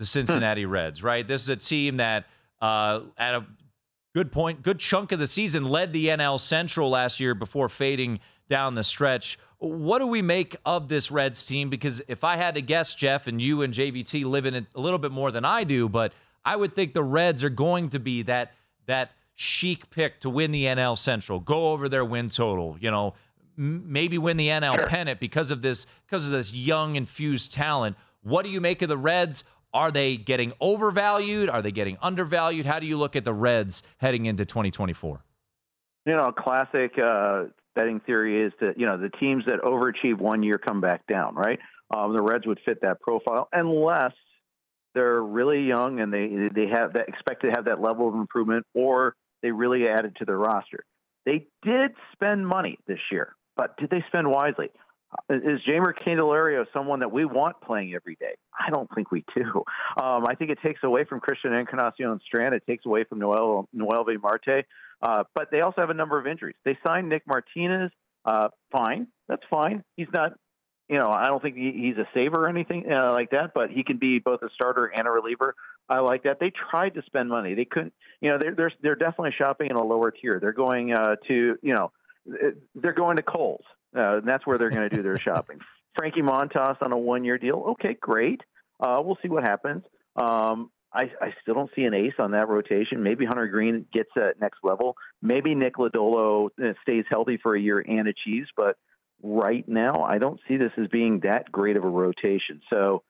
the 0.00 0.06
Cincinnati 0.06 0.66
Reds. 0.66 1.04
Right, 1.04 1.26
this 1.26 1.42
is 1.42 1.48
a 1.48 1.56
team 1.56 1.98
that 1.98 2.26
uh, 2.60 3.02
at 3.16 3.36
a 3.36 3.46
good 4.12 4.32
point, 4.32 4.62
good 4.62 4.80
chunk 4.80 5.12
of 5.12 5.20
the 5.20 5.28
season, 5.28 5.64
led 5.64 5.92
the 5.92 6.08
NL 6.08 6.40
Central 6.40 6.90
last 6.90 7.20
year 7.20 7.34
before 7.34 7.68
fading 7.68 8.18
down 8.48 8.74
the 8.74 8.84
stretch. 8.84 9.38
What 9.58 9.98
do 9.98 10.06
we 10.06 10.22
make 10.22 10.56
of 10.64 10.88
this 10.88 11.10
Reds 11.10 11.42
team? 11.42 11.70
Because 11.70 12.02
if 12.08 12.24
I 12.24 12.36
had 12.36 12.54
to 12.54 12.62
guess, 12.62 12.94
Jeff, 12.94 13.26
and 13.26 13.40
you 13.40 13.62
and 13.62 13.72
JVT 13.72 14.24
live 14.24 14.46
in 14.46 14.54
it 14.54 14.66
a 14.74 14.80
little 14.80 14.98
bit 14.98 15.12
more 15.12 15.30
than 15.30 15.44
I 15.44 15.64
do, 15.64 15.88
but 15.88 16.12
I 16.44 16.56
would 16.56 16.74
think 16.74 16.94
the 16.94 17.02
Reds 17.02 17.42
are 17.42 17.50
going 17.50 17.90
to 17.90 17.98
be 17.98 18.22
that 18.22 18.52
that 18.86 19.12
chic 19.34 19.90
pick 19.90 20.20
to 20.20 20.30
win 20.30 20.52
the 20.52 20.64
NL 20.64 20.98
Central, 20.98 21.40
go 21.40 21.72
over 21.72 21.88
their 21.88 22.04
win 22.04 22.30
total, 22.30 22.76
you 22.80 22.90
know, 22.90 23.14
m- 23.58 23.82
maybe 23.86 24.18
win 24.18 24.36
the 24.36 24.48
NL 24.48 24.76
sure. 24.76 24.86
pennant 24.86 25.20
because 25.20 25.50
of 25.50 25.62
this 25.62 25.86
because 26.06 26.26
of 26.26 26.32
this 26.32 26.52
young 26.52 26.96
infused 26.96 27.52
talent. 27.52 27.96
What 28.22 28.44
do 28.44 28.50
you 28.50 28.60
make 28.60 28.82
of 28.82 28.88
the 28.88 28.98
Reds? 28.98 29.44
Are 29.74 29.90
they 29.90 30.16
getting 30.16 30.52
overvalued? 30.60 31.50
Are 31.50 31.60
they 31.60 31.72
getting 31.72 31.98
undervalued? 32.00 32.64
How 32.64 32.78
do 32.78 32.86
you 32.86 32.96
look 32.96 33.14
at 33.14 33.24
the 33.24 33.34
Reds 33.34 33.82
heading 33.98 34.26
into 34.26 34.44
2024? 34.44 35.22
You 36.06 36.12
know, 36.12 36.32
classic 36.32 36.92
uh, 36.98 37.44
betting 37.76 38.00
theory 38.00 38.42
is 38.42 38.52
that 38.60 38.76
you 38.78 38.86
know 38.86 38.96
the 38.96 39.10
teams 39.20 39.44
that 39.46 39.60
overachieve 39.60 40.18
one 40.18 40.42
year 40.42 40.58
come 40.58 40.80
back 40.80 41.06
down, 41.06 41.36
right? 41.36 41.60
Um, 41.94 42.16
the 42.16 42.22
Reds 42.22 42.46
would 42.46 42.58
fit 42.64 42.80
that 42.82 43.00
profile 43.00 43.48
unless 43.52 44.12
they're 44.94 45.22
really 45.22 45.62
young 45.62 46.00
and 46.00 46.12
they 46.12 46.26
they 46.52 46.68
have 46.72 46.94
that 46.94 47.08
expect 47.08 47.42
to 47.42 47.50
have 47.50 47.66
that 47.66 47.80
level 47.80 48.08
of 48.08 48.14
improvement, 48.14 48.66
or 48.74 49.14
they 49.42 49.52
really 49.52 49.86
added 49.86 50.16
to 50.16 50.24
their 50.24 50.38
roster. 50.38 50.84
They 51.24 51.46
did 51.62 51.92
spend 52.12 52.46
money 52.46 52.78
this 52.88 52.98
year, 53.12 53.36
but 53.56 53.76
did 53.76 53.90
they 53.90 54.02
spend 54.08 54.28
wisely? 54.28 54.70
Is 55.30 55.60
Jeimer 55.68 55.92
Candelario 55.94 56.64
someone 56.72 57.00
that 57.00 57.12
we 57.12 57.24
want 57.24 57.60
playing 57.60 57.94
every 57.94 58.16
day? 58.16 58.34
I 58.58 58.70
don't 58.70 58.88
think 58.94 59.10
we 59.10 59.24
do. 59.34 59.62
Um, 60.02 60.24
I 60.26 60.34
think 60.34 60.50
it 60.50 60.58
takes 60.62 60.80
away 60.82 61.04
from 61.04 61.20
Christian 61.20 61.52
Encarnacion 61.52 62.20
Strand. 62.24 62.54
It 62.54 62.62
takes 62.66 62.86
away 62.86 63.04
from 63.04 63.18
Noel 63.18 63.68
Noelvi 63.74 64.20
Marte. 64.20 64.66
Uh, 65.02 65.24
but 65.34 65.50
they 65.50 65.60
also 65.60 65.80
have 65.80 65.90
a 65.90 65.94
number 65.94 66.18
of 66.18 66.26
injuries. 66.26 66.56
They 66.64 66.78
signed 66.86 67.08
Nick 67.08 67.22
Martinez. 67.26 67.90
Uh, 68.24 68.48
fine, 68.72 69.06
that's 69.28 69.42
fine. 69.50 69.84
He's 69.96 70.08
not, 70.12 70.32
you 70.88 70.98
know, 70.98 71.08
I 71.08 71.26
don't 71.26 71.40
think 71.40 71.56
he, 71.56 71.72
he's 71.72 71.96
a 71.96 72.08
saver 72.14 72.44
or 72.44 72.48
anything 72.48 72.90
uh, 72.90 73.12
like 73.12 73.30
that. 73.30 73.52
But 73.54 73.70
he 73.70 73.84
can 73.84 73.98
be 73.98 74.18
both 74.18 74.42
a 74.42 74.48
starter 74.54 74.86
and 74.86 75.06
a 75.06 75.10
reliever. 75.10 75.54
I 75.88 76.00
like 76.00 76.24
that. 76.24 76.38
They 76.40 76.50
tried 76.70 76.94
to 76.94 77.02
spend 77.06 77.28
money. 77.28 77.54
They 77.54 77.64
couldn't. 77.64 77.92
You 78.20 78.30
know, 78.30 78.38
they're 78.40 78.54
they're, 78.54 78.72
they're 78.82 78.96
definitely 78.96 79.34
shopping 79.38 79.70
in 79.70 79.76
a 79.76 79.84
lower 79.84 80.10
tier. 80.10 80.38
They're 80.40 80.52
going 80.52 80.92
uh, 80.92 81.16
to, 81.28 81.56
you 81.62 81.74
know, 81.74 81.92
they're 82.74 82.92
going 82.92 83.18
to 83.18 83.22
Kohl's. 83.22 83.64
Uh, 83.96 84.18
and 84.18 84.28
that's 84.28 84.46
where 84.46 84.58
they're 84.58 84.70
going 84.70 84.88
to 84.88 84.94
do 84.94 85.02
their 85.02 85.18
shopping. 85.18 85.58
Frankie 85.96 86.22
Montas 86.22 86.76
on 86.82 86.92
a 86.92 86.98
one-year 86.98 87.38
deal. 87.38 87.64
Okay, 87.70 87.96
great. 87.98 88.42
Uh, 88.78 89.00
we'll 89.02 89.18
see 89.22 89.28
what 89.28 89.42
happens. 89.42 89.82
Um, 90.16 90.70
I, 90.92 91.10
I, 91.20 91.34
still 91.42 91.54
don't 91.54 91.70
see 91.74 91.82
an 91.82 91.94
ace 91.94 92.14
on 92.18 92.32
that 92.32 92.48
rotation. 92.48 93.02
Maybe 93.02 93.24
Hunter 93.24 93.48
Greene 93.48 93.86
gets 93.92 94.10
that 94.16 94.40
next 94.40 94.58
level. 94.62 94.96
Maybe 95.22 95.54
Nick 95.54 95.76
Lodolo 95.76 96.50
uh, 96.62 96.72
stays 96.82 97.04
healthy 97.08 97.38
for 97.42 97.54
a 97.54 97.60
year 97.60 97.80
and 97.80 98.08
achieves. 98.08 98.48
But 98.56 98.76
right 99.22 99.66
now, 99.66 100.04
I 100.06 100.18
don't 100.18 100.40
see 100.46 100.56
this 100.56 100.72
as 100.78 100.88
being 100.88 101.20
that 101.20 101.50
great 101.50 101.76
of 101.76 101.84
a 101.84 101.88
rotation. 101.88 102.60
So 102.70 103.02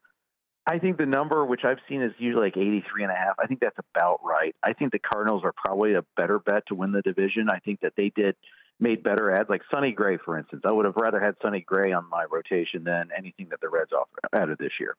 I 0.66 0.78
think 0.78 0.98
the 0.98 1.06
number, 1.06 1.44
which 1.44 1.62
I've 1.64 1.78
seen 1.88 2.02
is 2.02 2.12
usually 2.18 2.46
like 2.46 2.56
83 2.56 3.04
and 3.04 3.12
a 3.12 3.16
half, 3.16 3.34
I 3.38 3.46
think 3.46 3.60
that's 3.60 3.78
about 3.94 4.20
right. 4.24 4.54
I 4.62 4.72
think 4.72 4.92
the 4.92 4.98
Cardinals 4.98 5.42
are 5.44 5.54
probably 5.56 5.94
a 5.94 6.04
better 6.16 6.38
bet 6.38 6.64
to 6.68 6.74
win 6.74 6.92
the 6.92 7.02
division. 7.02 7.48
I 7.50 7.58
think 7.58 7.80
that 7.80 7.94
they 7.96 8.12
did– 8.14 8.36
made 8.78 9.02
better 9.02 9.32
ads, 9.32 9.48
like 9.48 9.62
Sonny 9.72 9.92
Gray, 9.92 10.18
for 10.18 10.38
instance. 10.38 10.62
I 10.66 10.72
would 10.72 10.84
have 10.84 10.96
rather 10.96 11.20
had 11.20 11.34
Sonny 11.42 11.60
Gray 11.60 11.92
on 11.92 12.08
my 12.10 12.24
rotation 12.30 12.84
than 12.84 13.08
anything 13.16 13.48
that 13.50 13.60
the 13.60 13.68
Reds 13.68 13.92
offered 13.92 14.20
added 14.32 14.58
this 14.58 14.72
year. 14.78 14.96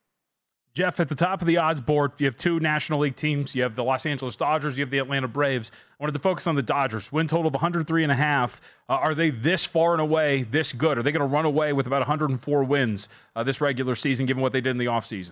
Jeff, 0.78 1.00
at 1.00 1.10
the 1.10 1.16
top 1.16 1.42
of 1.42 1.48
the 1.48 1.58
odds 1.58 1.82
board, 1.82 2.12
you 2.20 2.28
have 2.28 2.38
two 2.38 2.60
National 2.60 3.00
League 3.00 3.16
teams. 3.16 3.56
You 3.56 3.64
have 3.64 3.76
the 3.76 3.84
Los 3.84 4.06
Angeles 4.06 4.36
Dodgers. 4.36 4.78
You 4.78 4.84
have 4.84 4.92
the 4.92 5.00
Atlanta 5.00 5.28
Braves. 5.28 5.72
I 5.74 6.04
wanted 6.04 6.14
to 6.14 6.20
focus 6.20 6.46
on 6.46 6.54
the 6.54 6.62
Dodgers. 6.62 7.12
Win 7.12 7.28
total 7.28 7.48
of 7.48 7.54
103 7.54 8.04
and 8.04 8.12
a 8.12 8.16
half. 8.16 8.62
Uh, 8.88 8.94
are 8.94 9.16
they 9.16 9.32
this 9.32 9.66
far 9.66 9.94
and 9.94 10.02
away 10.02 10.44
this 10.44 10.72
good? 10.74 11.00
Are 11.00 11.02
they 11.02 11.12
going 11.12 11.28
to 11.28 11.34
run 11.34 11.46
away 11.46 11.74
with 11.74 11.88
about 11.88 12.02
104 12.02 12.64
wins 12.64 13.10
uh, 13.36 13.44
this 13.44 13.60
regular 13.60 13.96
season, 13.96 14.28
given 14.28 14.44
what 14.44 14.54
they 14.54 14.62
did 14.62 14.70
in 14.70 14.78
the 14.78 14.86
offseason? 14.86 15.32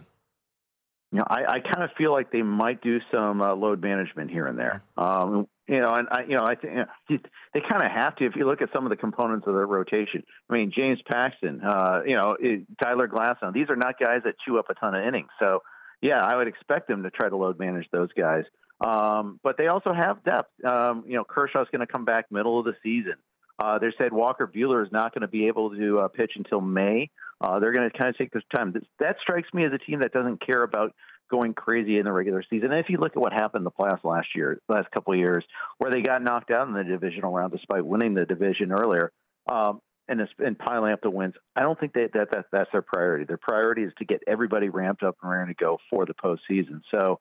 You 1.12 1.20
know, 1.20 1.26
I, 1.28 1.44
I 1.48 1.60
kind 1.60 1.84
of 1.84 1.92
feel 1.96 2.12
like 2.12 2.32
they 2.32 2.42
might 2.42 2.82
do 2.82 3.00
some 3.16 3.44
uh, 3.44 3.54
load 3.54 3.84
management 3.84 4.32
here 4.32 4.48
and 4.48 4.58
there. 4.58 4.82
Um, 4.98 5.48
you 5.68 5.80
know, 5.80 5.94
and 5.94 6.08
I, 6.12 6.24
you 6.24 6.36
know, 6.36 6.44
I 6.44 6.56
think 6.56 6.74
you 6.74 6.80
know, 6.80 7.20
they 7.54 7.62
kind 7.62 7.84
of 7.84 7.92
have 7.92 8.16
to. 8.18 8.26
If 8.26 8.36
you 8.36 8.46
look 8.46 8.62
at 8.62 8.70
some 8.76 8.86
of 8.86 8.90
the 8.92 8.96
components 8.96 9.48
of 9.48 9.56
their 9.56 9.66
rotation, 9.66 10.24
I 10.50 10.54
mean, 10.54 10.72
James 10.76 11.00
Paxton, 11.10 11.62
uh, 11.62 12.02
you 12.06 12.16
know, 12.16 12.38
it, 12.40 12.66
Tyler 12.82 13.08
Glasnow, 13.08 13.54
these 13.54 13.70
are 13.70 13.76
not 13.76 14.00
guys 14.00 14.22
that 14.26 14.36
chew 14.46 14.60
up 14.60 14.70
a 14.70 14.76
ton 14.76 14.94
of 14.94 15.04
innings. 15.04 15.30
So, 15.40 15.64
yeah, 16.02 16.24
I 16.24 16.36
would 16.36 16.48
expect 16.48 16.88
them 16.88 17.04
to 17.04 17.10
try 17.10 17.30
to 17.30 17.36
load 17.36 17.58
manage 17.58 17.88
those 17.92 18.10
guys. 18.14 18.44
Um, 18.86 19.40
but 19.44 19.58
they 19.58 19.68
also 19.68 19.94
have 19.94 20.24
depth. 20.24 20.52
Um, 20.64 21.04
you 21.08 21.16
know, 21.16 21.24
Kershaw's 21.24 21.68
going 21.72 21.86
to 21.86 21.92
come 21.92 22.06
back 22.06 22.32
middle 22.32 22.60
of 22.60 22.66
the 22.66 22.76
season. 22.84 23.16
Uh, 23.58 23.80
they 23.80 23.88
said 23.98 24.12
Walker 24.12 24.52
Buehler 24.54 24.86
is 24.86 24.92
not 24.92 25.14
going 25.14 25.22
to 25.22 25.28
be 25.28 25.48
able 25.48 25.76
to 25.76 26.00
uh, 26.00 26.08
pitch 26.10 26.34
until 26.36 26.62
May. 26.62 27.10
Uh, 27.40 27.60
they're 27.60 27.74
going 27.74 27.90
to 27.90 27.98
kind 27.98 28.10
of 28.10 28.18
take 28.18 28.32
this 28.32 28.44
time. 28.56 28.74
That 29.00 29.16
strikes 29.22 29.48
me 29.54 29.66
as 29.66 29.72
a 29.74 29.78
team 29.78 30.02
that 30.02 30.12
doesn't 30.12 30.46
care 30.46 30.64
about 30.64 30.94
going 31.30 31.54
crazy 31.54 31.98
in 31.98 32.06
the 32.06 32.12
regular 32.12 32.44
season. 32.50 32.72
And 32.72 32.80
if 32.80 32.90
you 32.90 32.98
look 32.98 33.14
at 33.16 33.22
what 33.22 33.34
happened 33.34 33.62
in 33.62 33.64
the 33.64 33.72
playoffs 33.72 34.04
last 34.04 34.28
year, 34.36 34.60
last 34.70 34.90
couple 34.92 35.14
of 35.14 35.20
years, 35.20 35.44
where 35.78 35.92
they 35.92 36.02
got 36.02 36.22
knocked 36.22 36.52
out 36.52 36.68
in 36.68 36.74
the 36.74 36.84
divisional 36.84 37.34
round 37.34 37.52
despite 37.52 37.86
winning 37.86 38.14
the 38.14 38.26
division 38.26 38.72
earlier, 38.72 39.12
um, 39.52 39.82
and 40.08 40.22
and 40.40 40.58
piling 40.60 40.94
up 40.94 41.02
the 41.02 41.10
wins. 41.10 41.34
I 41.56 41.62
don't 41.62 41.80
think 41.80 41.94
that, 41.94 42.12
that 42.14 42.32
that 42.32 42.46
that's 42.52 42.72
their 42.72 42.84
priority. 42.84 43.26
Their 43.26 43.38
priority 43.38 43.84
is 43.84 43.94
to 43.98 44.06
get 44.06 44.22
everybody 44.28 44.70
ramped 44.70 45.04
up 45.04 45.18
and 45.22 45.32
ready 45.32 45.54
to 45.54 45.64
go 45.64 45.80
for 45.90 46.06
the 46.06 46.14
postseason. 46.14 46.82
So 46.92 47.20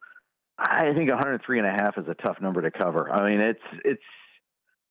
I 0.58 0.92
think 0.94 1.10
103 1.10 1.58
and 1.58 1.66
a 1.66 1.70
half 1.70 1.96
is 1.96 2.06
a 2.08 2.14
tough 2.14 2.40
number 2.40 2.62
to 2.62 2.70
cover. 2.70 3.10
I 3.10 3.30
mean, 3.30 3.40
it's 3.40 3.60
it's 3.84 4.02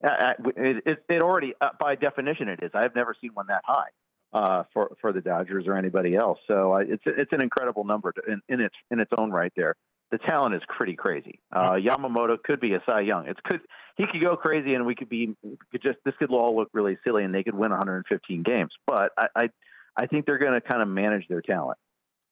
it, 0.04 0.84
it, 0.86 1.06
it 1.08 1.22
already 1.22 1.54
uh, 1.62 1.70
by 1.80 1.96
definition 1.96 2.50
it 2.50 2.60
is. 2.64 2.72
I've 2.74 2.96
never 2.96 3.16
seen 3.22 3.32
one 3.34 3.48
that 3.48 3.62
high 3.64 3.90
uh, 4.34 4.64
for 4.74 4.96
for 5.00 5.14
the 5.14 5.22
Dodgers 5.22 5.66
or 5.68 5.78
anybody 5.78 6.16
else. 6.16 6.40
So 6.48 6.74
uh, 6.74 6.80
it's 6.80 7.04
it's 7.06 7.32
an 7.32 7.42
incredible 7.42 7.84
number 7.84 8.12
to, 8.12 8.22
in, 8.28 8.42
in 8.50 8.62
its 8.62 8.76
in 8.92 9.00
its 9.00 9.12
own 9.18 9.32
right. 9.32 9.52
There, 9.56 9.76
the 10.12 10.18
talent 10.18 10.56
is 10.56 10.62
pretty 10.68 10.96
crazy. 10.96 11.40
Uh, 11.52 11.74
Yamamoto 11.74 12.42
could 12.42 12.60
be 12.60 12.74
a 12.74 12.84
Cy 12.88 13.02
Young. 13.02 13.28
It's 13.28 13.40
could 13.44 13.62
he 13.98 14.06
could 14.12 14.22
go 14.22 14.36
crazy, 14.36 14.74
and 14.74 14.86
we 14.86 14.96
could 14.96 15.10
be 15.10 15.36
could 15.72 15.82
just 15.82 15.98
this 16.06 16.16
could 16.20 16.32
all 16.32 16.56
look 16.56 16.70
really 16.74 16.98
silly, 17.04 17.24
and 17.24 17.34
they 17.34 17.44
could 17.44 17.56
win 17.56 17.72
115 17.72 18.44
games. 18.44 18.72
But 18.88 19.12
I 19.18 19.28
I, 19.36 19.50
I 19.96 20.08
think 20.08 20.26
they're 20.26 20.40
going 20.40 20.54
to 20.54 20.62
kind 20.62 20.82
of 20.82 20.88
manage 20.88 21.28
their 21.28 21.42
talent. 21.42 21.78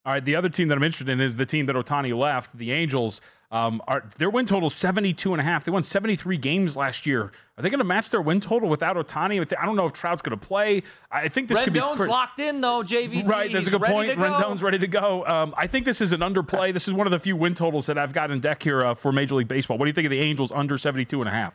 All 0.04 0.14
right, 0.14 0.26
the 0.26 0.36
other 0.36 0.50
team 0.50 0.68
that 0.70 0.78
I'm 0.78 0.84
interested 0.84 1.10
in 1.10 1.22
is 1.22 1.36
the 1.36 1.46
team 1.46 1.68
that 1.68 1.76
Ohtani 1.76 2.18
left, 2.18 2.58
the 2.58 2.72
Angels. 2.72 3.22
Um, 3.52 3.82
are 3.86 4.10
their 4.18 4.30
win 4.30 4.46
total 4.46 4.68
is 4.68 4.76
72 4.76 5.34
and 5.34 5.42
a 5.42 5.44
half? 5.44 5.66
They 5.66 5.72
won 5.72 5.84
73 5.84 6.38
games 6.38 6.78
last 6.78 7.06
year. 7.06 7.32
Are 7.58 7.62
they 7.62 7.70
going 7.70 7.82
to 7.82 7.86
match 7.86 8.10
their 8.10 8.22
win 8.22 8.40
total 8.40 8.70
without 8.70 8.96
Ohtani? 8.96 9.46
I 9.60 9.66
don't 9.66 9.76
know 9.76 9.88
if 9.88 9.94
Trout's 9.94 10.22
going 10.22 10.40
to 10.40 10.46
play. 10.46 10.84
I 11.12 11.28
think 11.28 11.50
this 11.50 11.60
could 11.60 11.74
be 11.74 11.80
Rendon's 11.82 12.08
locked 12.08 12.40
in 12.40 12.62
though. 12.62 12.82
JVT 12.82 13.28
Right, 13.28 13.52
that's 13.52 13.68
a 13.68 13.72
good 13.72 13.82
point. 13.82 14.10
to 14.10 14.16
go. 14.16 14.22
Rendon's 14.22 14.64
ready 14.64 14.80
to 14.80 14.88
go. 14.88 15.26
Um, 15.28 15.54
I 15.58 15.68
think 15.68 15.86
this 15.86 16.00
is 16.00 16.14
an 16.14 16.22
underplay. 16.22 16.72
This 16.74 16.88
is 16.88 16.94
one 16.94 17.08
of 17.08 17.12
the 17.12 17.20
few 17.20 17.36
win 17.36 17.54
totals 17.54 17.88
that 17.88 17.98
I've 17.98 18.14
got 18.14 18.32
in 18.32 18.40
deck 18.40 18.64
here 18.64 18.86
uh, 18.86 18.94
for 18.96 19.12
Major 19.12 19.36
League 19.36 19.50
Baseball. 19.50 19.78
What 19.78 19.86
do 19.86 19.90
you 19.90 19.94
think 19.94 20.06
of 20.06 20.12
the 20.12 20.22
Angels 20.22 20.54
under 20.54 20.78
72 20.78 21.20
and 21.20 21.28
a 21.28 21.34
half? 21.34 21.54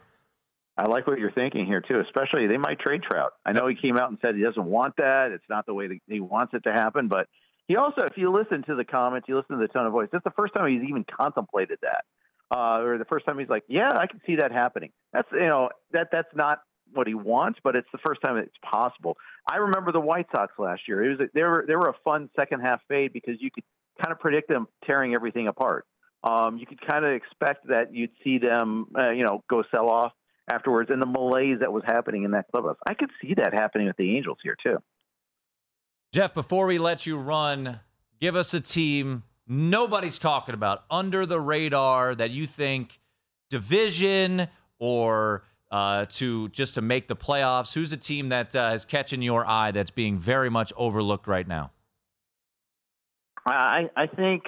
I 0.77 0.87
like 0.87 1.07
what 1.07 1.19
you're 1.19 1.33
thinking 1.33 1.65
here 1.65 1.81
too. 1.81 2.01
Especially 2.01 2.47
they 2.47 2.59
might 2.59 2.79
trade 2.79 3.03
Trout. 3.11 3.33
I 3.47 3.53
know 3.53 3.67
he 3.67 3.75
came 3.75 3.97
out 3.97 4.11
and 4.11 4.19
said 4.21 4.35
he 4.35 4.43
doesn't 4.43 4.67
want 4.67 4.97
that. 4.99 5.31
It's 5.33 5.49
not 5.49 5.65
the 5.65 5.73
way 5.73 5.87
that 5.89 5.99
he 6.07 6.21
wants 6.21 6.53
it 6.53 6.65
to 6.65 6.73
happen. 6.73 7.09
But 7.09 7.29
he 7.69 7.77
also, 7.77 8.03
if 8.03 8.17
you 8.17 8.33
listen 8.33 8.63
to 8.65 8.75
the 8.75 8.85
comments, 8.85 9.29
you 9.29 9.37
listen 9.37 9.59
to 9.59 9.63
the 9.67 9.73
tone 9.73 9.87
of 9.87 9.93
voice. 9.93 10.09
That's 10.13 10.25
the 10.25 10.33
first 10.37 10.55
time 10.55 10.71
he's 10.71 10.89
even 10.89 11.05
contemplated 11.05 11.79
that, 11.83 12.05
uh, 12.51 12.81
or 12.81 12.99
the 12.99 13.05
first 13.05 13.27
time 13.27 13.39
he's 13.39 13.49
like, 13.49 13.65
"Yeah, 13.69 13.91
I 13.93 14.07
can 14.07 14.21
see 14.27 14.37
that 14.37 14.53
happening." 14.53 14.93
That's 15.13 15.29
you 15.33 15.49
know 15.49 15.71
that 15.93 16.09
that's 16.13 16.35
not 16.35 16.61
what 16.93 17.07
he 17.07 17.15
wants, 17.15 17.59
but 17.65 17.77
it's 17.77 17.89
the 17.93 17.99
first 17.99 18.21
time 18.23 18.37
it's 18.37 18.57
possible. 18.63 19.17
I 19.51 19.57
remember 19.57 19.91
the 19.91 20.01
White 20.01 20.27
Sox 20.31 20.53
last 20.59 20.83
year. 20.87 21.05
It 21.05 21.19
was 21.19 21.29
they 21.35 21.43
were 21.43 21.65
they 21.67 21.75
were 21.75 21.89
a 21.89 21.97
fun 22.05 22.31
second 22.37 22.61
half 22.61 22.81
fade 22.89 23.13
because 23.13 23.37
you 23.41 23.51
could 23.51 23.65
kind 24.03 24.13
of 24.13 24.21
predict 24.21 24.49
them 24.49 24.69
tearing 24.85 25.15
everything 25.15 25.49
apart. 25.49 25.87
Um, 26.23 26.59
you 26.59 26.67
could 26.67 26.81
kind 26.81 27.05
of 27.05 27.13
expect 27.13 27.69
that 27.69 27.95
you'd 27.95 28.11
see 28.25 28.39
them, 28.39 28.87
uh, 28.99 29.11
you 29.11 29.25
know, 29.25 29.45
go 29.49 29.63
sell 29.75 29.89
off 29.89 30.13
afterwards, 30.51 30.91
and 30.91 31.01
the 31.01 31.07
malaise 31.07 31.59
that 31.61 31.73
was 31.73 31.83
happening 31.87 32.25
in 32.25 32.33
that 32.33 32.47
clubhouse. 32.51 32.77
I 32.87 32.95
could 32.95 33.11
see 33.21 33.35
that 33.35 33.53
happening 33.53 33.87
with 33.87 33.97
the 33.97 34.17
Angels 34.17 34.39
here 34.43 34.57
too. 34.63 34.79
Jeff, 36.17 36.33
before 36.33 36.67
we 36.67 36.79
let 36.79 37.05
you 37.05 37.19
run, 37.19 37.79
give 38.23 38.37
us 38.37 38.55
a 38.55 38.61
team 38.63 39.23
nobody's 39.47 40.19
talking 40.19 40.55
about 40.55 40.85
under 40.91 41.27
the 41.27 41.39
radar 41.39 42.15
that 42.15 42.31
you 42.31 42.47
think 42.47 42.99
division 43.51 44.49
or 44.79 45.45
uh, 45.71 46.07
to 46.07 46.49
just 46.49 46.73
to 46.73 46.81
make 46.81 47.07
the 47.07 47.17
playoffs. 47.17 47.75
Who's 47.75 47.93
a 47.93 47.99
team 47.99 48.31
that 48.31 48.57
uh, 48.57 48.73
is 48.75 48.87
catching 48.87 49.21
your 49.21 49.47
eye 49.47 49.73
that's 49.73 49.91
being 49.91 50.19
very 50.19 50.49
much 50.49 50.73
overlooked 50.75 51.27
right 51.27 51.47
now? 51.47 51.71
I, 53.45 53.91
I 53.95 54.07
think 54.07 54.45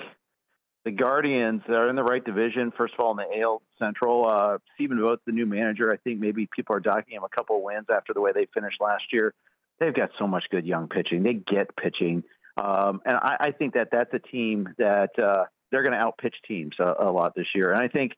the 0.87 0.91
Guardians 0.91 1.61
are 1.69 1.91
in 1.91 1.97
the 1.97 2.03
right 2.03 2.25
division. 2.25 2.73
First 2.79 2.95
of 2.95 3.01
all, 3.01 3.11
in 3.11 3.19
the 3.19 3.43
AL 3.43 3.61
Central, 3.79 4.27
uh, 4.27 4.57
Stephen 4.75 5.03
Vogt's 5.03 5.21
the 5.27 5.33
new 5.33 5.45
manager. 5.45 5.93
I 5.93 5.99
think 5.99 6.19
maybe 6.19 6.49
people 6.51 6.75
are 6.75 6.81
docking 6.81 7.16
him 7.16 7.25
a 7.25 7.29
couple 7.29 7.62
wins 7.62 7.89
after 7.95 8.14
the 8.14 8.23
way 8.23 8.33
they 8.33 8.47
finished 8.55 8.81
last 8.81 9.05
year. 9.12 9.35
They've 9.81 9.95
got 9.95 10.11
so 10.18 10.26
much 10.26 10.45
good 10.51 10.66
young 10.66 10.89
pitching. 10.89 11.22
They 11.22 11.35
get 11.35 11.76
pitching, 11.76 12.24
um, 12.62 13.01
and 13.05 13.16
I, 13.16 13.37
I 13.41 13.51
think 13.53 13.74
that 13.74 13.89
that's 13.93 14.12
a 14.12 14.18
team 14.18 14.68
that 14.79 15.11
uh, 15.18 15.45
they're 15.70 15.83
going 15.83 15.99
to 15.99 16.05
outpitch 16.05 16.35
teams 16.47 16.74
a, 16.81 16.95
a 17.07 17.11
lot 17.11 17.35
this 17.37 17.47
year. 17.55 17.72
And 17.72 17.81
I 17.81 17.89
think 17.89 18.12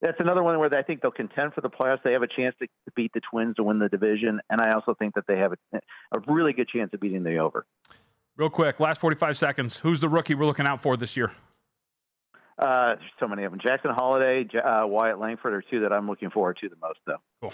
that's 0.00 0.20
another 0.20 0.42
one 0.42 0.58
where 0.58 0.70
I 0.76 0.82
think 0.82 1.02
they'll 1.02 1.10
contend 1.10 1.52
for 1.54 1.60
the 1.60 1.68
playoffs. 1.68 2.02
They 2.02 2.12
have 2.12 2.22
a 2.22 2.28
chance 2.28 2.54
to 2.60 2.68
beat 2.94 3.12
the 3.12 3.20
Twins 3.30 3.56
to 3.56 3.64
win 3.64 3.78
the 3.78 3.88
division, 3.88 4.40
and 4.48 4.60
I 4.60 4.72
also 4.72 4.94
think 4.94 5.14
that 5.14 5.24
they 5.26 5.38
have 5.38 5.52
a, 5.52 5.78
a 6.12 6.20
really 6.26 6.52
good 6.52 6.68
chance 6.68 6.90
of 6.94 7.00
beating 7.00 7.22
the 7.22 7.38
over. 7.38 7.66
Real 8.36 8.50
quick, 8.50 8.80
last 8.80 9.00
45 9.00 9.36
seconds. 9.36 9.76
Who's 9.76 10.00
the 10.00 10.08
rookie 10.08 10.34
we're 10.34 10.46
looking 10.46 10.66
out 10.66 10.80
for 10.82 10.96
this 10.96 11.16
year? 11.16 11.32
Uh, 12.58 12.94
there's 12.94 13.10
so 13.18 13.26
many 13.26 13.44
of 13.44 13.52
them. 13.52 13.60
Jackson 13.60 13.90
Holliday, 13.90 14.46
uh, 14.58 14.86
Wyatt 14.86 15.18
Langford 15.18 15.54
are 15.54 15.62
two 15.62 15.80
that 15.80 15.92
I'm 15.92 16.06
looking 16.06 16.30
forward 16.30 16.58
to 16.60 16.68
the 16.68 16.76
most, 16.80 16.98
though. 17.06 17.16
Cool. 17.40 17.52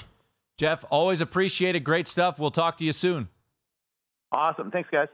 Jeff, 0.58 0.84
always 0.90 1.20
appreciate 1.20 1.76
it. 1.76 1.80
Great 1.80 2.08
stuff. 2.08 2.38
We'll 2.38 2.50
talk 2.50 2.78
to 2.78 2.84
you 2.84 2.92
soon. 2.92 3.28
Awesome. 4.32 4.70
Thanks, 4.70 4.88
guys. 4.90 5.08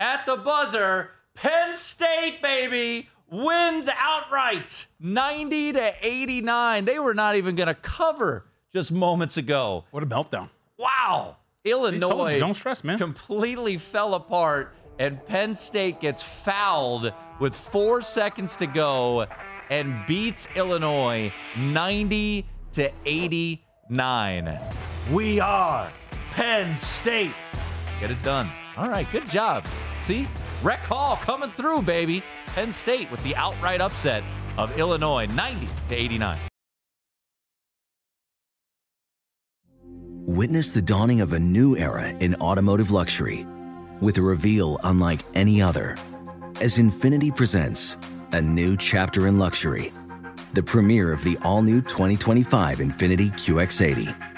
At 0.00 0.24
the 0.26 0.36
buzzer, 0.36 1.10
Penn 1.34 1.74
State, 1.74 2.40
baby, 2.42 3.08
wins 3.30 3.88
outright 3.98 4.86
90 5.00 5.72
to 5.74 5.94
89. 6.00 6.84
They 6.84 6.98
were 6.98 7.14
not 7.14 7.36
even 7.36 7.56
going 7.56 7.66
to 7.68 7.74
cover 7.74 8.46
just 8.72 8.92
moments 8.92 9.36
ago. 9.36 9.84
What 9.90 10.02
a 10.02 10.06
meltdown. 10.06 10.50
Wow. 10.78 11.36
Illinois 11.64 12.34
you, 12.34 12.40
don't 12.40 12.54
stress, 12.54 12.84
man. 12.84 12.98
completely 12.98 13.76
fell 13.76 14.14
apart, 14.14 14.74
and 14.98 15.24
Penn 15.26 15.54
State 15.54 16.00
gets 16.00 16.22
fouled 16.22 17.12
with 17.40 17.54
four 17.54 18.00
seconds 18.00 18.56
to 18.56 18.66
go 18.66 19.26
and 19.70 20.06
beats 20.06 20.48
Illinois 20.56 21.32
90 21.56 22.46
to 22.72 22.90
89. 23.04 24.60
We 25.12 25.40
are 25.40 25.92
Penn 26.32 26.76
State. 26.78 27.32
Get 28.00 28.10
it 28.10 28.22
done. 28.22 28.50
All 28.76 28.88
right, 28.88 29.10
good 29.10 29.28
job. 29.28 29.64
See, 30.06 30.28
Rec 30.62 30.80
Hall 30.80 31.16
coming 31.16 31.50
through, 31.52 31.82
baby. 31.82 32.22
Penn 32.46 32.72
State 32.72 33.10
with 33.10 33.22
the 33.24 33.34
outright 33.36 33.80
upset 33.80 34.22
of 34.56 34.76
Illinois 34.78 35.26
90 35.26 35.68
to 35.88 35.94
89. 35.94 36.38
Witness 40.26 40.72
the 40.72 40.82
dawning 40.82 41.20
of 41.20 41.32
a 41.32 41.38
new 41.38 41.76
era 41.76 42.08
in 42.20 42.34
automotive 42.36 42.90
luxury 42.90 43.46
with 44.00 44.18
a 44.18 44.22
reveal 44.22 44.78
unlike 44.84 45.20
any 45.34 45.60
other 45.60 45.96
as 46.60 46.76
Infiniti 46.76 47.34
presents 47.34 47.96
a 48.32 48.40
new 48.40 48.76
chapter 48.76 49.26
in 49.26 49.38
luxury, 49.38 49.92
the 50.54 50.62
premiere 50.62 51.12
of 51.12 51.22
the 51.24 51.38
all 51.42 51.62
new 51.62 51.80
2025 51.80 52.78
Infiniti 52.78 53.30
QX80. 53.32 54.37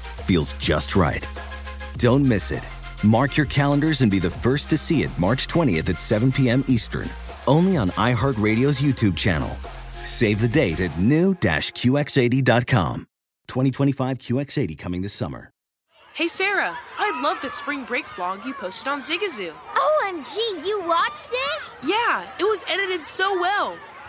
feels 0.21 0.53
just 0.53 0.95
right. 0.95 1.27
Don't 1.97 2.25
miss 2.25 2.51
it. 2.51 2.65
Mark 3.03 3.35
your 3.37 3.45
calendars 3.47 4.01
and 4.01 4.11
be 4.11 4.19
the 4.19 4.29
first 4.29 4.69
to 4.69 4.77
see 4.77 5.01
it 5.03 5.09
March 5.19 5.47
20th 5.47 5.89
at 5.89 5.99
7 5.99 6.31
p.m. 6.31 6.63
Eastern, 6.67 7.09
only 7.47 7.75
on 7.77 7.89
iHeartRadio's 7.89 8.79
YouTube 8.79 9.17
channel. 9.17 9.49
Save 10.03 10.41
the 10.41 10.47
date 10.47 10.79
at 10.79 10.97
new-QX80.com. 10.99 13.07
2025 13.47 14.17
QX80 14.17 14.77
coming 14.77 15.01
this 15.01 15.13
summer. 15.13 15.51
Hey 16.13 16.27
Sarah, 16.27 16.77
I 16.97 17.21
love 17.21 17.39
that 17.41 17.55
spring 17.55 17.85
break 17.85 18.05
vlog 18.05 18.45
you 18.45 18.53
posted 18.53 18.89
on 18.89 18.99
Zigazoo. 18.99 19.53
OMG, 19.75 20.65
you 20.65 20.81
watched 20.85 21.31
it? 21.31 21.61
Yeah, 21.83 22.27
it 22.37 22.43
was 22.43 22.65
edited 22.69 23.05
so 23.05 23.39
well. 23.39 23.77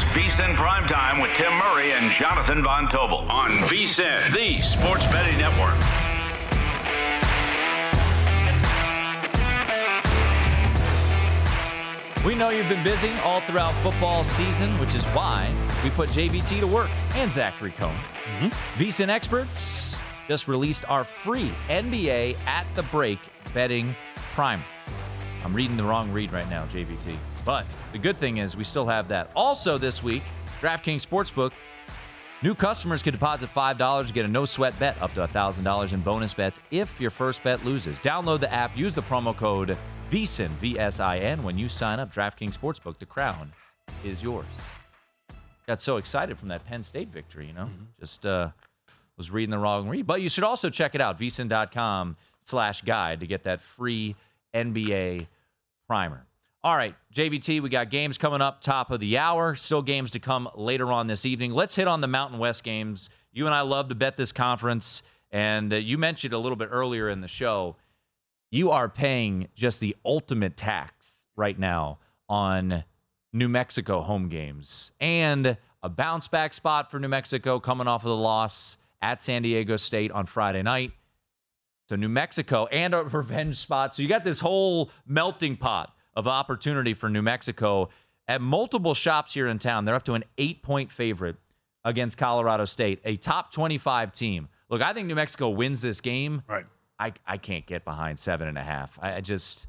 Is 0.00 0.06
VSIN 0.16 0.54
Primetime 0.54 1.20
with 1.20 1.36
Tim 1.36 1.52
Murray 1.54 1.92
and 1.92 2.10
Jonathan 2.12 2.62
Von 2.62 2.86
Tobel 2.88 3.30
on 3.30 3.58
VSIN, 3.68 4.32
the 4.32 4.62
sports 4.62 5.04
betting 5.06 5.36
network. 5.36 5.74
We 12.24 12.34
know 12.34 12.48
you've 12.50 12.68
been 12.68 12.84
busy 12.84 13.10
all 13.18 13.40
throughout 13.42 13.74
football 13.82 14.24
season, 14.24 14.78
which 14.78 14.94
is 14.94 15.04
why 15.06 15.52
we 15.84 15.90
put 15.90 16.08
JVT 16.10 16.60
to 16.60 16.66
work 16.66 16.90
and 17.14 17.32
Zachary 17.32 17.72
Cohen. 17.72 17.96
Mm-hmm. 18.38 18.82
VSIN 18.82 19.08
experts 19.08 19.94
just 20.28 20.48
released 20.48 20.88
our 20.88 21.04
free 21.04 21.52
NBA 21.68 22.36
at 22.46 22.66
the 22.74 22.84
break 22.84 23.18
betting 23.52 23.94
primer. 24.34 24.64
I'm 25.44 25.54
reading 25.54 25.76
the 25.76 25.84
wrong 25.84 26.10
read 26.12 26.32
right 26.32 26.48
now, 26.48 26.66
JVT. 26.66 27.18
But 27.50 27.66
the 27.90 27.98
good 27.98 28.20
thing 28.20 28.36
is 28.36 28.56
we 28.56 28.62
still 28.62 28.86
have 28.86 29.08
that. 29.08 29.32
Also, 29.34 29.76
this 29.76 30.04
week, 30.04 30.22
DraftKings 30.60 31.04
Sportsbook, 31.04 31.50
new 32.44 32.54
customers 32.54 33.02
can 33.02 33.12
deposit 33.12 33.50
$5 33.52 34.06
to 34.06 34.12
get 34.12 34.24
a 34.24 34.28
no 34.28 34.44
sweat 34.44 34.78
bet 34.78 34.96
up 35.02 35.12
to 35.14 35.26
$1,000 35.26 35.92
in 35.92 36.00
bonus 36.00 36.32
bets 36.32 36.60
if 36.70 36.88
your 37.00 37.10
first 37.10 37.42
bet 37.42 37.64
loses. 37.64 37.98
Download 37.98 38.38
the 38.38 38.54
app, 38.54 38.76
use 38.76 38.94
the 38.94 39.02
promo 39.02 39.36
code 39.36 39.76
VSIN, 40.12 40.50
V 40.60 40.78
S 40.78 41.00
I 41.00 41.18
N, 41.18 41.42
when 41.42 41.58
you 41.58 41.68
sign 41.68 41.98
up. 41.98 42.14
DraftKings 42.14 42.56
Sportsbook, 42.56 43.00
the 43.00 43.06
crown 43.06 43.52
is 44.04 44.22
yours. 44.22 44.46
Got 45.66 45.82
so 45.82 45.96
excited 45.96 46.38
from 46.38 46.46
that 46.50 46.64
Penn 46.66 46.84
State 46.84 47.08
victory, 47.08 47.48
you 47.48 47.52
know? 47.52 47.64
Mm-hmm. 47.64 47.84
Just 47.98 48.24
uh, 48.24 48.50
was 49.16 49.28
reading 49.32 49.50
the 49.50 49.58
wrong 49.58 49.88
read. 49.88 50.06
But 50.06 50.22
you 50.22 50.28
should 50.28 50.44
also 50.44 50.70
check 50.70 50.94
it 50.94 51.00
out, 51.00 51.18
vsin.com 51.18 52.16
slash 52.44 52.82
guide 52.82 53.18
to 53.18 53.26
get 53.26 53.42
that 53.42 53.60
free 53.76 54.14
NBA 54.54 55.26
primer. 55.88 56.26
All 56.62 56.76
right, 56.76 56.94
JVT, 57.14 57.62
we 57.62 57.70
got 57.70 57.88
games 57.88 58.18
coming 58.18 58.42
up 58.42 58.60
top 58.60 58.90
of 58.90 59.00
the 59.00 59.16
hour. 59.16 59.54
Still 59.54 59.80
games 59.80 60.10
to 60.10 60.18
come 60.18 60.46
later 60.54 60.92
on 60.92 61.06
this 61.06 61.24
evening. 61.24 61.52
Let's 61.52 61.74
hit 61.74 61.88
on 61.88 62.02
the 62.02 62.06
Mountain 62.06 62.38
West 62.38 62.64
games. 62.64 63.08
You 63.32 63.46
and 63.46 63.54
I 63.54 63.62
love 63.62 63.88
to 63.88 63.94
bet 63.94 64.18
this 64.18 64.30
conference, 64.30 65.02
and 65.30 65.72
uh, 65.72 65.76
you 65.76 65.96
mentioned 65.96 66.34
a 66.34 66.38
little 66.38 66.56
bit 66.56 66.68
earlier 66.70 67.08
in 67.08 67.22
the 67.22 67.28
show. 67.28 67.76
You 68.50 68.72
are 68.72 68.90
paying 68.90 69.48
just 69.54 69.80
the 69.80 69.96
ultimate 70.04 70.58
tax 70.58 70.92
right 71.34 71.58
now 71.58 71.98
on 72.28 72.84
New 73.32 73.48
Mexico 73.48 74.02
home 74.02 74.28
games 74.28 74.90
and 75.00 75.56
a 75.82 75.88
bounce 75.88 76.28
back 76.28 76.52
spot 76.52 76.90
for 76.90 77.00
New 77.00 77.08
Mexico 77.08 77.58
coming 77.58 77.88
off 77.88 78.02
of 78.04 78.10
the 78.10 78.16
loss 78.16 78.76
at 79.00 79.22
San 79.22 79.40
Diego 79.40 79.78
State 79.78 80.12
on 80.12 80.26
Friday 80.26 80.62
night. 80.62 80.92
So 81.88 81.96
New 81.96 82.10
Mexico 82.10 82.66
and 82.66 82.92
a 82.92 83.02
revenge 83.04 83.56
spot. 83.56 83.94
So 83.94 84.02
you 84.02 84.10
got 84.10 84.24
this 84.24 84.40
whole 84.40 84.90
melting 85.06 85.56
pot 85.56 85.94
of 86.14 86.26
opportunity 86.26 86.94
for 86.94 87.08
New 87.08 87.22
Mexico 87.22 87.88
at 88.28 88.40
multiple 88.40 88.94
shops 88.94 89.34
here 89.34 89.48
in 89.48 89.58
town. 89.58 89.84
They're 89.84 89.94
up 89.94 90.04
to 90.04 90.14
an 90.14 90.24
eight 90.38 90.62
point 90.62 90.92
favorite 90.92 91.36
against 91.84 92.16
Colorado 92.16 92.64
State, 92.64 93.00
a 93.04 93.16
top 93.16 93.52
25 93.52 94.12
team. 94.12 94.48
Look, 94.68 94.82
I 94.82 94.92
think 94.92 95.08
New 95.08 95.14
Mexico 95.14 95.50
wins 95.50 95.80
this 95.80 96.00
game. 96.00 96.42
Right. 96.48 96.66
I, 96.98 97.12
I 97.26 97.38
can't 97.38 97.66
get 97.66 97.84
behind 97.84 98.20
seven 98.20 98.46
and 98.46 98.58
a 98.58 98.62
half. 98.62 98.96
I, 99.00 99.14
I 99.14 99.20
just, 99.20 99.66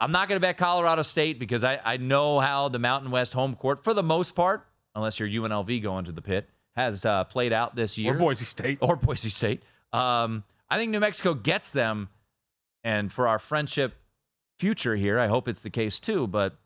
I'm 0.00 0.10
not 0.10 0.28
going 0.28 0.36
to 0.36 0.40
bet 0.40 0.56
Colorado 0.56 1.02
State 1.02 1.38
because 1.38 1.62
I, 1.62 1.78
I 1.84 1.98
know 1.98 2.40
how 2.40 2.68
the 2.68 2.78
Mountain 2.78 3.10
West 3.10 3.34
home 3.34 3.54
court, 3.54 3.84
for 3.84 3.92
the 3.92 4.02
most 4.02 4.34
part, 4.34 4.66
unless 4.94 5.20
you're 5.20 5.28
UNLV 5.28 5.82
going 5.82 6.06
to 6.06 6.12
the 6.12 6.22
pit, 6.22 6.48
has 6.74 7.04
uh, 7.04 7.24
played 7.24 7.52
out 7.52 7.76
this 7.76 7.98
year. 7.98 8.14
Or 8.14 8.18
Boise 8.18 8.44
State. 8.46 8.78
Or 8.80 8.96
Boise 8.96 9.30
State. 9.30 9.62
Um, 9.92 10.42
I 10.70 10.78
think 10.78 10.90
New 10.90 11.00
Mexico 11.00 11.34
gets 11.34 11.70
them. 11.70 12.08
And 12.82 13.12
for 13.12 13.28
our 13.28 13.38
friendship 13.38 13.94
future 14.58 14.96
here, 14.96 15.18
I 15.18 15.26
hope 15.26 15.48
it's 15.48 15.60
the 15.60 15.70
case 15.70 15.98
too. 15.98 16.26
But 16.26 16.56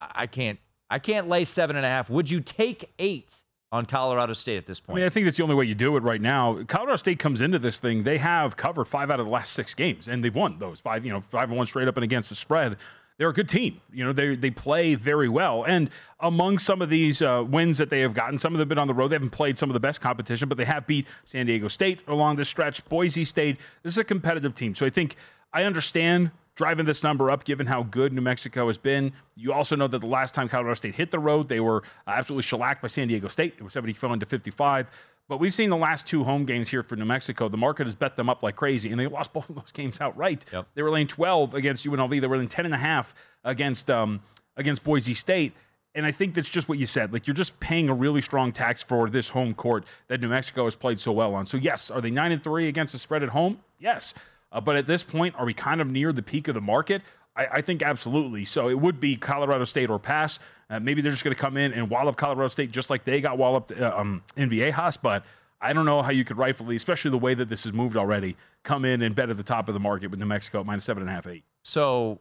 I 0.00 0.26
can't 0.26 0.58
I 0.90 0.98
can't 0.98 1.28
lay 1.28 1.44
seven 1.44 1.76
and 1.76 1.86
a 1.86 1.88
half. 1.88 2.10
Would 2.10 2.30
you 2.30 2.40
take 2.40 2.90
eight 2.98 3.30
on 3.72 3.86
Colorado 3.86 4.32
State 4.32 4.56
at 4.56 4.66
this 4.66 4.80
point? 4.80 4.96
I 4.96 5.00
mean, 5.00 5.06
I 5.06 5.10
think 5.10 5.26
that's 5.26 5.36
the 5.36 5.42
only 5.42 5.54
way 5.54 5.64
you 5.64 5.74
do 5.74 5.96
it 5.96 6.02
right 6.02 6.20
now. 6.20 6.62
Colorado 6.66 6.96
State 6.96 7.18
comes 7.18 7.42
into 7.42 7.58
this 7.58 7.78
thing; 7.78 8.02
they 8.02 8.18
have 8.18 8.56
covered 8.56 8.86
five 8.86 9.10
out 9.10 9.20
of 9.20 9.26
the 9.26 9.32
last 9.32 9.52
six 9.52 9.74
games, 9.74 10.08
and 10.08 10.24
they've 10.24 10.34
won 10.34 10.58
those 10.58 10.80
five. 10.80 11.04
You 11.04 11.12
know, 11.12 11.22
five 11.30 11.44
and 11.44 11.56
one 11.56 11.66
straight 11.66 11.88
up 11.88 11.96
and 11.96 12.04
against 12.04 12.28
the 12.28 12.34
spread. 12.34 12.76
They're 13.18 13.28
a 13.28 13.34
good 13.34 13.50
team. 13.50 13.82
You 13.92 14.04
know, 14.04 14.14
they 14.14 14.34
they 14.34 14.50
play 14.50 14.94
very 14.94 15.28
well. 15.28 15.64
And 15.64 15.90
among 16.20 16.58
some 16.58 16.80
of 16.80 16.88
these 16.88 17.20
uh, 17.20 17.44
wins 17.46 17.76
that 17.76 17.90
they 17.90 18.00
have 18.00 18.14
gotten, 18.14 18.38
some 18.38 18.54
of 18.54 18.58
them 18.58 18.62
have 18.62 18.68
been 18.70 18.78
on 18.78 18.88
the 18.88 18.94
road. 18.94 19.08
They 19.08 19.16
haven't 19.16 19.30
played 19.30 19.58
some 19.58 19.68
of 19.68 19.74
the 19.74 19.80
best 19.80 20.00
competition, 20.00 20.48
but 20.48 20.56
they 20.56 20.64
have 20.64 20.86
beat 20.86 21.06
San 21.26 21.44
Diego 21.44 21.68
State 21.68 22.00
along 22.08 22.36
this 22.36 22.48
stretch. 22.48 22.82
Boise 22.88 23.26
State. 23.26 23.58
This 23.82 23.92
is 23.92 23.98
a 23.98 24.04
competitive 24.04 24.54
team. 24.54 24.74
So 24.74 24.86
I 24.86 24.90
think 24.90 25.16
I 25.52 25.64
understand 25.64 26.30
driving 26.60 26.84
this 26.84 27.02
number 27.02 27.30
up 27.30 27.44
given 27.44 27.66
how 27.66 27.84
good 27.84 28.12
New 28.12 28.20
Mexico 28.20 28.66
has 28.66 28.76
been. 28.76 29.10
You 29.34 29.54
also 29.54 29.74
know 29.74 29.88
that 29.88 30.00
the 30.00 30.06
last 30.06 30.34
time 30.34 30.46
Colorado 30.46 30.74
State 30.74 30.94
hit 30.94 31.10
the 31.10 31.18
road, 31.18 31.48
they 31.48 31.58
were 31.58 31.82
absolutely 32.06 32.42
shellacked 32.42 32.82
by 32.82 32.88
San 32.88 33.08
Diego 33.08 33.28
State. 33.28 33.54
It 33.56 33.62
was 33.62 33.72
74 33.72 34.18
to 34.18 34.26
55. 34.26 34.86
But 35.26 35.40
we've 35.40 35.54
seen 35.54 35.70
the 35.70 35.78
last 35.78 36.06
two 36.06 36.22
home 36.22 36.44
games 36.44 36.68
here 36.68 36.82
for 36.82 36.96
New 36.96 37.06
Mexico. 37.06 37.48
The 37.48 37.56
market 37.56 37.86
has 37.86 37.94
bet 37.94 38.14
them 38.14 38.28
up 38.28 38.42
like 38.42 38.56
crazy, 38.56 38.90
and 38.90 39.00
they 39.00 39.06
lost 39.06 39.32
both 39.32 39.48
of 39.48 39.56
those 39.56 39.72
games 39.72 40.02
outright. 40.02 40.44
Yep. 40.52 40.66
They 40.74 40.82
were 40.82 40.90
laying 40.90 41.06
12 41.06 41.54
against 41.54 41.86
UNLV. 41.86 42.20
They 42.20 42.26
were 42.26 42.36
laying 42.36 42.48
10 42.48 42.66
and 42.66 42.74
a 42.74 42.78
half 42.78 43.14
against 43.42 43.90
um, 43.90 44.20
against 44.58 44.84
Boise 44.84 45.14
State. 45.14 45.54
And 45.94 46.04
I 46.04 46.12
think 46.12 46.34
that's 46.34 46.50
just 46.50 46.68
what 46.68 46.76
you 46.76 46.84
said. 46.84 47.10
Like 47.10 47.26
you're 47.26 47.32
just 47.32 47.58
paying 47.58 47.88
a 47.88 47.94
really 47.94 48.20
strong 48.20 48.52
tax 48.52 48.82
for 48.82 49.08
this 49.08 49.30
home 49.30 49.54
court 49.54 49.86
that 50.08 50.20
New 50.20 50.28
Mexico 50.28 50.64
has 50.64 50.74
played 50.74 51.00
so 51.00 51.10
well 51.10 51.34
on. 51.34 51.46
So 51.46 51.56
yes, 51.56 51.90
are 51.90 52.02
they 52.02 52.10
nine 52.10 52.32
and 52.32 52.42
three 52.42 52.68
against 52.68 52.92
the 52.92 52.98
spread 52.98 53.22
at 53.22 53.30
home? 53.30 53.60
Yes. 53.78 54.12
Uh, 54.52 54.60
but 54.60 54.76
at 54.76 54.86
this 54.86 55.02
point, 55.02 55.34
are 55.36 55.44
we 55.44 55.54
kind 55.54 55.80
of 55.80 55.86
near 55.86 56.12
the 56.12 56.22
peak 56.22 56.48
of 56.48 56.54
the 56.54 56.60
market? 56.60 57.02
I, 57.36 57.46
I 57.52 57.60
think 57.60 57.82
absolutely. 57.82 58.44
So 58.44 58.68
it 58.68 58.78
would 58.78 59.00
be 59.00 59.16
Colorado 59.16 59.64
State 59.64 59.90
or 59.90 59.98
pass. 59.98 60.38
Uh, 60.68 60.80
maybe 60.80 61.02
they're 61.02 61.12
just 61.12 61.24
going 61.24 61.34
to 61.34 61.40
come 61.40 61.56
in 61.56 61.72
and 61.72 61.88
wallop 61.88 62.16
Colorado 62.16 62.48
State 62.48 62.70
just 62.70 62.90
like 62.90 63.04
they 63.04 63.20
got 63.20 63.38
walloped 63.38 63.72
uh, 63.72 63.94
um, 63.96 64.22
in 64.36 64.50
Viejas. 64.50 64.96
But 65.00 65.24
I 65.60 65.72
don't 65.72 65.84
know 65.84 66.02
how 66.02 66.10
you 66.10 66.24
could 66.24 66.38
rightfully, 66.38 66.76
especially 66.76 67.10
the 67.10 67.18
way 67.18 67.34
that 67.34 67.48
this 67.48 67.64
has 67.64 67.72
moved 67.72 67.96
already, 67.96 68.36
come 68.62 68.84
in 68.84 69.02
and 69.02 69.14
bet 69.14 69.30
at 69.30 69.36
the 69.36 69.42
top 69.42 69.68
of 69.68 69.74
the 69.74 69.80
market 69.80 70.10
with 70.10 70.18
New 70.18 70.26
Mexico 70.26 70.60
at 70.60 70.66
minus 70.66 70.84
seven 70.84 71.02
and 71.02 71.10
a 71.10 71.12
half, 71.12 71.26
eight. 71.26 71.44
So 71.62 72.20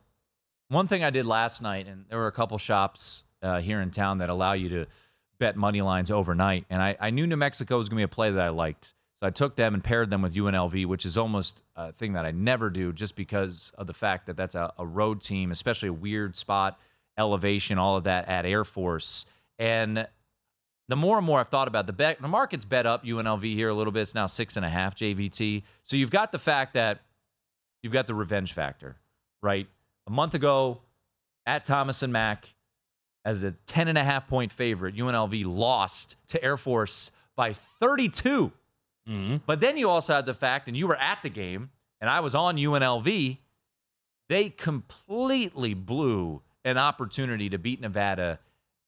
one 0.67 0.87
thing 0.87 1.03
I 1.03 1.09
did 1.09 1.25
last 1.25 1.61
night, 1.61 1.87
and 1.87 2.05
there 2.09 2.19
were 2.19 2.27
a 2.27 2.31
couple 2.31 2.57
shops 2.57 3.23
uh, 3.41 3.59
here 3.59 3.81
in 3.81 3.91
town 3.91 4.19
that 4.19 4.29
allow 4.29 4.53
you 4.53 4.69
to 4.69 4.85
bet 5.39 5.55
money 5.55 5.81
lines 5.81 6.11
overnight, 6.11 6.65
and 6.69 6.81
I, 6.81 6.97
I 6.99 7.09
knew 7.11 7.25
New 7.25 7.37
Mexico 7.37 7.77
was 7.77 7.87
going 7.87 7.97
to 7.97 8.07
be 8.07 8.11
a 8.11 8.13
play 8.13 8.29
that 8.29 8.41
I 8.41 8.49
liked. 8.49 8.93
So 9.21 9.27
I 9.27 9.31
took 9.31 9.55
them 9.57 9.73
and 9.73 9.83
paired 9.83 10.09
them 10.09 10.21
with 10.21 10.33
UNLV, 10.33 10.85
which 10.85 11.05
is 11.05 11.17
almost 11.17 11.61
a 11.75 11.91
thing 11.91 12.13
that 12.13 12.25
I 12.25 12.31
never 12.31 12.69
do 12.69 12.93
just 12.93 13.15
because 13.15 13.71
of 13.77 13.85
the 13.87 13.93
fact 13.93 14.27
that 14.27 14.37
that's 14.37 14.55
a, 14.55 14.71
a 14.77 14.85
road 14.85 15.21
team, 15.21 15.51
especially 15.51 15.89
a 15.89 15.93
weird 15.93 16.37
spot, 16.37 16.79
elevation, 17.17 17.77
all 17.77 17.97
of 17.97 18.05
that 18.05 18.29
at 18.29 18.45
Air 18.45 18.63
Force. 18.63 19.25
And 19.57 20.07
the 20.87 20.95
more 20.95 21.17
and 21.17 21.25
more 21.25 21.39
I've 21.39 21.49
thought 21.49 21.67
about 21.67 21.85
the 21.85 21.93
bet, 21.93 22.21
the 22.21 22.29
market's 22.29 22.63
bet 22.63 22.85
up 22.85 23.03
UNLV 23.03 23.43
here 23.43 23.67
a 23.67 23.73
little 23.73 23.91
bit. 23.91 24.03
It's 24.03 24.15
now 24.15 24.27
six 24.27 24.55
and 24.55 24.65
a 24.65 24.69
half 24.69 24.95
JVT. 24.95 25.63
So 25.83 25.97
you've 25.97 26.11
got 26.11 26.31
the 26.31 26.39
fact 26.39 26.73
that 26.75 27.01
you've 27.83 27.93
got 27.93 28.07
the 28.07 28.15
revenge 28.15 28.53
factor, 28.53 28.95
right? 29.43 29.67
A 30.07 30.11
month 30.11 30.33
ago 30.33 30.79
at 31.45 31.65
Thomas 31.65 32.01
and 32.03 32.13
Mack, 32.13 32.47
as 33.25 33.43
a 33.43 33.51
10 33.67 33.89
and 33.89 33.97
a 33.97 34.03
half 34.03 34.27
point 34.27 34.53
favorite, 34.53 34.95
UNLV 34.95 35.45
lost 35.45 36.15
to 36.29 36.41
Air 36.41 36.55
Force 36.55 37.11
by 37.35 37.53
32. 37.79 38.53
Mm-hmm. 39.09 39.37
But 39.45 39.59
then 39.59 39.77
you 39.77 39.89
also 39.89 40.13
had 40.13 40.25
the 40.25 40.33
fact, 40.33 40.67
and 40.67 40.77
you 40.77 40.87
were 40.87 40.97
at 40.97 41.19
the 41.23 41.29
game, 41.29 41.71
and 41.99 42.09
I 42.09 42.19
was 42.19 42.35
on 42.35 42.55
UNLV, 42.57 43.37
they 44.29 44.49
completely 44.49 45.73
blew 45.73 46.41
an 46.63 46.77
opportunity 46.77 47.49
to 47.49 47.57
beat 47.57 47.81
Nevada 47.81 48.39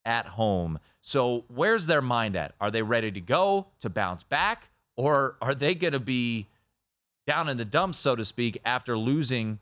at 0.05 0.25
home. 0.27 0.79
So 1.01 1.45
where's 1.47 1.87
their 1.87 2.01
mind 2.01 2.35
at? 2.35 2.53
Are 2.61 2.69
they 2.69 2.83
ready 2.83 3.11
to 3.11 3.21
go 3.21 3.67
to 3.81 3.89
bounce 3.89 4.23
back, 4.23 4.69
or 4.95 5.35
are 5.41 5.55
they 5.55 5.73
going 5.73 5.93
to 5.93 5.99
be 5.99 6.47
down 7.27 7.49
in 7.49 7.57
the 7.57 7.65
dumps, 7.65 7.97
so 7.97 8.15
to 8.15 8.25
speak, 8.25 8.59
after 8.65 8.97
losing 8.97 9.59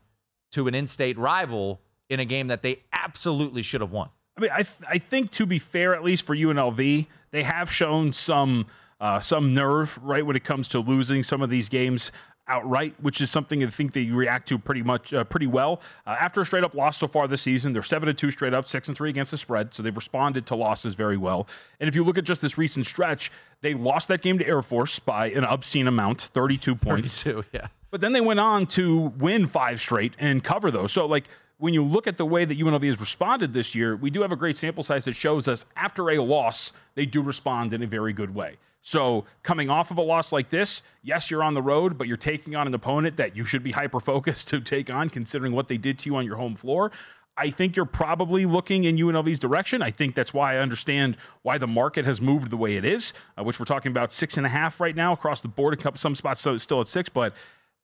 to 0.52 0.66
an 0.68 0.74
in-state 0.74 1.16
rival 1.16 1.80
in 2.08 2.20
a 2.20 2.24
game 2.24 2.48
that 2.48 2.62
they 2.62 2.82
absolutely 2.92 3.62
should 3.62 3.80
have 3.80 3.92
won. 3.92 4.08
I 4.36 4.40
mean, 4.40 4.50
I 4.52 4.62
th- 4.62 4.88
I 4.88 4.98
think 4.98 5.30
to 5.32 5.46
be 5.46 5.58
fair, 5.58 5.94
at 5.94 6.02
least 6.02 6.26
for 6.26 6.34
UNLV, 6.34 7.06
they 7.30 7.42
have 7.42 7.70
shown 7.70 8.12
some 8.12 8.66
uh, 9.00 9.20
some 9.20 9.54
nerve, 9.54 9.98
right, 10.02 10.24
when 10.24 10.36
it 10.36 10.44
comes 10.44 10.68
to 10.68 10.80
losing 10.80 11.22
some 11.22 11.42
of 11.42 11.50
these 11.50 11.68
games 11.68 12.12
outright, 12.48 12.94
which 13.00 13.20
is 13.20 13.30
something 13.30 13.62
I 13.62 13.70
think 13.70 13.92
they 13.92 14.06
react 14.06 14.48
to 14.48 14.58
pretty 14.58 14.82
much 14.82 15.14
uh, 15.14 15.22
pretty 15.24 15.46
well. 15.46 15.80
Uh, 16.06 16.16
after 16.18 16.40
a 16.40 16.44
straight 16.46 16.64
up 16.64 16.74
loss 16.74 16.98
so 16.98 17.06
far 17.06 17.28
this 17.28 17.42
season, 17.42 17.72
they're 17.72 17.82
seven 17.82 18.08
and 18.08 18.18
two 18.18 18.30
straight 18.30 18.52
up, 18.52 18.68
six 18.68 18.88
and 18.88 18.96
three 18.96 19.08
against 19.08 19.30
the 19.30 19.38
spread, 19.38 19.72
so 19.72 19.82
they've 19.82 19.94
responded 19.94 20.46
to 20.46 20.56
losses 20.56 20.94
very 20.94 21.16
well. 21.16 21.46
And 21.78 21.88
if 21.88 21.94
you 21.94 22.04
look 22.04 22.18
at 22.18 22.24
just 22.24 22.42
this 22.42 22.58
recent 22.58 22.86
stretch, 22.86 23.30
they 23.60 23.74
lost 23.74 24.08
that 24.08 24.22
game 24.22 24.38
to 24.38 24.46
Air 24.46 24.62
Force 24.62 24.98
by 24.98 25.28
an 25.30 25.44
obscene 25.44 25.86
amount, 25.86 26.22
thirty-two 26.22 26.74
points. 26.74 27.22
32, 27.22 27.44
yeah. 27.52 27.68
But 27.90 28.00
then 28.00 28.12
they 28.12 28.20
went 28.20 28.40
on 28.40 28.66
to 28.68 29.12
win 29.18 29.46
five 29.46 29.80
straight 29.80 30.14
and 30.18 30.42
cover 30.42 30.70
those. 30.70 30.92
So 30.92 31.06
like 31.06 31.24
when 31.58 31.74
you 31.74 31.84
look 31.84 32.06
at 32.06 32.16
the 32.16 32.24
way 32.26 32.44
that 32.44 32.58
UNLV 32.58 32.86
has 32.86 32.98
responded 32.98 33.52
this 33.52 33.74
year, 33.74 33.94
we 33.96 34.10
do 34.10 34.22
have 34.22 34.32
a 34.32 34.36
great 34.36 34.56
sample 34.56 34.82
size 34.82 35.04
that 35.04 35.12
shows 35.14 35.46
us 35.46 35.64
after 35.76 36.10
a 36.10 36.22
loss, 36.22 36.72
they 36.94 37.04
do 37.04 37.20
respond 37.20 37.72
in 37.72 37.82
a 37.82 37.86
very 37.86 38.12
good 38.12 38.34
way. 38.34 38.56
So, 38.82 39.26
coming 39.42 39.68
off 39.68 39.90
of 39.90 39.98
a 39.98 40.02
loss 40.02 40.32
like 40.32 40.48
this, 40.48 40.82
yes, 41.02 41.30
you're 41.30 41.42
on 41.42 41.52
the 41.52 41.60
road, 41.62 41.98
but 41.98 42.08
you're 42.08 42.16
taking 42.16 42.56
on 42.56 42.66
an 42.66 42.74
opponent 42.74 43.16
that 43.18 43.36
you 43.36 43.44
should 43.44 43.62
be 43.62 43.70
hyper 43.80 44.00
focused 44.00 44.48
to 44.48 44.60
take 44.60 44.90
on, 44.90 45.10
considering 45.10 45.52
what 45.52 45.68
they 45.68 45.76
did 45.76 45.98
to 46.00 46.10
you 46.10 46.16
on 46.16 46.24
your 46.24 46.36
home 46.36 46.54
floor. 46.54 46.90
I 47.36 47.50
think 47.50 47.76
you're 47.76 47.86
probably 47.86 48.44
looking 48.44 48.84
in 48.84 48.96
UNLV's 48.96 49.38
direction. 49.38 49.82
I 49.82 49.90
think 49.90 50.14
that's 50.14 50.34
why 50.34 50.56
I 50.56 50.58
understand 50.58 51.16
why 51.42 51.56
the 51.56 51.66
market 51.66 52.04
has 52.04 52.20
moved 52.20 52.50
the 52.50 52.56
way 52.56 52.76
it 52.76 52.84
is, 52.84 53.14
uh, 53.38 53.44
which 53.44 53.58
we're 53.58 53.64
talking 53.64 53.92
about 53.92 54.12
six 54.12 54.36
and 54.36 54.44
a 54.44 54.48
half 54.48 54.80
right 54.80 54.94
now 54.94 55.12
across 55.12 55.40
the 55.40 55.48
board. 55.48 55.82
Some 55.94 56.14
spots 56.14 56.46
still 56.58 56.80
at 56.80 56.88
six, 56.88 57.08
but 57.08 57.34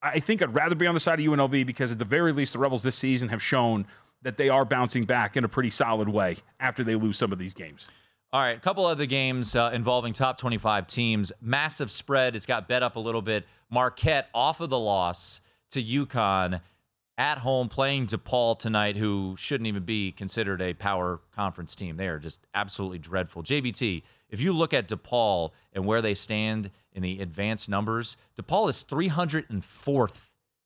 I 0.02 0.20
think 0.20 0.42
I'd 0.42 0.54
rather 0.54 0.74
be 0.74 0.86
on 0.86 0.94
the 0.94 1.00
side 1.00 1.20
of 1.20 1.24
UNLV 1.24 1.64
because 1.66 1.90
at 1.90 1.98
the 1.98 2.04
very 2.04 2.32
least, 2.32 2.52
the 2.52 2.58
Rebels 2.58 2.82
this 2.82 2.96
season 2.96 3.28
have 3.28 3.42
shown 3.42 3.86
that 4.22 4.36
they 4.36 4.48
are 4.48 4.64
bouncing 4.64 5.04
back 5.04 5.36
in 5.36 5.44
a 5.44 5.48
pretty 5.48 5.70
solid 5.70 6.08
way 6.08 6.36
after 6.60 6.84
they 6.84 6.94
lose 6.94 7.16
some 7.16 7.32
of 7.32 7.38
these 7.38 7.54
games. 7.54 7.86
All 8.32 8.40
right, 8.40 8.56
a 8.56 8.60
couple 8.60 8.84
other 8.84 9.06
games 9.06 9.54
uh, 9.54 9.70
involving 9.72 10.12
top 10.12 10.36
25 10.36 10.88
teams. 10.88 11.30
Massive 11.40 11.92
spread. 11.92 12.34
It's 12.34 12.44
got 12.44 12.66
bet 12.66 12.82
up 12.82 12.96
a 12.96 13.00
little 13.00 13.22
bit. 13.22 13.46
Marquette 13.70 14.28
off 14.34 14.60
of 14.60 14.68
the 14.68 14.78
loss 14.78 15.40
to 15.70 15.82
UConn 15.82 16.60
at 17.16 17.38
home 17.38 17.68
playing 17.68 18.08
DePaul 18.08 18.58
tonight, 18.58 18.96
who 18.96 19.36
shouldn't 19.38 19.68
even 19.68 19.84
be 19.84 20.10
considered 20.10 20.60
a 20.60 20.74
power 20.74 21.20
conference 21.34 21.76
team. 21.76 21.96
They 21.96 22.08
are 22.08 22.18
just 22.18 22.40
absolutely 22.52 22.98
dreadful. 22.98 23.44
JVT, 23.44 24.02
if 24.28 24.40
you 24.40 24.52
look 24.52 24.74
at 24.74 24.88
DePaul 24.88 25.50
and 25.72 25.86
where 25.86 26.02
they 26.02 26.14
stand 26.14 26.70
in 26.92 27.02
the 27.02 27.20
advanced 27.20 27.68
numbers, 27.68 28.16
DePaul 28.38 28.68
is 28.68 28.84
304th 28.88 30.16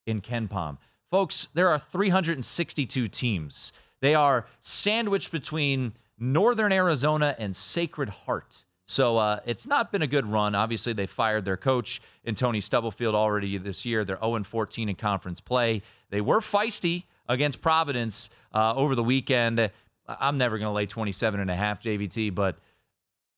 in 0.06 0.22
KenPom. 0.22 0.78
Folks, 1.10 1.48
there 1.52 1.68
are 1.68 1.78
362 1.78 3.06
teams. 3.08 3.72
They 4.00 4.14
are 4.14 4.46
sandwiched 4.62 5.30
between 5.30 5.92
Northern 6.20 6.70
Arizona 6.70 7.34
and 7.38 7.56
Sacred 7.56 8.10
Heart. 8.10 8.64
So 8.86 9.16
uh, 9.16 9.40
it's 9.46 9.66
not 9.66 9.90
been 9.90 10.02
a 10.02 10.06
good 10.06 10.26
run. 10.26 10.54
Obviously, 10.54 10.92
they 10.92 11.06
fired 11.06 11.44
their 11.44 11.56
coach 11.56 12.02
in 12.24 12.34
Tony 12.34 12.60
Stubblefield 12.60 13.14
already 13.14 13.56
this 13.56 13.84
year. 13.84 14.04
They're 14.04 14.18
0 14.18 14.44
14 14.44 14.88
in 14.88 14.96
conference 14.96 15.40
play. 15.40 15.82
They 16.10 16.20
were 16.20 16.40
feisty 16.40 17.04
against 17.28 17.62
Providence 17.62 18.28
uh, 18.52 18.74
over 18.74 18.94
the 18.94 19.02
weekend. 19.02 19.70
I'm 20.06 20.38
never 20.38 20.58
going 20.58 20.68
to 20.68 20.72
lay 20.72 20.86
27 20.86 21.40
and 21.40 21.50
a 21.50 21.54
half 21.54 21.82
JVT, 21.82 22.34
but 22.34 22.56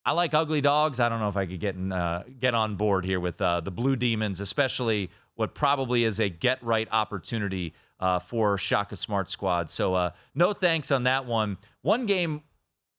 I 0.05 0.13
like 0.13 0.35
ugly 0.35 0.61
dogs. 0.61 1.01
I 1.01 1.09
don't 1.09 1.21
know 1.21 1.29
if 1.29 1.37
I 1.37 1.47
could 1.47 1.61
get 1.61 1.75
in, 1.75 1.93
uh, 1.93 2.25
get 2.41 2.55
on 2.55 2.77
board 2.77 3.05
here 3.05 3.21
with 3.21 3.41
uh, 3.41 3.61
the 3.61 3.71
Blue 3.71 3.95
Demons, 3.95 4.41
especially 4.41 5.11
what 5.35 5.55
probably 5.55 6.05
is 6.05 6.19
a 6.19 6.29
get 6.29 6.63
right 6.63 6.89
opportunity 6.91 7.75
uh, 8.01 8.19
for 8.19 8.59
Shaka 8.59 8.97
Smart 8.97 9.31
squad. 9.31 9.71
So 9.71 9.95
uh, 9.95 10.11
no 10.35 10.53
thanks 10.53 10.91
on 10.91 11.05
that 11.05 11.27
one. 11.27 11.57
One 11.83 12.07
game 12.07 12.43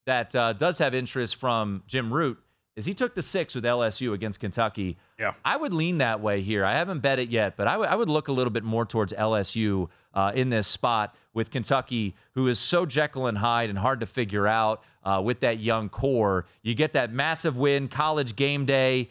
that 0.06 0.36
uh, 0.36 0.54
does 0.54 0.78
have 0.78 0.94
interest 0.94 1.36
from 1.36 1.84
Jim 1.88 2.14
Root 2.14 2.40
is 2.76 2.86
he 2.86 2.94
took 2.94 3.14
the 3.14 3.22
six 3.22 3.54
with 3.54 3.64
LSU 3.64 4.14
against 4.14 4.40
Kentucky. 4.40 4.98
Yeah. 5.20 5.34
I 5.46 5.58
would 5.58 5.74
lean 5.74 6.00
that 6.00 6.22
way 6.22 6.42
here. 6.42 6.66
I 6.66 6.76
haven't 6.76 7.02
bet 7.02 7.20
it 7.20 7.30
yet, 7.30 7.56
but 7.56 7.68
I, 7.68 7.74
w- 7.74 7.90
I 7.90 7.96
would 7.96 8.10
look 8.10 8.30
a 8.30 8.32
little 8.32 8.52
bit 8.52 8.64
more 8.64 8.86
towards 8.86 9.14
LSU 9.14 9.90
uh, 10.14 10.32
in 10.34 10.50
this 10.50 10.68
spot 10.68 11.16
with 11.34 11.52
Kentucky, 11.52 12.16
who 12.34 12.48
is 12.48 12.60
so 12.60 12.86
Jekyll 12.86 13.28
and 13.28 13.38
Hyde 13.38 13.70
and 13.70 13.78
hard 13.78 14.00
to 14.00 14.08
figure 14.08 14.48
out 14.48 14.82
uh, 15.04 15.22
with 15.24 15.42
that 15.42 15.60
young 15.60 15.90
core. 15.90 16.46
You 16.64 16.74
get 16.74 16.94
that 16.94 17.14
massive 17.14 17.58
win, 17.58 17.90
college 17.90 18.36
game 18.36 18.66
day 18.66 19.10